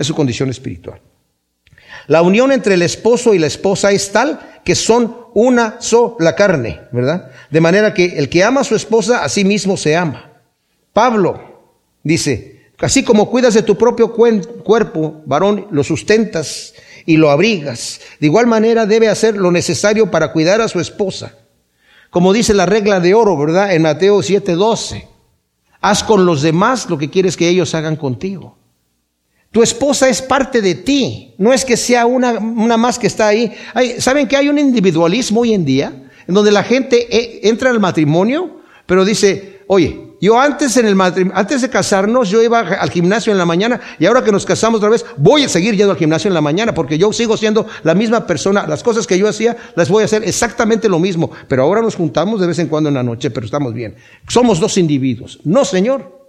Es 0.00 0.06
su 0.06 0.14
condición 0.14 0.48
espiritual. 0.48 0.98
La 2.06 2.22
unión 2.22 2.52
entre 2.52 2.72
el 2.72 2.80
esposo 2.80 3.34
y 3.34 3.38
la 3.38 3.48
esposa 3.48 3.90
es 3.92 4.10
tal 4.12 4.62
que 4.64 4.74
son 4.74 5.14
una 5.34 5.78
sola 5.82 6.34
carne, 6.34 6.80
¿verdad? 6.90 7.30
De 7.50 7.60
manera 7.60 7.92
que 7.92 8.16
el 8.16 8.30
que 8.30 8.42
ama 8.42 8.62
a 8.62 8.64
su 8.64 8.74
esposa 8.74 9.22
a 9.22 9.28
sí 9.28 9.44
mismo 9.44 9.76
se 9.76 9.94
ama. 9.94 10.40
Pablo 10.94 11.74
dice, 12.02 12.70
así 12.78 13.04
como 13.04 13.28
cuidas 13.28 13.52
de 13.52 13.62
tu 13.62 13.76
propio 13.76 14.14
cuerpo, 14.14 15.20
varón, 15.26 15.66
lo 15.70 15.84
sustentas 15.84 16.72
y 17.04 17.18
lo 17.18 17.30
abrigas, 17.30 18.00
de 18.20 18.26
igual 18.26 18.46
manera 18.46 18.86
debe 18.86 19.10
hacer 19.10 19.36
lo 19.36 19.50
necesario 19.52 20.10
para 20.10 20.32
cuidar 20.32 20.62
a 20.62 20.68
su 20.68 20.80
esposa. 20.80 21.34
Como 22.08 22.32
dice 22.32 22.54
la 22.54 22.64
regla 22.64 23.00
de 23.00 23.12
oro, 23.12 23.36
¿verdad? 23.36 23.74
En 23.74 23.82
Mateo 23.82 24.22
7:12. 24.22 25.06
Haz 25.82 26.04
con 26.04 26.24
los 26.24 26.40
demás 26.40 26.88
lo 26.88 26.96
que 26.96 27.10
quieres 27.10 27.36
que 27.36 27.50
ellos 27.50 27.74
hagan 27.74 27.96
contigo. 27.96 28.56
Tu 29.52 29.64
esposa 29.64 30.08
es 30.08 30.22
parte 30.22 30.62
de 30.62 30.76
ti, 30.76 31.34
no 31.38 31.52
es 31.52 31.64
que 31.64 31.76
sea 31.76 32.06
una, 32.06 32.34
una 32.34 32.76
más 32.76 33.00
que 33.00 33.08
está 33.08 33.26
ahí. 33.26 33.52
¿Saben 33.98 34.28
que 34.28 34.36
hay 34.36 34.48
un 34.48 34.58
individualismo 34.58 35.40
hoy 35.40 35.54
en 35.54 35.64
día? 35.64 35.92
En 36.28 36.34
donde 36.34 36.52
la 36.52 36.62
gente 36.62 37.08
eh, 37.10 37.40
entra 37.48 37.70
al 37.70 37.80
matrimonio, 37.80 38.60
pero 38.86 39.04
dice, 39.04 39.62
oye, 39.66 40.10
yo 40.20 40.38
antes, 40.38 40.76
en 40.76 40.86
el 40.86 41.00
antes 41.00 41.62
de 41.62 41.68
casarnos, 41.68 42.30
yo 42.30 42.40
iba 42.42 42.60
al 42.60 42.90
gimnasio 42.90 43.32
en 43.32 43.38
la 43.38 43.44
mañana 43.44 43.80
y 43.98 44.06
ahora 44.06 44.22
que 44.22 44.30
nos 44.30 44.46
casamos 44.46 44.78
otra 44.78 44.90
vez, 44.90 45.04
voy 45.16 45.42
a 45.42 45.48
seguir 45.48 45.74
yendo 45.74 45.90
al 45.92 45.98
gimnasio 45.98 46.28
en 46.28 46.34
la 46.34 46.40
mañana 46.40 46.72
porque 46.72 46.96
yo 46.96 47.12
sigo 47.12 47.36
siendo 47.36 47.66
la 47.82 47.96
misma 47.96 48.28
persona. 48.28 48.68
Las 48.68 48.84
cosas 48.84 49.04
que 49.04 49.18
yo 49.18 49.26
hacía 49.26 49.56
las 49.74 49.88
voy 49.88 50.02
a 50.02 50.04
hacer 50.04 50.22
exactamente 50.22 50.88
lo 50.88 51.00
mismo, 51.00 51.28
pero 51.48 51.64
ahora 51.64 51.80
nos 51.80 51.96
juntamos 51.96 52.40
de 52.40 52.46
vez 52.46 52.58
en 52.60 52.68
cuando 52.68 52.88
en 52.88 52.94
la 52.94 53.02
noche, 53.02 53.30
pero 53.30 53.46
estamos 53.46 53.74
bien. 53.74 53.96
Somos 54.28 54.60
dos 54.60 54.78
individuos. 54.78 55.40
No, 55.42 55.64
Señor 55.64 56.19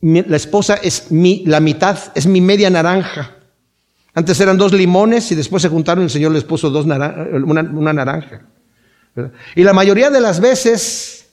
la 0.00 0.36
esposa 0.36 0.76
es 0.76 1.10
mi, 1.10 1.44
la 1.46 1.60
mitad, 1.60 1.98
es 2.14 2.26
mi 2.26 2.40
media 2.40 2.70
naranja. 2.70 3.36
Antes 4.14 4.40
eran 4.40 4.56
dos 4.56 4.72
limones 4.72 5.30
y 5.30 5.34
después 5.34 5.62
se 5.62 5.68
juntaron 5.68 6.02
y 6.02 6.06
el 6.06 6.10
Señor 6.10 6.32
les 6.32 6.44
puso 6.44 6.70
dos 6.70 6.84
una, 6.86 7.62
una, 7.62 7.92
naranja. 7.92 8.42
Y 9.54 9.62
la 9.62 9.72
mayoría 9.72 10.10
de 10.10 10.20
las 10.20 10.40
veces, 10.40 11.28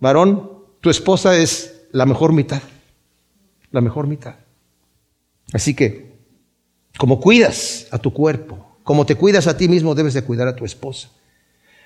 varón, 0.00 0.50
tu 0.80 0.90
esposa 0.90 1.36
es 1.36 1.82
la 1.92 2.06
mejor 2.06 2.32
mitad. 2.32 2.62
La 3.70 3.80
mejor 3.80 4.06
mitad. 4.06 4.36
Así 5.52 5.74
que, 5.74 6.18
como 6.96 7.20
cuidas 7.20 7.86
a 7.90 7.98
tu 7.98 8.12
cuerpo, 8.12 8.78
como 8.82 9.04
te 9.04 9.16
cuidas 9.16 9.46
a 9.46 9.56
ti 9.56 9.68
mismo, 9.68 9.94
debes 9.94 10.14
de 10.14 10.24
cuidar 10.24 10.48
a 10.48 10.56
tu 10.56 10.64
esposa. 10.64 11.10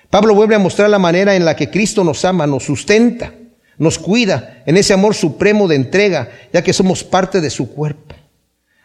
Pablo 0.09 0.33
vuelve 0.35 0.55
a 0.55 0.59
mostrar 0.59 0.89
la 0.89 0.99
manera 0.99 1.35
en 1.35 1.43
la 1.43 1.55
que 1.55 1.69
Cristo 1.69 2.03
nos 2.03 2.23
ama, 2.23 2.47
nos 2.47 2.63
sustenta 2.63 3.33
nos 3.77 3.97
cuida 3.97 4.63
en 4.65 4.77
ese 4.77 4.93
amor 4.93 5.15
supremo 5.15 5.67
de 5.67 5.75
entrega, 5.75 6.29
ya 6.51 6.63
que 6.63 6.73
somos 6.73 7.03
parte 7.03 7.41
de 7.41 7.49
su 7.49 7.71
cuerpo. 7.71 8.15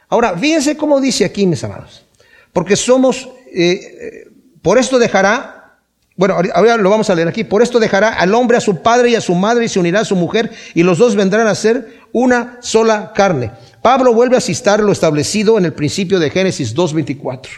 Ahora, 0.09 0.37
fíjense 0.37 0.77
cómo 0.77 1.01
dice 1.01 1.25
aquí, 1.25 1.47
mis 1.47 1.63
amados, 1.65 2.05
porque 2.53 2.77
somos, 2.77 3.29
eh, 3.53 3.81
eh, 4.01 4.31
por 4.63 4.79
esto 4.79 4.99
dejará, 4.99 5.79
bueno, 6.17 6.37
ahora 6.55 6.77
lo 6.77 6.91
vamos 6.91 7.11
a 7.11 7.15
leer 7.15 7.29
aquí, 7.29 7.45
por 7.45 7.63
esto 7.63 7.79
dejará 7.79 8.09
al 8.15 8.35
hombre 8.35 8.57
a 8.57 8.61
su 8.61 8.83
padre 8.83 9.11
y 9.11 9.15
a 9.15 9.21
su 9.21 9.35
madre 9.35 9.67
y 9.67 9.69
se 9.69 9.79
unirá 9.79 10.01
a 10.01 10.05
su 10.05 10.17
mujer 10.17 10.51
y 10.75 10.83
los 10.83 10.99
dos 10.99 11.15
vendrán 11.15 11.47
a 11.47 11.55
ser 11.55 11.99
una 12.13 12.59
sola 12.61 13.13
carne. 13.15 13.53
Pablo 13.83 14.15
vuelve 14.15 14.37
a 14.37 14.41
citar 14.41 14.81
lo 14.81 14.93
establecido 14.93 15.59
en 15.59 15.67
el 15.67 15.75
principio 15.75 16.19
de 16.19 16.31
Génesis 16.31 16.75
2.24. 16.75 17.49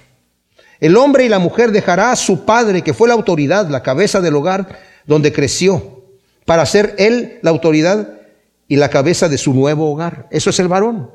El 0.80 0.96
hombre 0.96 1.24
y 1.24 1.28
la 1.28 1.38
mujer 1.38 1.72
dejará 1.72 2.10
a 2.10 2.16
su 2.16 2.44
padre, 2.44 2.82
que 2.82 2.94
fue 2.94 3.08
la 3.08 3.14
autoridad, 3.14 3.68
la 3.68 3.82
cabeza 3.82 4.20
del 4.20 4.34
hogar 4.34 4.80
donde 5.06 5.32
creció 5.32 5.99
para 6.44 6.66
ser 6.66 6.94
él 6.98 7.38
la 7.42 7.50
autoridad 7.50 8.20
y 8.68 8.76
la 8.76 8.88
cabeza 8.88 9.28
de 9.28 9.38
su 9.38 9.52
nuevo 9.54 9.90
hogar. 9.90 10.28
Eso 10.30 10.50
es 10.50 10.58
el 10.58 10.68
varón. 10.68 11.10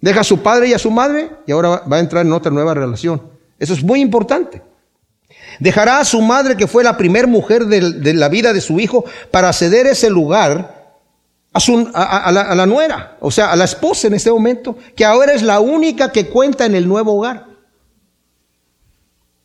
Deja 0.00 0.20
a 0.20 0.24
su 0.24 0.42
padre 0.42 0.68
y 0.68 0.74
a 0.74 0.78
su 0.78 0.90
madre 0.90 1.30
y 1.46 1.52
ahora 1.52 1.82
va 1.90 1.96
a 1.96 2.00
entrar 2.00 2.26
en 2.26 2.32
otra 2.32 2.50
nueva 2.50 2.74
relación. 2.74 3.22
Eso 3.58 3.72
es 3.72 3.82
muy 3.82 4.00
importante. 4.00 4.62
Dejará 5.60 6.00
a 6.00 6.04
su 6.04 6.20
madre, 6.20 6.56
que 6.56 6.66
fue 6.66 6.84
la 6.84 6.96
primer 6.96 7.26
mujer 7.26 7.66
de, 7.66 8.14
la 8.14 8.28
vida 8.28 8.52
de 8.52 8.60
su 8.60 8.80
hijo, 8.80 9.04
para 9.30 9.52
ceder 9.52 9.86
ese 9.86 10.10
lugar 10.10 10.98
a, 11.52 11.60
su, 11.60 11.88
la, 11.92 12.02
a 12.02 12.54
la 12.54 12.66
nuera, 12.66 13.16
o 13.20 13.30
sea, 13.30 13.52
a 13.52 13.56
la 13.56 13.64
esposa 13.64 14.08
en 14.08 14.14
este 14.14 14.30
momento, 14.30 14.76
que 14.96 15.04
ahora 15.04 15.32
es 15.32 15.42
la 15.42 15.60
única 15.60 16.10
que 16.10 16.26
cuenta 16.26 16.66
en 16.66 16.74
el 16.74 16.88
nuevo 16.88 17.16
hogar. 17.16 17.46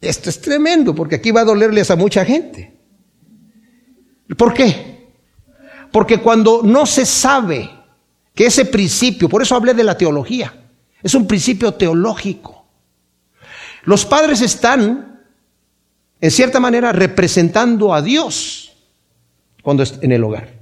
Esto 0.01 0.29
es 0.29 0.41
tremendo, 0.41 0.95
porque 0.95 1.15
aquí 1.15 1.31
va 1.31 1.41
a 1.41 1.45
dolerles 1.45 1.91
a 1.91 1.95
mucha 1.95 2.25
gente. 2.25 2.73
¿Por 4.37 4.53
qué? 4.53 4.98
Porque 5.91 6.19
cuando 6.19 6.61
no 6.63 6.85
se 6.85 7.05
sabe 7.05 7.69
que 8.33 8.45
ese 8.45 8.65
principio, 8.65 9.27
por 9.27 9.41
eso 9.41 9.55
hablé 9.55 9.73
de 9.73 9.83
la 9.83 9.97
teología, 9.97 10.53
es 11.01 11.13
un 11.13 11.27
principio 11.27 11.73
teológico. 11.73 12.65
Los 13.83 14.05
padres 14.05 14.41
están, 14.41 15.21
en 16.21 16.31
cierta 16.31 16.59
manera, 16.59 16.91
representando 16.91 17.93
a 17.93 18.01
Dios 18.01 18.73
cuando 19.61 19.83
en 20.01 20.11
el 20.11 20.23
hogar. 20.23 20.53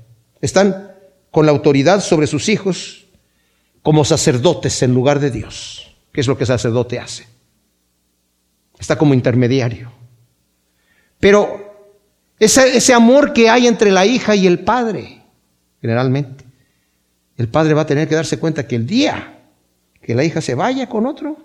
Están 0.42 0.92
con 1.32 1.46
la 1.46 1.52
autoridad 1.52 2.02
sobre 2.02 2.28
sus 2.28 2.50
hijos 2.50 3.06
como 3.82 4.06
sacerdotes 4.06 4.82
en 4.84 4.94
lugar 4.94 5.20
de 5.20 5.32
Dios. 5.32 5.96
¿Qué 6.12 6.22
es 6.22 6.28
lo 6.28 6.38
que 6.38 6.44
el 6.44 6.48
sacerdote 6.48 7.00
hace? 7.00 7.28
Está 8.80 8.98
como 8.98 9.14
intermediario. 9.14 9.92
Pero 11.20 11.92
ese, 12.40 12.78
ese 12.78 12.94
amor 12.94 13.34
que 13.34 13.50
hay 13.50 13.68
entre 13.68 13.92
la 13.92 14.06
hija 14.06 14.36
y 14.36 14.46
el 14.46 14.60
padre, 14.60 15.17
generalmente, 15.82 16.46
el 17.38 17.48
padre 17.48 17.74
va 17.74 17.82
a 17.82 17.88
tener 17.88 18.08
que 18.08 18.16
darse 18.16 18.40
cuenta 18.40 18.68
que 18.68 18.76
el 18.76 18.88
día 18.88 19.34
que 20.02 20.16
la 20.16 20.24
hija 20.24 20.40
se 20.40 20.56
vaya 20.56 20.88
con 20.88 21.06
otro, 21.06 21.38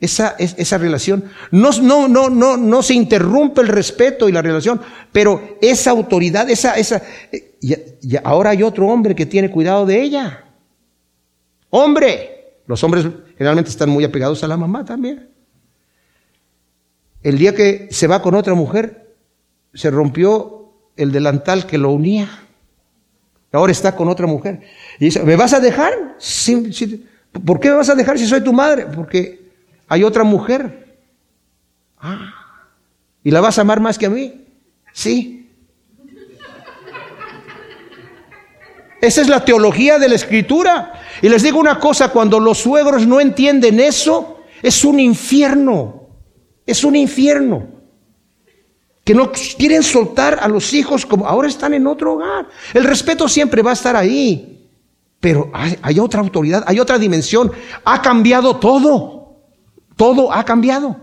esa, 0.00 0.36
esa 0.38 0.78
relación, 0.78 1.24
no, 1.50 1.72
no, 1.82 2.08
no, 2.08 2.30
no, 2.30 2.56
no 2.56 2.82
se 2.82 2.94
interrumpe 2.94 3.60
el 3.60 3.68
respeto 3.68 4.28
y 4.28 4.32
la 4.32 4.40
relación, 4.40 4.80
pero 5.12 5.58
esa 5.60 5.90
autoridad, 5.90 6.48
esa, 6.48 6.74
esa, 6.74 7.02
y, 7.60 7.74
ahora 8.24 8.50
hay 8.50 8.62
otro 8.62 8.86
hombre 8.86 9.14
que 9.14 9.26
tiene 9.26 9.50
cuidado 9.50 9.84
de 9.84 10.00
ella. 10.00 10.44
Hombre, 11.68 12.60
los 12.66 12.82
hombres 12.82 13.06
generalmente 13.36 13.70
están 13.70 13.90
muy 13.90 14.04
apegados 14.04 14.42
a 14.42 14.48
la 14.48 14.56
mamá 14.56 14.84
también. 14.84 15.28
El 17.22 17.36
día 17.36 17.54
que 17.54 17.88
se 17.90 18.06
va 18.06 18.22
con 18.22 18.34
otra 18.34 18.54
mujer, 18.54 19.14
se 19.74 19.90
rompió 19.90 20.72
el 20.96 21.12
delantal 21.12 21.66
que 21.66 21.76
lo 21.76 21.90
unía. 21.90 22.28
Ahora 23.52 23.72
está 23.72 23.96
con 23.96 24.08
otra 24.08 24.26
mujer. 24.26 24.60
Y 24.98 25.06
dice, 25.06 25.22
¿me 25.22 25.36
vas 25.36 25.52
a 25.52 25.60
dejar? 25.60 25.92
¿Por 27.44 27.58
qué 27.60 27.70
me 27.70 27.76
vas 27.76 27.88
a 27.88 27.94
dejar 27.94 28.18
si 28.18 28.26
soy 28.26 28.42
tu 28.42 28.52
madre? 28.52 28.86
Porque 28.86 29.50
hay 29.88 30.04
otra 30.04 30.22
mujer. 30.22 30.98
Ah, 31.98 32.32
¿y 33.24 33.30
la 33.30 33.40
vas 33.40 33.58
a 33.58 33.62
amar 33.62 33.80
más 33.80 33.98
que 33.98 34.06
a 34.06 34.10
mí? 34.10 34.44
Sí. 34.92 35.48
Esa 39.00 39.22
es 39.22 39.28
la 39.28 39.44
teología 39.44 39.98
de 39.98 40.08
la 40.08 40.14
escritura. 40.14 40.92
Y 41.22 41.28
les 41.28 41.42
digo 41.42 41.58
una 41.58 41.78
cosa, 41.78 42.10
cuando 42.10 42.38
los 42.38 42.58
suegros 42.58 43.06
no 43.06 43.20
entienden 43.20 43.80
eso, 43.80 44.44
es 44.62 44.84
un 44.84 45.00
infierno. 45.00 46.08
Es 46.66 46.84
un 46.84 46.94
infierno. 46.94 47.66
Que 49.10 49.14
no 49.16 49.32
quieren 49.32 49.82
soltar 49.82 50.38
a 50.40 50.46
los 50.46 50.72
hijos 50.72 51.04
como 51.04 51.26
ahora 51.26 51.48
están 51.48 51.74
en 51.74 51.84
otro 51.88 52.12
hogar. 52.12 52.46
El 52.72 52.84
respeto 52.84 53.28
siempre 53.28 53.60
va 53.60 53.70
a 53.70 53.72
estar 53.72 53.96
ahí. 53.96 54.70
Pero 55.18 55.50
hay, 55.52 55.98
otra 55.98 56.20
autoridad, 56.20 56.62
hay 56.64 56.78
otra 56.78 56.96
dimensión. 56.96 57.50
Ha 57.84 58.02
cambiado 58.02 58.60
todo. 58.60 59.34
Todo 59.96 60.32
ha 60.32 60.44
cambiado. 60.44 60.96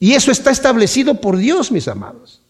Y 0.00 0.14
eso 0.14 0.32
está 0.32 0.50
establecido 0.50 1.20
por 1.20 1.36
Dios, 1.36 1.70
mis 1.70 1.86
amados. 1.86 2.42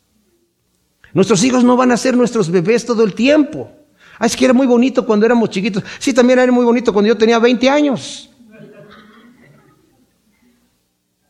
Nuestros 1.12 1.44
hijos 1.44 1.62
no 1.62 1.76
van 1.76 1.92
a 1.92 1.98
ser 1.98 2.16
nuestros 2.16 2.50
bebés 2.50 2.86
todo 2.86 3.04
el 3.04 3.12
tiempo. 3.12 3.70
Ah, 4.18 4.24
es 4.24 4.34
que 4.34 4.46
era 4.46 4.54
muy 4.54 4.66
bonito 4.66 5.04
cuando 5.04 5.26
éramos 5.26 5.50
chiquitos. 5.50 5.84
Sí, 5.98 6.14
también 6.14 6.38
era 6.38 6.50
muy 6.50 6.64
bonito 6.64 6.94
cuando 6.94 7.09
yo 7.09 7.18
tenía 7.18 7.38
20 7.38 7.68
años. 7.68 8.30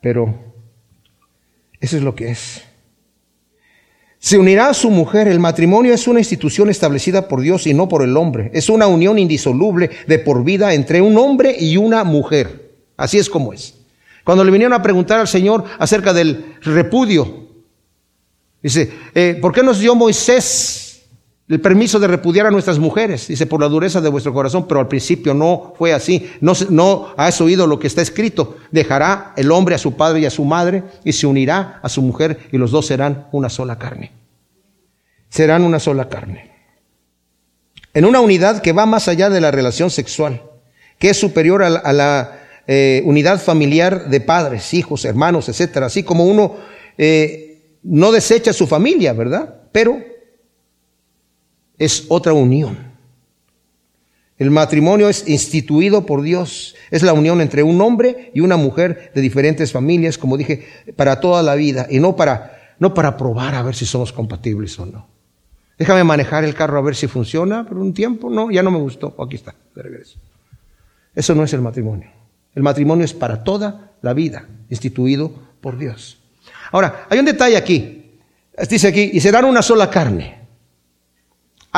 Pero 0.00 0.32
eso 1.80 1.96
es 1.96 2.04
lo 2.04 2.14
que 2.14 2.30
es. 2.30 2.67
Se 4.18 4.36
unirá 4.36 4.68
a 4.70 4.74
su 4.74 4.90
mujer. 4.90 5.28
El 5.28 5.38
matrimonio 5.38 5.94
es 5.94 6.08
una 6.08 6.20
institución 6.20 6.70
establecida 6.70 7.28
por 7.28 7.40
Dios 7.40 7.66
y 7.66 7.74
no 7.74 7.88
por 7.88 8.02
el 8.02 8.16
hombre. 8.16 8.50
Es 8.52 8.68
una 8.68 8.86
unión 8.86 9.18
indisoluble 9.18 9.90
de 10.06 10.18
por 10.18 10.44
vida 10.44 10.74
entre 10.74 11.00
un 11.00 11.16
hombre 11.16 11.56
y 11.58 11.76
una 11.76 12.04
mujer. 12.04 12.72
Así 12.96 13.18
es 13.18 13.30
como 13.30 13.52
es. 13.52 13.74
Cuando 14.24 14.44
le 14.44 14.50
vinieron 14.50 14.74
a 14.74 14.82
preguntar 14.82 15.20
al 15.20 15.28
Señor 15.28 15.64
acerca 15.78 16.12
del 16.12 16.56
repudio, 16.62 17.46
dice, 18.62 18.92
eh, 19.14 19.38
¿por 19.40 19.52
qué 19.52 19.62
nos 19.62 19.78
dio 19.78 19.94
Moisés 19.94 20.87
el 21.48 21.60
permiso 21.60 21.98
de 21.98 22.06
repudiar 22.06 22.46
a 22.46 22.50
nuestras 22.50 22.78
mujeres? 22.78 23.28
Dice, 23.28 23.46
por 23.46 23.60
la 23.60 23.68
dureza 23.68 24.00
de 24.00 24.08
vuestro 24.08 24.34
corazón, 24.34 24.66
pero 24.68 24.80
al 24.80 24.88
principio 24.88 25.32
no 25.34 25.74
fue 25.78 25.92
así. 25.92 26.30
No, 26.40 26.52
no 26.70 27.14
has 27.16 27.40
oído 27.40 27.66
lo 27.66 27.78
que 27.78 27.86
está 27.86 28.02
escrito. 28.02 28.56
Dejará 28.70 29.32
el 29.36 29.50
hombre 29.50 29.74
a 29.74 29.78
su 29.78 29.96
padre 29.96 30.20
y 30.20 30.26
a 30.26 30.30
su 30.30 30.44
madre 30.44 30.84
y 31.04 31.12
se 31.12 31.26
unirá 31.26 31.80
a 31.82 31.88
su 31.88 32.02
mujer 32.02 32.38
y 32.52 32.58
los 32.58 32.70
dos 32.70 32.86
serán 32.86 33.28
una 33.32 33.48
sola 33.48 33.78
carne. 33.78 34.12
Serán 35.30 35.62
una 35.62 35.78
sola 35.78 36.08
carne. 36.08 36.52
En 37.94 38.04
una 38.04 38.20
unidad 38.20 38.60
que 38.60 38.72
va 38.72 38.86
más 38.86 39.08
allá 39.08 39.30
de 39.30 39.40
la 39.40 39.50
relación 39.50 39.90
sexual, 39.90 40.42
que 40.98 41.10
es 41.10 41.16
superior 41.16 41.62
a 41.62 41.92
la 41.92 42.38
eh, 42.70 43.00
unidad 43.06 43.40
familiar 43.40 44.10
de 44.10 44.20
padres, 44.20 44.74
hijos, 44.74 45.06
hermanos, 45.06 45.48
etcétera. 45.48 45.86
Así 45.86 46.02
como 46.02 46.26
uno 46.26 46.56
eh, 46.98 47.78
no 47.82 48.12
desecha 48.12 48.52
su 48.52 48.66
familia, 48.66 49.14
¿verdad? 49.14 49.62
Pero 49.72 49.98
es 51.78 52.06
otra 52.08 52.32
unión. 52.32 52.88
El 54.38 54.50
matrimonio 54.52 55.08
es 55.08 55.28
instituido 55.28 56.06
por 56.06 56.22
Dios. 56.22 56.76
Es 56.90 57.02
la 57.02 57.12
unión 57.12 57.40
entre 57.40 57.62
un 57.62 57.80
hombre 57.80 58.30
y 58.34 58.40
una 58.40 58.56
mujer 58.56 59.10
de 59.14 59.20
diferentes 59.20 59.72
familias, 59.72 60.16
como 60.16 60.36
dije, 60.36 60.66
para 60.96 61.20
toda 61.20 61.42
la 61.42 61.56
vida 61.56 61.86
y 61.90 61.98
no 61.98 62.14
para, 62.14 62.74
no 62.78 62.94
para 62.94 63.16
probar 63.16 63.56
a 63.56 63.62
ver 63.62 63.74
si 63.74 63.84
somos 63.84 64.12
compatibles 64.12 64.78
o 64.78 64.86
no. 64.86 65.08
Déjame 65.76 66.04
manejar 66.04 66.44
el 66.44 66.54
carro 66.54 66.78
a 66.78 66.82
ver 66.82 66.94
si 66.94 67.06
funciona 67.08 67.64
por 67.64 67.78
un 67.78 67.92
tiempo. 67.92 68.30
No, 68.30 68.50
ya 68.50 68.62
no 68.62 68.70
me 68.70 68.78
gustó. 68.78 69.14
Aquí 69.20 69.36
está, 69.36 69.54
de 69.74 69.82
regreso. 69.82 70.18
Eso 71.14 71.34
no 71.34 71.42
es 71.42 71.52
el 71.52 71.60
matrimonio. 71.60 72.10
El 72.54 72.62
matrimonio 72.62 73.04
es 73.04 73.14
para 73.14 73.42
toda 73.42 73.92
la 74.02 74.12
vida, 74.12 74.48
instituido 74.70 75.32
por 75.60 75.78
Dios. 75.78 76.18
Ahora, 76.70 77.06
hay 77.08 77.18
un 77.18 77.24
detalle 77.24 77.56
aquí. 77.56 78.12
Dice 78.68 78.88
aquí, 78.88 79.10
y 79.12 79.20
serán 79.20 79.44
una 79.44 79.62
sola 79.62 79.90
carne. 79.90 80.37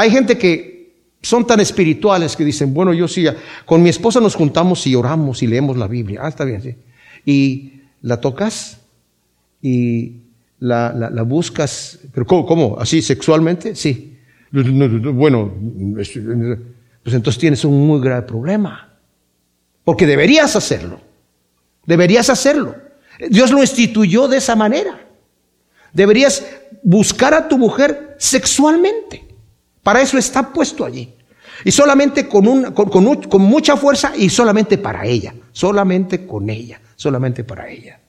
Hay 0.01 0.11
gente 0.11 0.38
que 0.38 0.94
son 1.20 1.46
tan 1.46 1.61
espirituales 1.61 2.34
que 2.34 2.42
dicen, 2.42 2.72
bueno, 2.72 2.94
yo 2.94 3.07
sí, 3.07 3.26
con 3.66 3.82
mi 3.82 3.90
esposa 3.90 4.18
nos 4.18 4.34
juntamos 4.34 4.86
y 4.86 4.94
oramos 4.94 5.42
y 5.42 5.46
leemos 5.46 5.76
la 5.76 5.86
Biblia. 5.88 6.20
Ah, 6.22 6.28
está 6.28 6.46
bien, 6.46 6.62
sí. 6.62 6.74
Y 7.26 7.72
la 8.01 8.18
tocas 8.18 8.80
y 9.61 10.22
la, 10.59 11.22
buscas, 11.26 11.98
pero 12.14 12.26
¿cómo, 12.26 12.46
¿cómo? 12.46 12.78
¿Así 12.80 13.03
sexualmente? 13.03 13.76
Sí. 13.76 14.16
Bueno, 14.51 15.53
pues 15.92 17.14
entonces 17.14 17.38
tienes 17.38 17.62
un 17.66 17.86
muy 17.86 18.01
grave 18.01 18.22
problema. 18.22 18.96
Porque 19.84 20.07
deberías 20.07 20.57
hacerlo. 20.57 20.98
Deberías 21.84 22.30
hacerlo. 22.30 22.74
Dios 23.28 23.51
lo 23.51 23.61
instituyó 23.61 24.28
de 24.28 24.38
esa 24.38 24.57
manera. 24.57 24.98
Deberías 25.92 26.46
buscar 26.82 27.34
a 27.34 27.48
tu 27.48 27.59
mujer 27.59 28.16
sexualmente. 28.18 29.28
Para 29.83 30.01
eso 30.01 30.18
está 30.18 30.53
puesto 30.53 30.85
allí. 30.85 31.14
Y 31.64 31.70
solamente 31.70 32.28
con, 32.28 32.72
con, 32.72 33.43
mucha 33.43 33.76
fuerza 33.76 34.12
y 34.16 34.28
solamente 34.28 34.78
para 34.78 35.05
ella. 35.05 35.35
Solamente 35.53 36.26
con 36.26 36.49
ella. 36.49 36.81
Solamente 36.97 37.45
para 37.45 37.68
ella. 37.68 38.01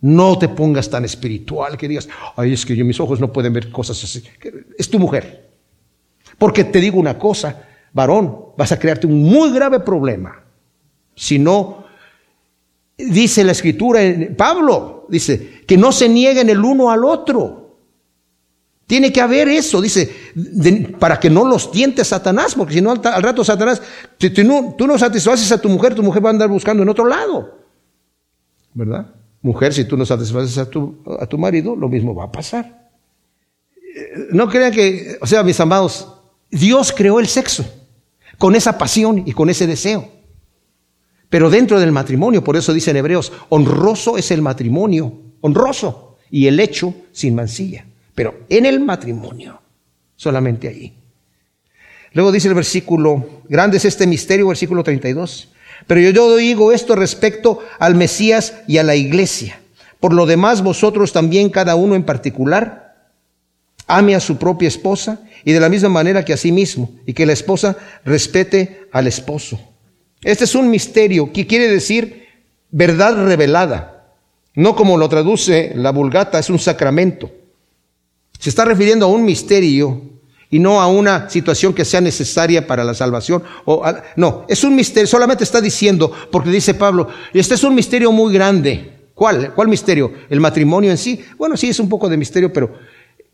No 0.00 0.38
te 0.38 0.48
pongas 0.48 0.90
tan 0.90 1.04
espiritual 1.04 1.76
que 1.76 1.88
digas, 1.88 2.08
ay, 2.36 2.52
es 2.52 2.66
que 2.66 2.76
yo 2.76 2.84
mis 2.84 3.00
ojos 3.00 3.20
no 3.20 3.32
pueden 3.32 3.52
ver 3.52 3.70
cosas 3.70 4.02
así. 4.04 4.22
Es 4.78 4.90
tu 4.90 4.98
mujer. 4.98 5.50
Porque 6.38 6.64
te 6.64 6.80
digo 6.80 7.00
una 7.00 7.18
cosa, 7.18 7.62
varón, 7.92 8.52
vas 8.56 8.72
a 8.72 8.78
crearte 8.78 9.06
un 9.06 9.22
muy 9.22 9.52
grave 9.52 9.80
problema 9.80 10.44
si 11.14 11.38
no, 11.38 11.84
dice 12.96 13.44
la 13.44 13.52
escritura, 13.52 14.00
Pablo 14.36 15.06
dice, 15.08 15.62
que 15.66 15.76
no 15.76 15.92
se 15.92 16.08
nieguen 16.08 16.50
el 16.50 16.64
uno 16.64 16.90
al 16.90 17.04
otro. 17.04 17.63
Tiene 18.86 19.12
que 19.12 19.20
haber 19.20 19.48
eso, 19.48 19.80
dice, 19.80 20.14
para 20.98 21.18
que 21.18 21.30
no 21.30 21.46
los 21.46 21.70
tiente 21.70 22.04
Satanás, 22.04 22.54
porque 22.54 22.74
si 22.74 22.80
no 22.82 22.90
al, 22.90 23.22
rato 23.22 23.42
Satanás, 23.42 23.80
si 24.18 24.44
no, 24.44 24.74
tú 24.76 24.86
no 24.86 24.98
satisfaces 24.98 25.50
a 25.52 25.60
tu 25.60 25.70
mujer, 25.70 25.94
tu 25.94 26.02
mujer 26.02 26.22
va 26.22 26.28
a 26.28 26.32
andar 26.32 26.48
buscando 26.50 26.82
en 26.82 26.88
otro 26.90 27.06
lado. 27.06 27.58
¿Verdad? 28.74 29.06
Mujer, 29.40 29.72
si 29.72 29.86
tú 29.86 29.96
no 29.96 30.04
satisfaces 30.04 30.58
a 30.58 30.68
tu, 30.68 31.02
a 31.18 31.26
tu 31.26 31.38
marido, 31.38 31.74
lo 31.74 31.88
mismo 31.88 32.14
va 32.14 32.24
a 32.24 32.32
pasar. 32.32 32.90
Eh, 33.76 34.28
no 34.32 34.48
crean 34.48 34.72
que, 34.72 35.16
o 35.20 35.26
sea, 35.26 35.42
mis 35.42 35.58
amados, 35.60 36.12
Dios 36.50 36.92
creó 36.92 37.20
el 37.20 37.26
sexo 37.26 37.64
con 38.36 38.54
esa 38.54 38.76
pasión 38.76 39.22
y 39.24 39.32
con 39.32 39.48
ese 39.48 39.66
deseo. 39.66 40.10
Pero 41.30 41.48
dentro 41.48 41.80
del 41.80 41.90
matrimonio, 41.90 42.44
por 42.44 42.56
eso 42.56 42.74
dicen 42.74 42.96
hebreos, 42.96 43.32
honroso 43.48 44.18
es 44.18 44.30
el 44.30 44.42
matrimonio, 44.42 45.20
honroso, 45.40 46.16
y 46.30 46.46
el 46.46 46.60
hecho 46.60 46.94
sin 47.12 47.34
mancilla. 47.34 47.86
Pero 48.14 48.40
en 48.48 48.66
el 48.66 48.80
matrimonio, 48.80 49.60
solamente 50.16 50.68
allí. 50.68 50.94
Luego 52.12 52.30
dice 52.30 52.48
el 52.48 52.54
versículo, 52.54 53.42
grande 53.48 53.78
es 53.78 53.84
este 53.84 54.06
misterio, 54.06 54.48
versículo 54.48 54.84
32. 54.84 55.48
Pero 55.86 56.00
yo, 56.00 56.10
yo 56.10 56.36
digo 56.36 56.72
esto 56.72 56.94
respecto 56.94 57.58
al 57.78 57.96
Mesías 57.96 58.54
y 58.68 58.78
a 58.78 58.84
la 58.84 58.94
iglesia. 58.94 59.60
Por 59.98 60.12
lo 60.12 60.26
demás, 60.26 60.62
vosotros 60.62 61.12
también, 61.12 61.50
cada 61.50 61.74
uno 61.74 61.96
en 61.96 62.04
particular, 62.04 62.84
ame 63.86 64.14
a 64.14 64.20
su 64.20 64.36
propia 64.38 64.68
esposa 64.68 65.20
y 65.44 65.52
de 65.52 65.60
la 65.60 65.68
misma 65.68 65.88
manera 65.88 66.24
que 66.24 66.32
a 66.32 66.38
sí 66.38 66.52
mismo, 66.52 66.92
y 67.06 67.12
que 67.12 67.26
la 67.26 67.32
esposa 67.32 67.76
respete 68.04 68.88
al 68.92 69.06
esposo. 69.06 69.60
Este 70.22 70.44
es 70.44 70.54
un 70.54 70.70
misterio 70.70 71.32
que 71.32 71.46
quiere 71.46 71.68
decir 71.68 72.26
verdad 72.70 73.26
revelada. 73.26 74.14
No 74.54 74.74
como 74.76 74.96
lo 74.96 75.08
traduce 75.08 75.72
la 75.74 75.90
vulgata, 75.90 76.38
es 76.38 76.48
un 76.48 76.58
sacramento. 76.58 77.30
Se 78.38 78.50
está 78.50 78.64
refiriendo 78.64 79.06
a 79.06 79.08
un 79.08 79.24
misterio 79.24 80.02
y 80.50 80.58
no 80.58 80.80
a 80.80 80.86
una 80.86 81.28
situación 81.28 81.74
que 81.74 81.84
sea 81.84 82.00
necesaria 82.00 82.66
para 82.66 82.84
la 82.84 82.94
salvación. 82.94 83.42
O 83.64 83.84
no, 84.16 84.44
es 84.48 84.62
un 84.62 84.76
misterio, 84.76 85.06
solamente 85.06 85.44
está 85.44 85.60
diciendo, 85.60 86.12
porque 86.30 86.50
dice 86.50 86.74
Pablo, 86.74 87.08
este 87.32 87.54
es 87.54 87.64
un 87.64 87.74
misterio 87.74 88.12
muy 88.12 88.32
grande. 88.32 88.92
¿Cuál? 89.14 89.52
¿Cuál 89.54 89.68
misterio? 89.68 90.12
¿El 90.28 90.40
matrimonio 90.40 90.90
en 90.90 90.98
sí? 90.98 91.24
Bueno, 91.38 91.56
sí, 91.56 91.68
es 91.68 91.80
un 91.80 91.88
poco 91.88 92.08
de 92.08 92.16
misterio, 92.16 92.52
pero 92.52 92.74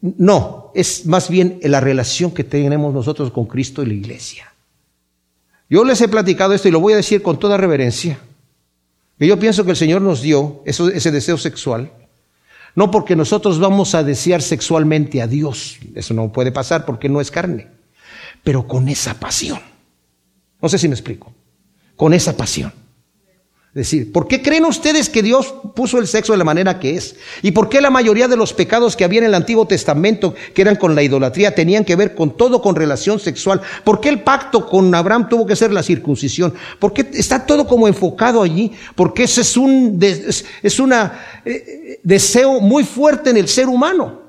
no, 0.01 0.73
es 0.75 1.05
más 1.07 1.29
bien 1.29 1.59
la 1.63 1.81
relación 1.81 2.31
que 2.31 2.45
tenemos 2.45 2.95
nosotros 2.95 3.31
con 3.31 3.47
Cristo 3.47 3.83
y 3.83 3.87
la 3.87 3.95
iglesia. 3.95 4.53
Yo 5.69 5.85
les 5.85 6.01
he 6.01 6.09
platicado 6.09 6.55
esto 6.55 6.69
y 6.69 6.71
lo 6.71 6.81
voy 6.81 6.95
a 6.95 6.97
decir 6.97 7.23
con 7.23 7.39
toda 7.39 7.57
reverencia. 7.57 8.19
Que 9.19 9.27
yo 9.27 9.39
pienso 9.39 9.65
que 9.65 9.71
el 9.73 9.77
Señor 9.77 10.01
nos 10.01 10.23
dio 10.23 10.63
ese 10.65 11.11
deseo 11.11 11.37
sexual, 11.37 11.93
no 12.75 12.91
porque 12.91 13.17
nosotros 13.17 13.59
vamos 13.59 13.95
a 13.95 14.05
desear 14.05 14.43
sexualmente 14.43 15.23
a 15.23 15.27
Dios, 15.27 15.79
eso 15.95 16.15
no 16.15 16.33
puede 16.33 16.53
pasar 16.53 16.85
porque 16.85 17.09
no 17.09 17.21
es 17.21 17.31
carne, 17.31 17.69
pero 18.43 18.67
con 18.67 18.89
esa 18.89 19.15
pasión. 19.15 19.61
No 20.63 20.69
sé 20.69 20.79
si 20.79 20.89
me 20.89 20.95
explico, 20.95 21.33
con 21.97 22.13
esa 22.15 22.37
pasión. 22.37 22.73
Decir, 23.73 24.11
¿por 24.11 24.27
qué 24.27 24.43
creen 24.43 24.65
ustedes 24.65 25.09
que 25.09 25.23
Dios 25.23 25.55
puso 25.77 25.99
el 25.99 26.09
sexo 26.09 26.33
de 26.33 26.39
la 26.39 26.45
manera 26.45 26.81
que 26.81 26.97
es? 26.97 27.15
¿Y 27.41 27.53
por 27.53 27.69
qué 27.69 27.81
la 27.81 27.91
mayoría 27.91 28.27
de 28.27 28.37
los 28.37 28.53
pecados 28.53 28.97
que 28.97 29.05
había 29.05 29.21
en 29.21 29.27
el 29.27 29.35
Antiguo 29.35 29.65
Testamento, 29.65 30.35
que 30.53 30.63
eran 30.63 30.75
con 30.75 30.97
la 30.97 31.05
idolatría, 31.05 31.55
tenían 31.55 31.85
que 31.85 31.95
ver 31.95 32.17
con 32.17 32.37
todo 32.37 32.61
con 32.61 32.75
relación 32.75 33.21
sexual? 33.21 33.61
¿Por 33.85 34.01
qué 34.01 34.09
el 34.09 34.23
pacto 34.23 34.67
con 34.67 34.93
Abraham 34.93 35.29
tuvo 35.29 35.47
que 35.47 35.55
ser 35.55 35.73
la 35.73 35.85
circuncisión? 35.85 36.53
¿Por 36.81 36.93
qué 36.93 37.09
está 37.15 37.47
todo 37.47 37.65
como 37.65 37.87
enfocado 37.87 38.43
allí? 38.43 38.73
Porque 38.97 39.23
ese 39.23 39.43
es 39.43 39.57
un 39.57 40.01
es, 40.03 40.81
una, 40.81 41.41
eh, 41.45 42.01
deseo 42.03 42.61
muy 42.61 42.83
fuerte 42.83 43.31
en 43.31 43.37
el 43.37 43.47
ser 43.47 43.69
humano. 43.69 44.21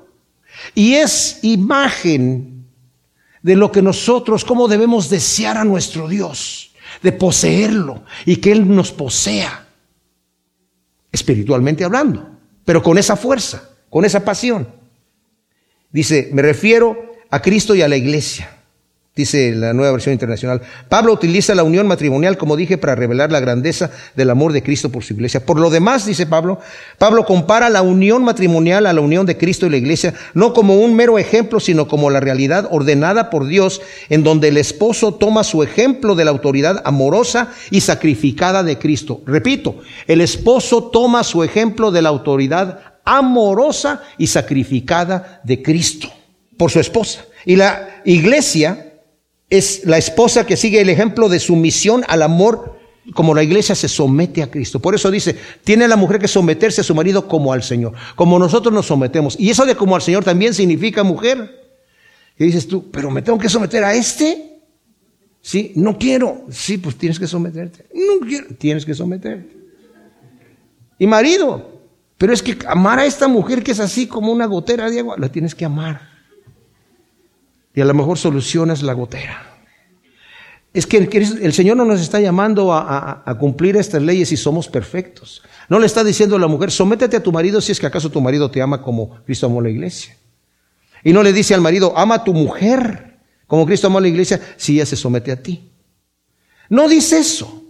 Y 0.72 0.94
es 0.94 1.40
imagen 1.42 2.64
de 3.42 3.56
lo 3.56 3.72
que 3.72 3.82
nosotros, 3.82 4.44
cómo 4.44 4.68
debemos 4.68 5.10
desear 5.10 5.58
a 5.58 5.64
nuestro 5.64 6.06
Dios 6.06 6.71
de 7.02 7.12
poseerlo 7.12 8.04
y 8.24 8.36
que 8.36 8.52
Él 8.52 8.74
nos 8.74 8.92
posea, 8.92 9.66
espiritualmente 11.10 11.84
hablando, 11.84 12.28
pero 12.64 12.82
con 12.82 12.98
esa 12.98 13.16
fuerza, 13.16 13.70
con 13.90 14.04
esa 14.04 14.24
pasión. 14.24 14.68
Dice, 15.90 16.30
me 16.32 16.42
refiero 16.42 17.16
a 17.30 17.42
Cristo 17.42 17.74
y 17.74 17.82
a 17.82 17.88
la 17.88 17.96
iglesia 17.96 18.61
dice 19.14 19.54
la 19.54 19.74
nueva 19.74 19.92
versión 19.92 20.14
internacional. 20.14 20.62
Pablo 20.88 21.12
utiliza 21.12 21.54
la 21.54 21.64
unión 21.64 21.86
matrimonial, 21.86 22.38
como 22.38 22.56
dije, 22.56 22.78
para 22.78 22.94
revelar 22.94 23.30
la 23.30 23.40
grandeza 23.40 23.90
del 24.16 24.30
amor 24.30 24.54
de 24.54 24.62
Cristo 24.62 24.90
por 24.90 25.04
su 25.04 25.12
iglesia. 25.12 25.44
Por 25.44 25.60
lo 25.60 25.68
demás, 25.68 26.06
dice 26.06 26.24
Pablo, 26.26 26.60
Pablo 26.96 27.26
compara 27.26 27.68
la 27.68 27.82
unión 27.82 28.24
matrimonial 28.24 28.86
a 28.86 28.92
la 28.94 29.02
unión 29.02 29.26
de 29.26 29.36
Cristo 29.36 29.66
y 29.66 29.70
la 29.70 29.76
iglesia, 29.76 30.14
no 30.32 30.54
como 30.54 30.76
un 30.76 30.94
mero 30.94 31.18
ejemplo, 31.18 31.60
sino 31.60 31.88
como 31.88 32.08
la 32.08 32.20
realidad 32.20 32.68
ordenada 32.70 33.28
por 33.28 33.46
Dios, 33.46 33.82
en 34.08 34.24
donde 34.24 34.48
el 34.48 34.56
esposo 34.56 35.14
toma 35.14 35.44
su 35.44 35.62
ejemplo 35.62 36.14
de 36.14 36.24
la 36.24 36.30
autoridad 36.30 36.80
amorosa 36.84 37.48
y 37.70 37.82
sacrificada 37.82 38.62
de 38.62 38.78
Cristo. 38.78 39.20
Repito, 39.26 39.76
el 40.06 40.22
esposo 40.22 40.84
toma 40.84 41.22
su 41.22 41.42
ejemplo 41.42 41.90
de 41.90 42.00
la 42.00 42.08
autoridad 42.08 42.80
amorosa 43.04 44.02
y 44.16 44.28
sacrificada 44.28 45.42
de 45.44 45.60
Cristo 45.62 46.08
por 46.56 46.70
su 46.70 46.80
esposa. 46.80 47.26
Y 47.44 47.56
la 47.56 48.00
iglesia 48.04 48.91
es 49.52 49.84
la 49.84 49.98
esposa 49.98 50.46
que 50.46 50.56
sigue 50.56 50.80
el 50.80 50.88
ejemplo 50.88 51.28
de 51.28 51.38
sumisión 51.38 52.04
al 52.08 52.22
amor 52.22 52.80
como 53.12 53.34
la 53.34 53.42
iglesia 53.42 53.74
se 53.74 53.86
somete 53.86 54.42
a 54.42 54.50
Cristo. 54.50 54.80
Por 54.80 54.94
eso 54.94 55.10
dice, 55.10 55.36
tiene 55.62 55.86
la 55.88 55.96
mujer 55.96 56.18
que 56.18 56.26
someterse 56.26 56.80
a 56.80 56.84
su 56.84 56.94
marido 56.94 57.28
como 57.28 57.52
al 57.52 57.62
Señor, 57.62 57.92
como 58.16 58.38
nosotros 58.38 58.72
nos 58.72 58.86
sometemos. 58.86 59.38
Y 59.38 59.50
eso 59.50 59.66
de 59.66 59.74
como 59.74 59.94
al 59.94 60.00
Señor 60.00 60.24
también 60.24 60.54
significa 60.54 61.02
mujer. 61.02 61.60
Y 62.38 62.46
dices 62.46 62.66
tú, 62.66 62.90
pero 62.90 63.10
me 63.10 63.20
tengo 63.20 63.38
que 63.38 63.50
someter 63.50 63.84
a 63.84 63.92
este. 63.92 64.60
Sí, 65.42 65.72
no 65.76 65.98
quiero. 65.98 66.46
Sí, 66.50 66.78
pues 66.78 66.96
tienes 66.96 67.18
que 67.18 67.26
someterte. 67.26 67.84
No 67.92 68.26
quiero, 68.26 68.46
tienes 68.56 68.86
que 68.86 68.94
someterte. 68.94 69.54
Y 70.98 71.06
marido, 71.06 71.82
pero 72.16 72.32
es 72.32 72.42
que 72.42 72.56
amar 72.66 73.00
a 73.00 73.04
esta 73.04 73.28
mujer 73.28 73.62
que 73.62 73.72
es 73.72 73.80
así 73.80 74.06
como 74.06 74.32
una 74.32 74.46
gotera 74.46 74.88
de 74.88 75.00
agua, 75.00 75.16
la 75.18 75.30
tienes 75.30 75.54
que 75.54 75.66
amar. 75.66 76.11
Y 77.74 77.80
a 77.80 77.84
lo 77.84 77.94
mejor 77.94 78.18
solucionas 78.18 78.82
la 78.82 78.92
gotera. 78.92 79.52
Es 80.74 80.86
que 80.86 80.96
el, 80.96 81.52
Señor 81.52 81.76
no 81.76 81.84
nos 81.84 82.00
está 82.00 82.18
llamando 82.18 82.72
a, 82.72 83.36
cumplir 83.38 83.76
estas 83.76 84.00
leyes 84.00 84.30
si 84.30 84.38
somos 84.38 84.68
perfectos. 84.68 85.42
No 85.68 85.78
le 85.78 85.86
está 85.86 86.02
diciendo 86.02 86.36
a 86.36 86.38
la 86.38 86.46
mujer, 86.46 86.70
sométete 86.70 87.16
a 87.16 87.22
tu 87.22 87.30
marido 87.30 87.60
si 87.60 87.72
es 87.72 87.80
que 87.80 87.86
acaso 87.86 88.10
tu 88.10 88.20
marido 88.20 88.50
te 88.50 88.62
ama 88.62 88.82
como 88.82 89.22
Cristo 89.24 89.46
amó 89.46 89.60
la 89.60 89.68
iglesia. 89.68 90.16
Y 91.04 91.12
no 91.12 91.22
le 91.22 91.32
dice 91.32 91.54
al 91.54 91.60
marido, 91.60 91.92
ama 91.96 92.16
a 92.16 92.24
tu 92.24 92.32
mujer 92.32 93.18
como 93.46 93.66
Cristo 93.66 93.88
amó 93.88 94.00
la 94.00 94.08
iglesia 94.08 94.40
si 94.56 94.76
ella 94.76 94.86
se 94.86 94.96
somete 94.96 95.30
a 95.30 95.42
ti. 95.42 95.70
No 96.70 96.88
dice 96.88 97.18
eso. 97.18 97.64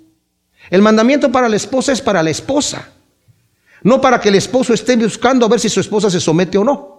El 0.70 0.80
mandamiento 0.80 1.32
para 1.32 1.48
la 1.48 1.56
esposa 1.56 1.90
es 1.90 2.00
para 2.00 2.22
la 2.22 2.30
esposa. 2.30 2.88
No 3.82 4.00
para 4.00 4.20
que 4.20 4.28
el 4.28 4.36
esposo 4.36 4.72
esté 4.72 4.96
buscando 4.96 5.44
a 5.44 5.48
ver 5.48 5.58
si 5.58 5.68
su 5.68 5.80
esposa 5.80 6.08
se 6.08 6.20
somete 6.20 6.56
o 6.56 6.62
no. 6.62 6.91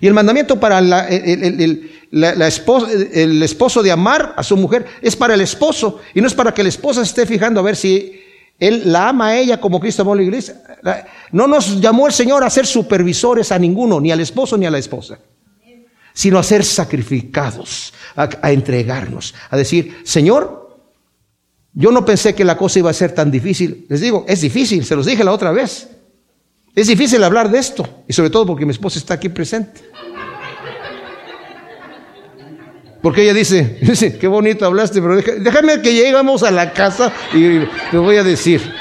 Y 0.00 0.06
el 0.06 0.14
mandamiento 0.14 0.58
para 0.60 0.78
el, 0.78 2.42
esposo, 2.42 3.82
de 3.82 3.90
amar 3.90 4.34
a 4.36 4.42
su 4.42 4.56
mujer 4.56 4.86
es 5.02 5.16
para 5.16 5.34
el 5.34 5.40
esposo 5.40 6.00
y 6.14 6.20
no 6.20 6.26
es 6.26 6.34
para 6.34 6.52
que 6.52 6.62
la 6.62 6.68
esposa 6.68 7.04
se 7.04 7.08
esté 7.08 7.26
fijando 7.26 7.60
a 7.60 7.62
ver 7.64 7.76
si 7.76 8.20
él 8.58 8.82
la 8.86 9.08
ama 9.08 9.28
a 9.28 9.38
ella 9.38 9.60
como 9.60 9.80
Cristo 9.80 10.02
amó 10.02 10.12
a 10.12 10.16
la 10.16 10.22
iglesia. 10.22 10.62
No 11.32 11.46
nos 11.46 11.80
llamó 11.80 12.06
el 12.06 12.12
Señor 12.12 12.44
a 12.44 12.50
ser 12.50 12.66
supervisores 12.66 13.52
a 13.52 13.58
ninguno, 13.58 14.00
ni 14.00 14.12
al 14.12 14.20
esposo 14.20 14.56
ni 14.56 14.66
a 14.66 14.70
la 14.70 14.78
esposa, 14.78 15.18
sino 16.12 16.38
a 16.38 16.42
ser 16.42 16.64
sacrificados, 16.64 17.92
a 18.16 18.52
entregarnos, 18.52 19.34
a 19.50 19.56
decir, 19.56 19.98
Señor, 20.04 20.58
yo 21.72 21.92
no 21.92 22.04
pensé 22.04 22.34
que 22.34 22.44
la 22.44 22.56
cosa 22.56 22.80
iba 22.80 22.90
a 22.90 22.94
ser 22.94 23.14
tan 23.14 23.30
difícil. 23.30 23.86
Les 23.88 24.00
digo, 24.00 24.24
es 24.26 24.40
difícil, 24.40 24.84
se 24.84 24.96
los 24.96 25.06
dije 25.06 25.22
la 25.22 25.32
otra 25.32 25.52
vez. 25.52 25.88
Es 26.78 26.86
difícil 26.86 27.24
hablar 27.24 27.50
de 27.50 27.58
esto, 27.58 28.04
y 28.06 28.12
sobre 28.12 28.30
todo 28.30 28.46
porque 28.46 28.64
mi 28.64 28.70
esposa 28.70 29.00
está 29.00 29.14
aquí 29.14 29.28
presente. 29.28 29.80
Porque 33.02 33.24
ella 33.24 33.34
dice, 33.34 34.16
qué 34.20 34.28
bonito 34.28 34.64
hablaste, 34.64 35.02
pero 35.02 35.16
déjame 35.16 35.82
que 35.82 35.92
lleguemos 35.92 36.44
a 36.44 36.52
la 36.52 36.72
casa 36.72 37.12
y 37.34 37.66
te 37.90 37.98
voy 37.98 38.14
a 38.14 38.22
decir. 38.22 38.60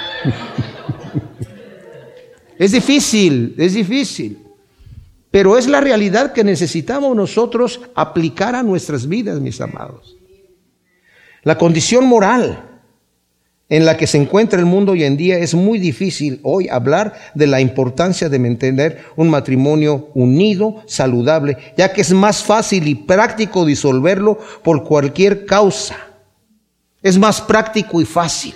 es 2.59 2.71
difícil, 2.71 3.55
es 3.57 3.73
difícil. 3.73 4.43
Pero 5.31 5.57
es 5.57 5.65
la 5.65 5.81
realidad 5.81 6.33
que 6.33 6.43
necesitamos 6.43 7.15
nosotros 7.15 7.81
aplicar 7.95 8.53
a 8.53 8.61
nuestras 8.61 9.07
vidas, 9.07 9.39
mis 9.39 9.59
amados. 9.59 10.15
La 11.41 11.57
condición 11.57 12.05
moral 12.05 12.66
en 13.69 13.85
la 13.85 13.97
que 13.97 14.07
se 14.07 14.17
encuentra 14.17 14.59
el 14.59 14.65
mundo 14.65 14.93
hoy 14.93 15.03
en 15.03 15.17
día, 15.17 15.37
es 15.37 15.53
muy 15.53 15.77
difícil 15.77 16.39
hoy 16.43 16.69
hablar 16.69 17.13
de 17.33 17.47
la 17.47 17.59
importancia 17.59 18.29
de 18.29 18.39
mantener 18.39 19.03
un 19.17 19.29
matrimonio 19.29 20.09
unido, 20.13 20.83
saludable, 20.85 21.57
ya 21.75 21.91
que 21.91 22.01
es 22.01 22.13
más 22.13 22.43
fácil 22.43 22.87
y 22.87 22.95
práctico 22.95 23.65
disolverlo 23.65 24.39
por 24.63 24.85
cualquier 24.85 25.45
causa. 25.45 25.97
Es 27.01 27.17
más 27.17 27.41
práctico 27.41 27.99
y 27.99 28.05
fácil. 28.05 28.55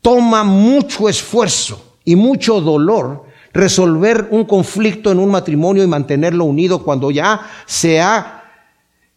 Toma 0.00 0.42
mucho 0.42 1.08
esfuerzo 1.08 1.96
y 2.04 2.16
mucho 2.16 2.62
dolor 2.62 3.24
resolver 3.52 4.28
un 4.30 4.44
conflicto 4.44 5.12
en 5.12 5.18
un 5.18 5.30
matrimonio 5.30 5.82
y 5.82 5.86
mantenerlo 5.86 6.44
unido 6.44 6.82
cuando 6.82 7.10
ya 7.10 7.42
se 7.66 8.00
ha 8.00 8.44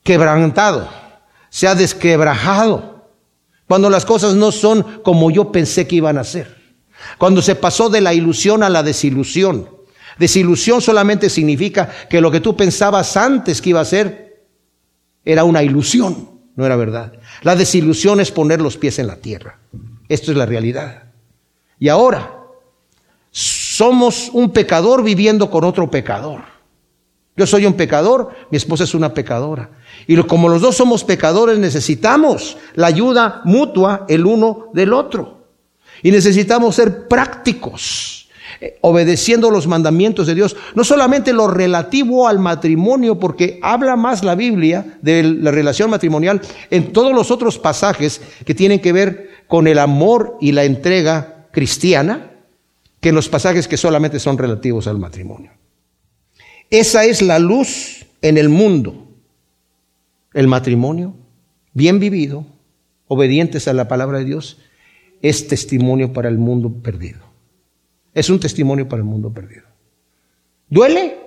quebrantado, 0.03 0.89
se 1.49 1.67
ha 1.67 1.75
desquebrajado 1.75 2.90
cuando 3.72 3.89
las 3.89 4.03
cosas 4.03 4.36
no 4.36 4.51
son 4.51 4.99
como 5.01 5.32
yo 5.32 5.49
pensé 5.49 5.88
que 5.88 5.95
iban 5.95 6.17
a 6.17 6.26
ser. 6.26 6.57
Cuando 7.17 7.41
se 7.41 7.55
pasó 7.55 7.88
de 7.88 8.01
la 8.01 8.13
ilusión 8.13 8.63
a 8.63 8.69
la 8.69 8.84
desilusión. 8.84 9.69
Desilusión 10.19 10.82
solamente 10.82 11.30
significa 11.30 11.89
que 12.09 12.19
lo 12.19 12.30
que 12.32 12.41
tú 12.41 12.53
pensabas 12.53 13.15
antes 13.15 13.61
que 13.61 13.69
iba 13.69 13.80
a 13.80 13.86
ser 13.86 14.45
era 15.24 15.45
una 15.45 15.63
ilusión, 15.63 16.32
no 16.57 16.65
era 16.65 16.76
verdad. 16.76 17.13
La 17.43 17.55
desilusión 17.55 18.19
es 18.19 18.30
poner 18.30 18.59
los 18.59 18.76
pies 18.76 18.99
en 18.99 19.07
la 19.07 19.15
tierra. 19.22 19.59
Esto 20.09 20.32
es 20.32 20.38
la 20.38 20.45
realidad. 20.45 21.03
Y 21.80 21.88
ahora 21.88 22.41
somos 23.32 24.32
un 24.34 24.51
pecador 24.51 25.01
viviendo 25.01 25.49
con 25.49 25.63
otro 25.63 25.89
pecador. 25.89 26.41
Yo 27.38 27.47
soy 27.47 27.65
un 27.65 27.76
pecador, 27.76 28.32
mi 28.51 28.57
esposa 28.57 28.84
es 28.84 28.93
una 28.93 29.13
pecadora. 29.13 29.69
Y 30.07 30.15
como 30.23 30.49
los 30.49 30.61
dos 30.61 30.77
somos 30.77 31.03
pecadores, 31.03 31.59
necesitamos 31.59 32.57
la 32.75 32.87
ayuda 32.87 33.41
mutua 33.45 34.05
el 34.09 34.25
uno 34.25 34.69
del 34.73 34.93
otro. 34.93 35.47
Y 36.03 36.11
necesitamos 36.11 36.75
ser 36.75 37.07
prácticos, 37.07 38.29
eh, 38.59 38.77
obedeciendo 38.81 39.51
los 39.51 39.67
mandamientos 39.67 40.27
de 40.27 40.35
Dios. 40.35 40.55
No 40.75 40.83
solamente 40.83 41.33
lo 41.33 41.47
relativo 41.47 42.27
al 42.27 42.39
matrimonio, 42.39 43.19
porque 43.19 43.59
habla 43.61 43.95
más 43.95 44.23
la 44.23 44.35
Biblia 44.35 44.97
de 45.01 45.23
la 45.23 45.51
relación 45.51 45.89
matrimonial 45.89 46.41
en 46.69 46.91
todos 46.91 47.13
los 47.13 47.31
otros 47.31 47.59
pasajes 47.59 48.21
que 48.45 48.55
tienen 48.55 48.79
que 48.79 48.93
ver 48.93 49.29
con 49.47 49.67
el 49.67 49.79
amor 49.79 50.37
y 50.41 50.53
la 50.53 50.63
entrega 50.63 51.47
cristiana, 51.51 52.31
que 52.99 53.09
en 53.09 53.15
los 53.15 53.29
pasajes 53.29 53.67
que 53.67 53.77
solamente 53.77 54.19
son 54.19 54.37
relativos 54.37 54.87
al 54.87 54.97
matrimonio. 54.97 55.51
Esa 56.69 57.03
es 57.03 57.21
la 57.21 57.37
luz 57.37 58.05
en 58.21 58.37
el 58.37 58.47
mundo. 58.47 59.11
El 60.34 60.47
matrimonio, 60.47 61.13
bien 61.73 61.99
vivido, 61.99 62.45
obedientes 63.07 63.67
a 63.67 63.73
la 63.73 63.88
palabra 63.88 64.19
de 64.19 64.25
Dios, 64.25 64.57
es 65.21 65.47
testimonio 65.47 66.13
para 66.13 66.29
el 66.29 66.38
mundo 66.38 66.71
perdido. 66.82 67.19
Es 68.13 68.29
un 68.29 68.39
testimonio 68.39 68.88
para 68.88 69.01
el 69.01 69.05
mundo 69.05 69.34
perdido. 69.34 69.63
¿Duele? 70.69 71.17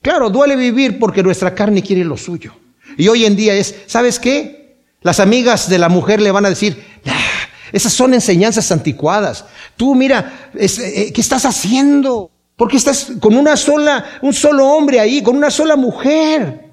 Claro, 0.00 0.30
duele 0.30 0.56
vivir 0.56 0.98
porque 0.98 1.22
nuestra 1.22 1.54
carne 1.54 1.82
quiere 1.82 2.04
lo 2.04 2.16
suyo. 2.16 2.52
Y 2.96 3.08
hoy 3.08 3.24
en 3.24 3.36
día 3.36 3.54
es, 3.54 3.74
¿sabes 3.86 4.18
qué? 4.18 4.76
Las 5.00 5.20
amigas 5.20 5.68
de 5.68 5.78
la 5.78 5.88
mujer 5.88 6.20
le 6.20 6.30
van 6.30 6.46
a 6.46 6.48
decir, 6.50 6.82
ah, 7.06 7.48
esas 7.72 7.92
son 7.92 8.14
enseñanzas 8.14 8.70
anticuadas. 8.70 9.44
Tú 9.76 9.94
mira, 9.94 10.50
eh, 10.54 11.12
¿qué 11.12 11.20
estás 11.20 11.44
haciendo? 11.44 12.30
Porque 12.56 12.76
estás 12.76 13.12
con 13.18 13.36
una 13.36 13.56
sola, 13.56 14.04
un 14.22 14.32
solo 14.32 14.66
hombre 14.68 15.00
ahí, 15.00 15.22
con 15.22 15.36
una 15.36 15.50
sola 15.50 15.74
mujer. 15.76 16.71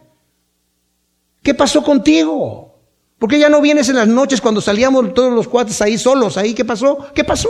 ¿Qué 1.42 1.54
pasó 1.54 1.84
contigo? 1.84 2.76
¿Por 3.18 3.30
qué 3.30 3.40
ya 3.40 3.50
no 3.50 3.62
vienes 3.62 3.90
en 3.90 3.96
las 3.96 4.08
noches 4.08 4.40
cuando 4.40 4.62
salíamos 4.62 5.14
todos 5.14 5.34
los 5.34 5.48
cuates 5.48 5.82
ahí 5.82 5.98
solos? 5.98 6.38
Ahí, 6.38 6.54
¿qué 6.54 6.64
pasó? 6.64 7.08
¿Qué 7.14 7.24
pasó? 7.24 7.50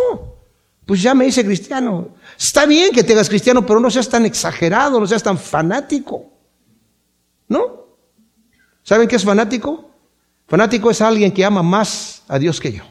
Pues 0.86 1.02
ya 1.02 1.14
me 1.14 1.28
hice 1.28 1.46
cristiano. 1.46 2.16
Está 2.38 2.66
bien 2.66 2.92
que 2.92 3.04
te 3.04 3.14
hagas 3.14 3.30
cristiano, 3.30 3.66
pero 3.66 3.80
no 3.80 3.92
seas 3.92 4.10
tan 4.10 4.26
exagerado, 4.26 5.00
no 5.00 5.06
seas 5.06 5.22
tan 5.22 5.38
fanático. 5.38 6.32
¿No? 7.48 7.86
¿Saben 8.82 9.08
qué 9.08 9.18
es 9.18 9.24
fanático? 9.24 9.92
Fanático 10.48 10.90
es 10.90 11.02
alguien 11.02 11.32
que 11.32 11.46
ama 11.46 11.62
más 11.62 12.24
a 12.28 12.40
Dios 12.40 12.60
que 12.60 12.72
yo. 12.72 12.84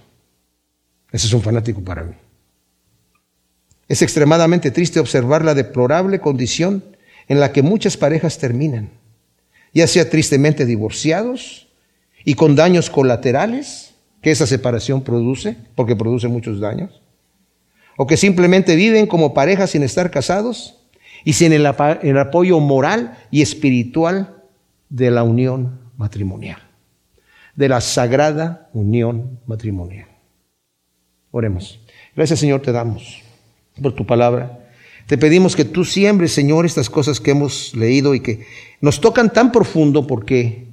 Ese 1.11 1.27
es 1.27 1.33
un 1.33 1.43
fanático 1.43 1.81
para 1.83 2.05
mí. 2.05 2.15
Es 3.89 4.03
extremadamente 4.03 4.71
triste 4.71 5.01
observar 5.01 5.45
la 5.45 5.55
deplorable 5.55 6.21
condición 6.21 6.85
en 7.27 7.41
la 7.41 7.53
que 7.53 7.63
muchas 7.63 7.97
parejas 7.97 8.39
terminan, 8.39 8.91
ya 9.75 9.87
sea 9.87 10.09
tristemente 10.09 10.67
divorciados 10.67 11.69
y 12.25 12.35
con 12.35 12.57
daños 12.57 12.91
colaterales 12.91 13.95
que 14.23 14.31
esa 14.31 14.47
separación 14.47 15.03
produce, 15.03 15.57
porque 15.75 15.97
produce 15.97 16.29
muchos 16.29 16.61
daños, 16.61 17.01
o 17.97 18.07
que 18.07 18.17
simplemente 18.17 18.77
viven 18.77 19.07
como 19.07 19.35
parejas 19.35 19.71
sin 19.71 19.83
estar 19.83 20.11
casados 20.11 20.77
y 21.25 21.35
sin 21.35 21.53
el, 21.53 21.67
el 22.03 22.19
apoyo 22.19 22.61
moral 22.61 23.19
y 23.31 23.43
espiritual 23.43 24.43
de 24.89 25.11
la 25.11 25.23
unión 25.23 25.81
matrimonial, 25.97 26.61
de 27.55 27.69
la 27.69 27.81
sagrada 27.81 28.69
unión 28.73 29.41
matrimonial. 29.47 30.09
Oremos. 31.31 31.81
Gracias 32.17 32.41
Señor 32.41 32.63
te 32.63 32.73
damos 32.73 33.23
por 33.81 33.95
tu 33.95 34.07
palabra. 34.07 34.68
Te 35.09 35.17
pedimos 35.17 35.57
que 35.57 35.65
tú 35.65 35.87
siembres, 35.87 36.33
Señor, 36.33 36.67
estas 36.67 36.91
cosas 36.91 37.19
que 37.19 37.31
hemos 37.31 37.75
leído 37.75 38.15
y 38.15 38.21
que 38.21 38.45
nos 38.83 39.01
tocan 39.01 39.33
tan 39.33 39.53
profundo 39.53 40.07
porque 40.07 40.69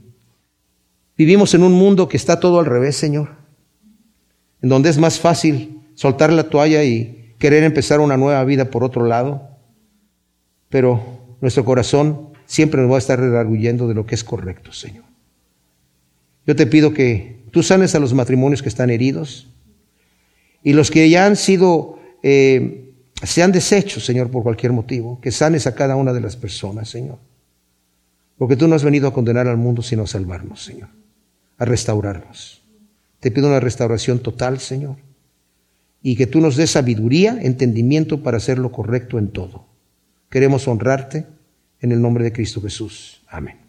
vivimos 1.17 1.53
en 1.53 1.63
un 1.63 1.71
mundo 1.71 2.09
que 2.09 2.17
está 2.17 2.41
todo 2.41 2.59
al 2.59 2.65
revés, 2.65 2.97
Señor, 2.97 3.29
en 4.61 4.67
donde 4.67 4.89
es 4.89 4.97
más 4.97 5.21
fácil 5.21 5.79
soltar 5.93 6.33
la 6.33 6.49
toalla 6.49 6.83
y 6.83 7.33
querer 7.39 7.63
empezar 7.63 8.01
una 8.01 8.17
nueva 8.17 8.43
vida 8.43 8.69
por 8.69 8.83
otro 8.83 9.05
lado, 9.05 9.51
pero 10.67 11.01
nuestro 11.39 11.63
corazón 11.63 12.31
siempre 12.45 12.81
nos 12.81 12.91
va 12.91 12.95
a 12.95 12.99
estar 12.99 13.17
redarguyendo 13.17 13.87
de 13.87 13.93
lo 13.93 14.05
que 14.05 14.15
es 14.15 14.25
correcto, 14.25 14.73
Señor. 14.73 15.05
Yo 16.45 16.57
te 16.57 16.67
pido 16.67 16.93
que 16.93 17.39
tú 17.51 17.63
sanes 17.63 17.95
a 17.95 17.99
los 17.99 18.13
matrimonios 18.13 18.61
que 18.61 18.67
están 18.67 18.89
heridos 18.89 19.47
y 20.61 20.73
los 20.73 20.91
que 20.91 21.09
ya 21.09 21.25
han 21.25 21.37
sido 21.37 21.99
eh, 22.21 22.84
se 23.25 23.43
han 23.43 23.51
deshecho, 23.51 23.99
Señor, 23.99 24.29
por 24.29 24.43
cualquier 24.43 24.71
motivo, 24.71 25.19
que 25.21 25.31
sanes 25.31 25.67
a 25.67 25.75
cada 25.75 25.95
una 25.95 26.13
de 26.13 26.21
las 26.21 26.35
personas, 26.35 26.89
Señor. 26.89 27.17
Porque 28.37 28.55
tú 28.55 28.67
no 28.67 28.75
has 28.75 28.83
venido 28.83 29.07
a 29.07 29.13
condenar 29.13 29.47
al 29.47 29.57
mundo, 29.57 29.81
sino 29.81 30.03
a 30.03 30.07
salvarnos, 30.07 30.63
Señor, 30.63 30.89
a 31.57 31.65
restaurarnos. 31.65 32.61
Te 33.19 33.31
pido 33.31 33.47
una 33.47 33.59
restauración 33.59 34.19
total, 34.19 34.59
Señor, 34.59 34.97
y 36.01 36.15
que 36.15 36.27
tú 36.27 36.41
nos 36.41 36.55
des 36.55 36.71
sabiduría, 36.71 37.39
entendimiento 37.41 38.21
para 38.21 38.37
hacer 38.37 38.59
lo 38.59 38.71
correcto 38.71 39.17
en 39.17 39.29
todo. 39.29 39.65
Queremos 40.29 40.67
honrarte 40.67 41.25
en 41.79 41.91
el 41.91 42.01
nombre 42.01 42.23
de 42.23 42.33
Cristo 42.33 42.61
Jesús. 42.61 43.23
Amén. 43.27 43.64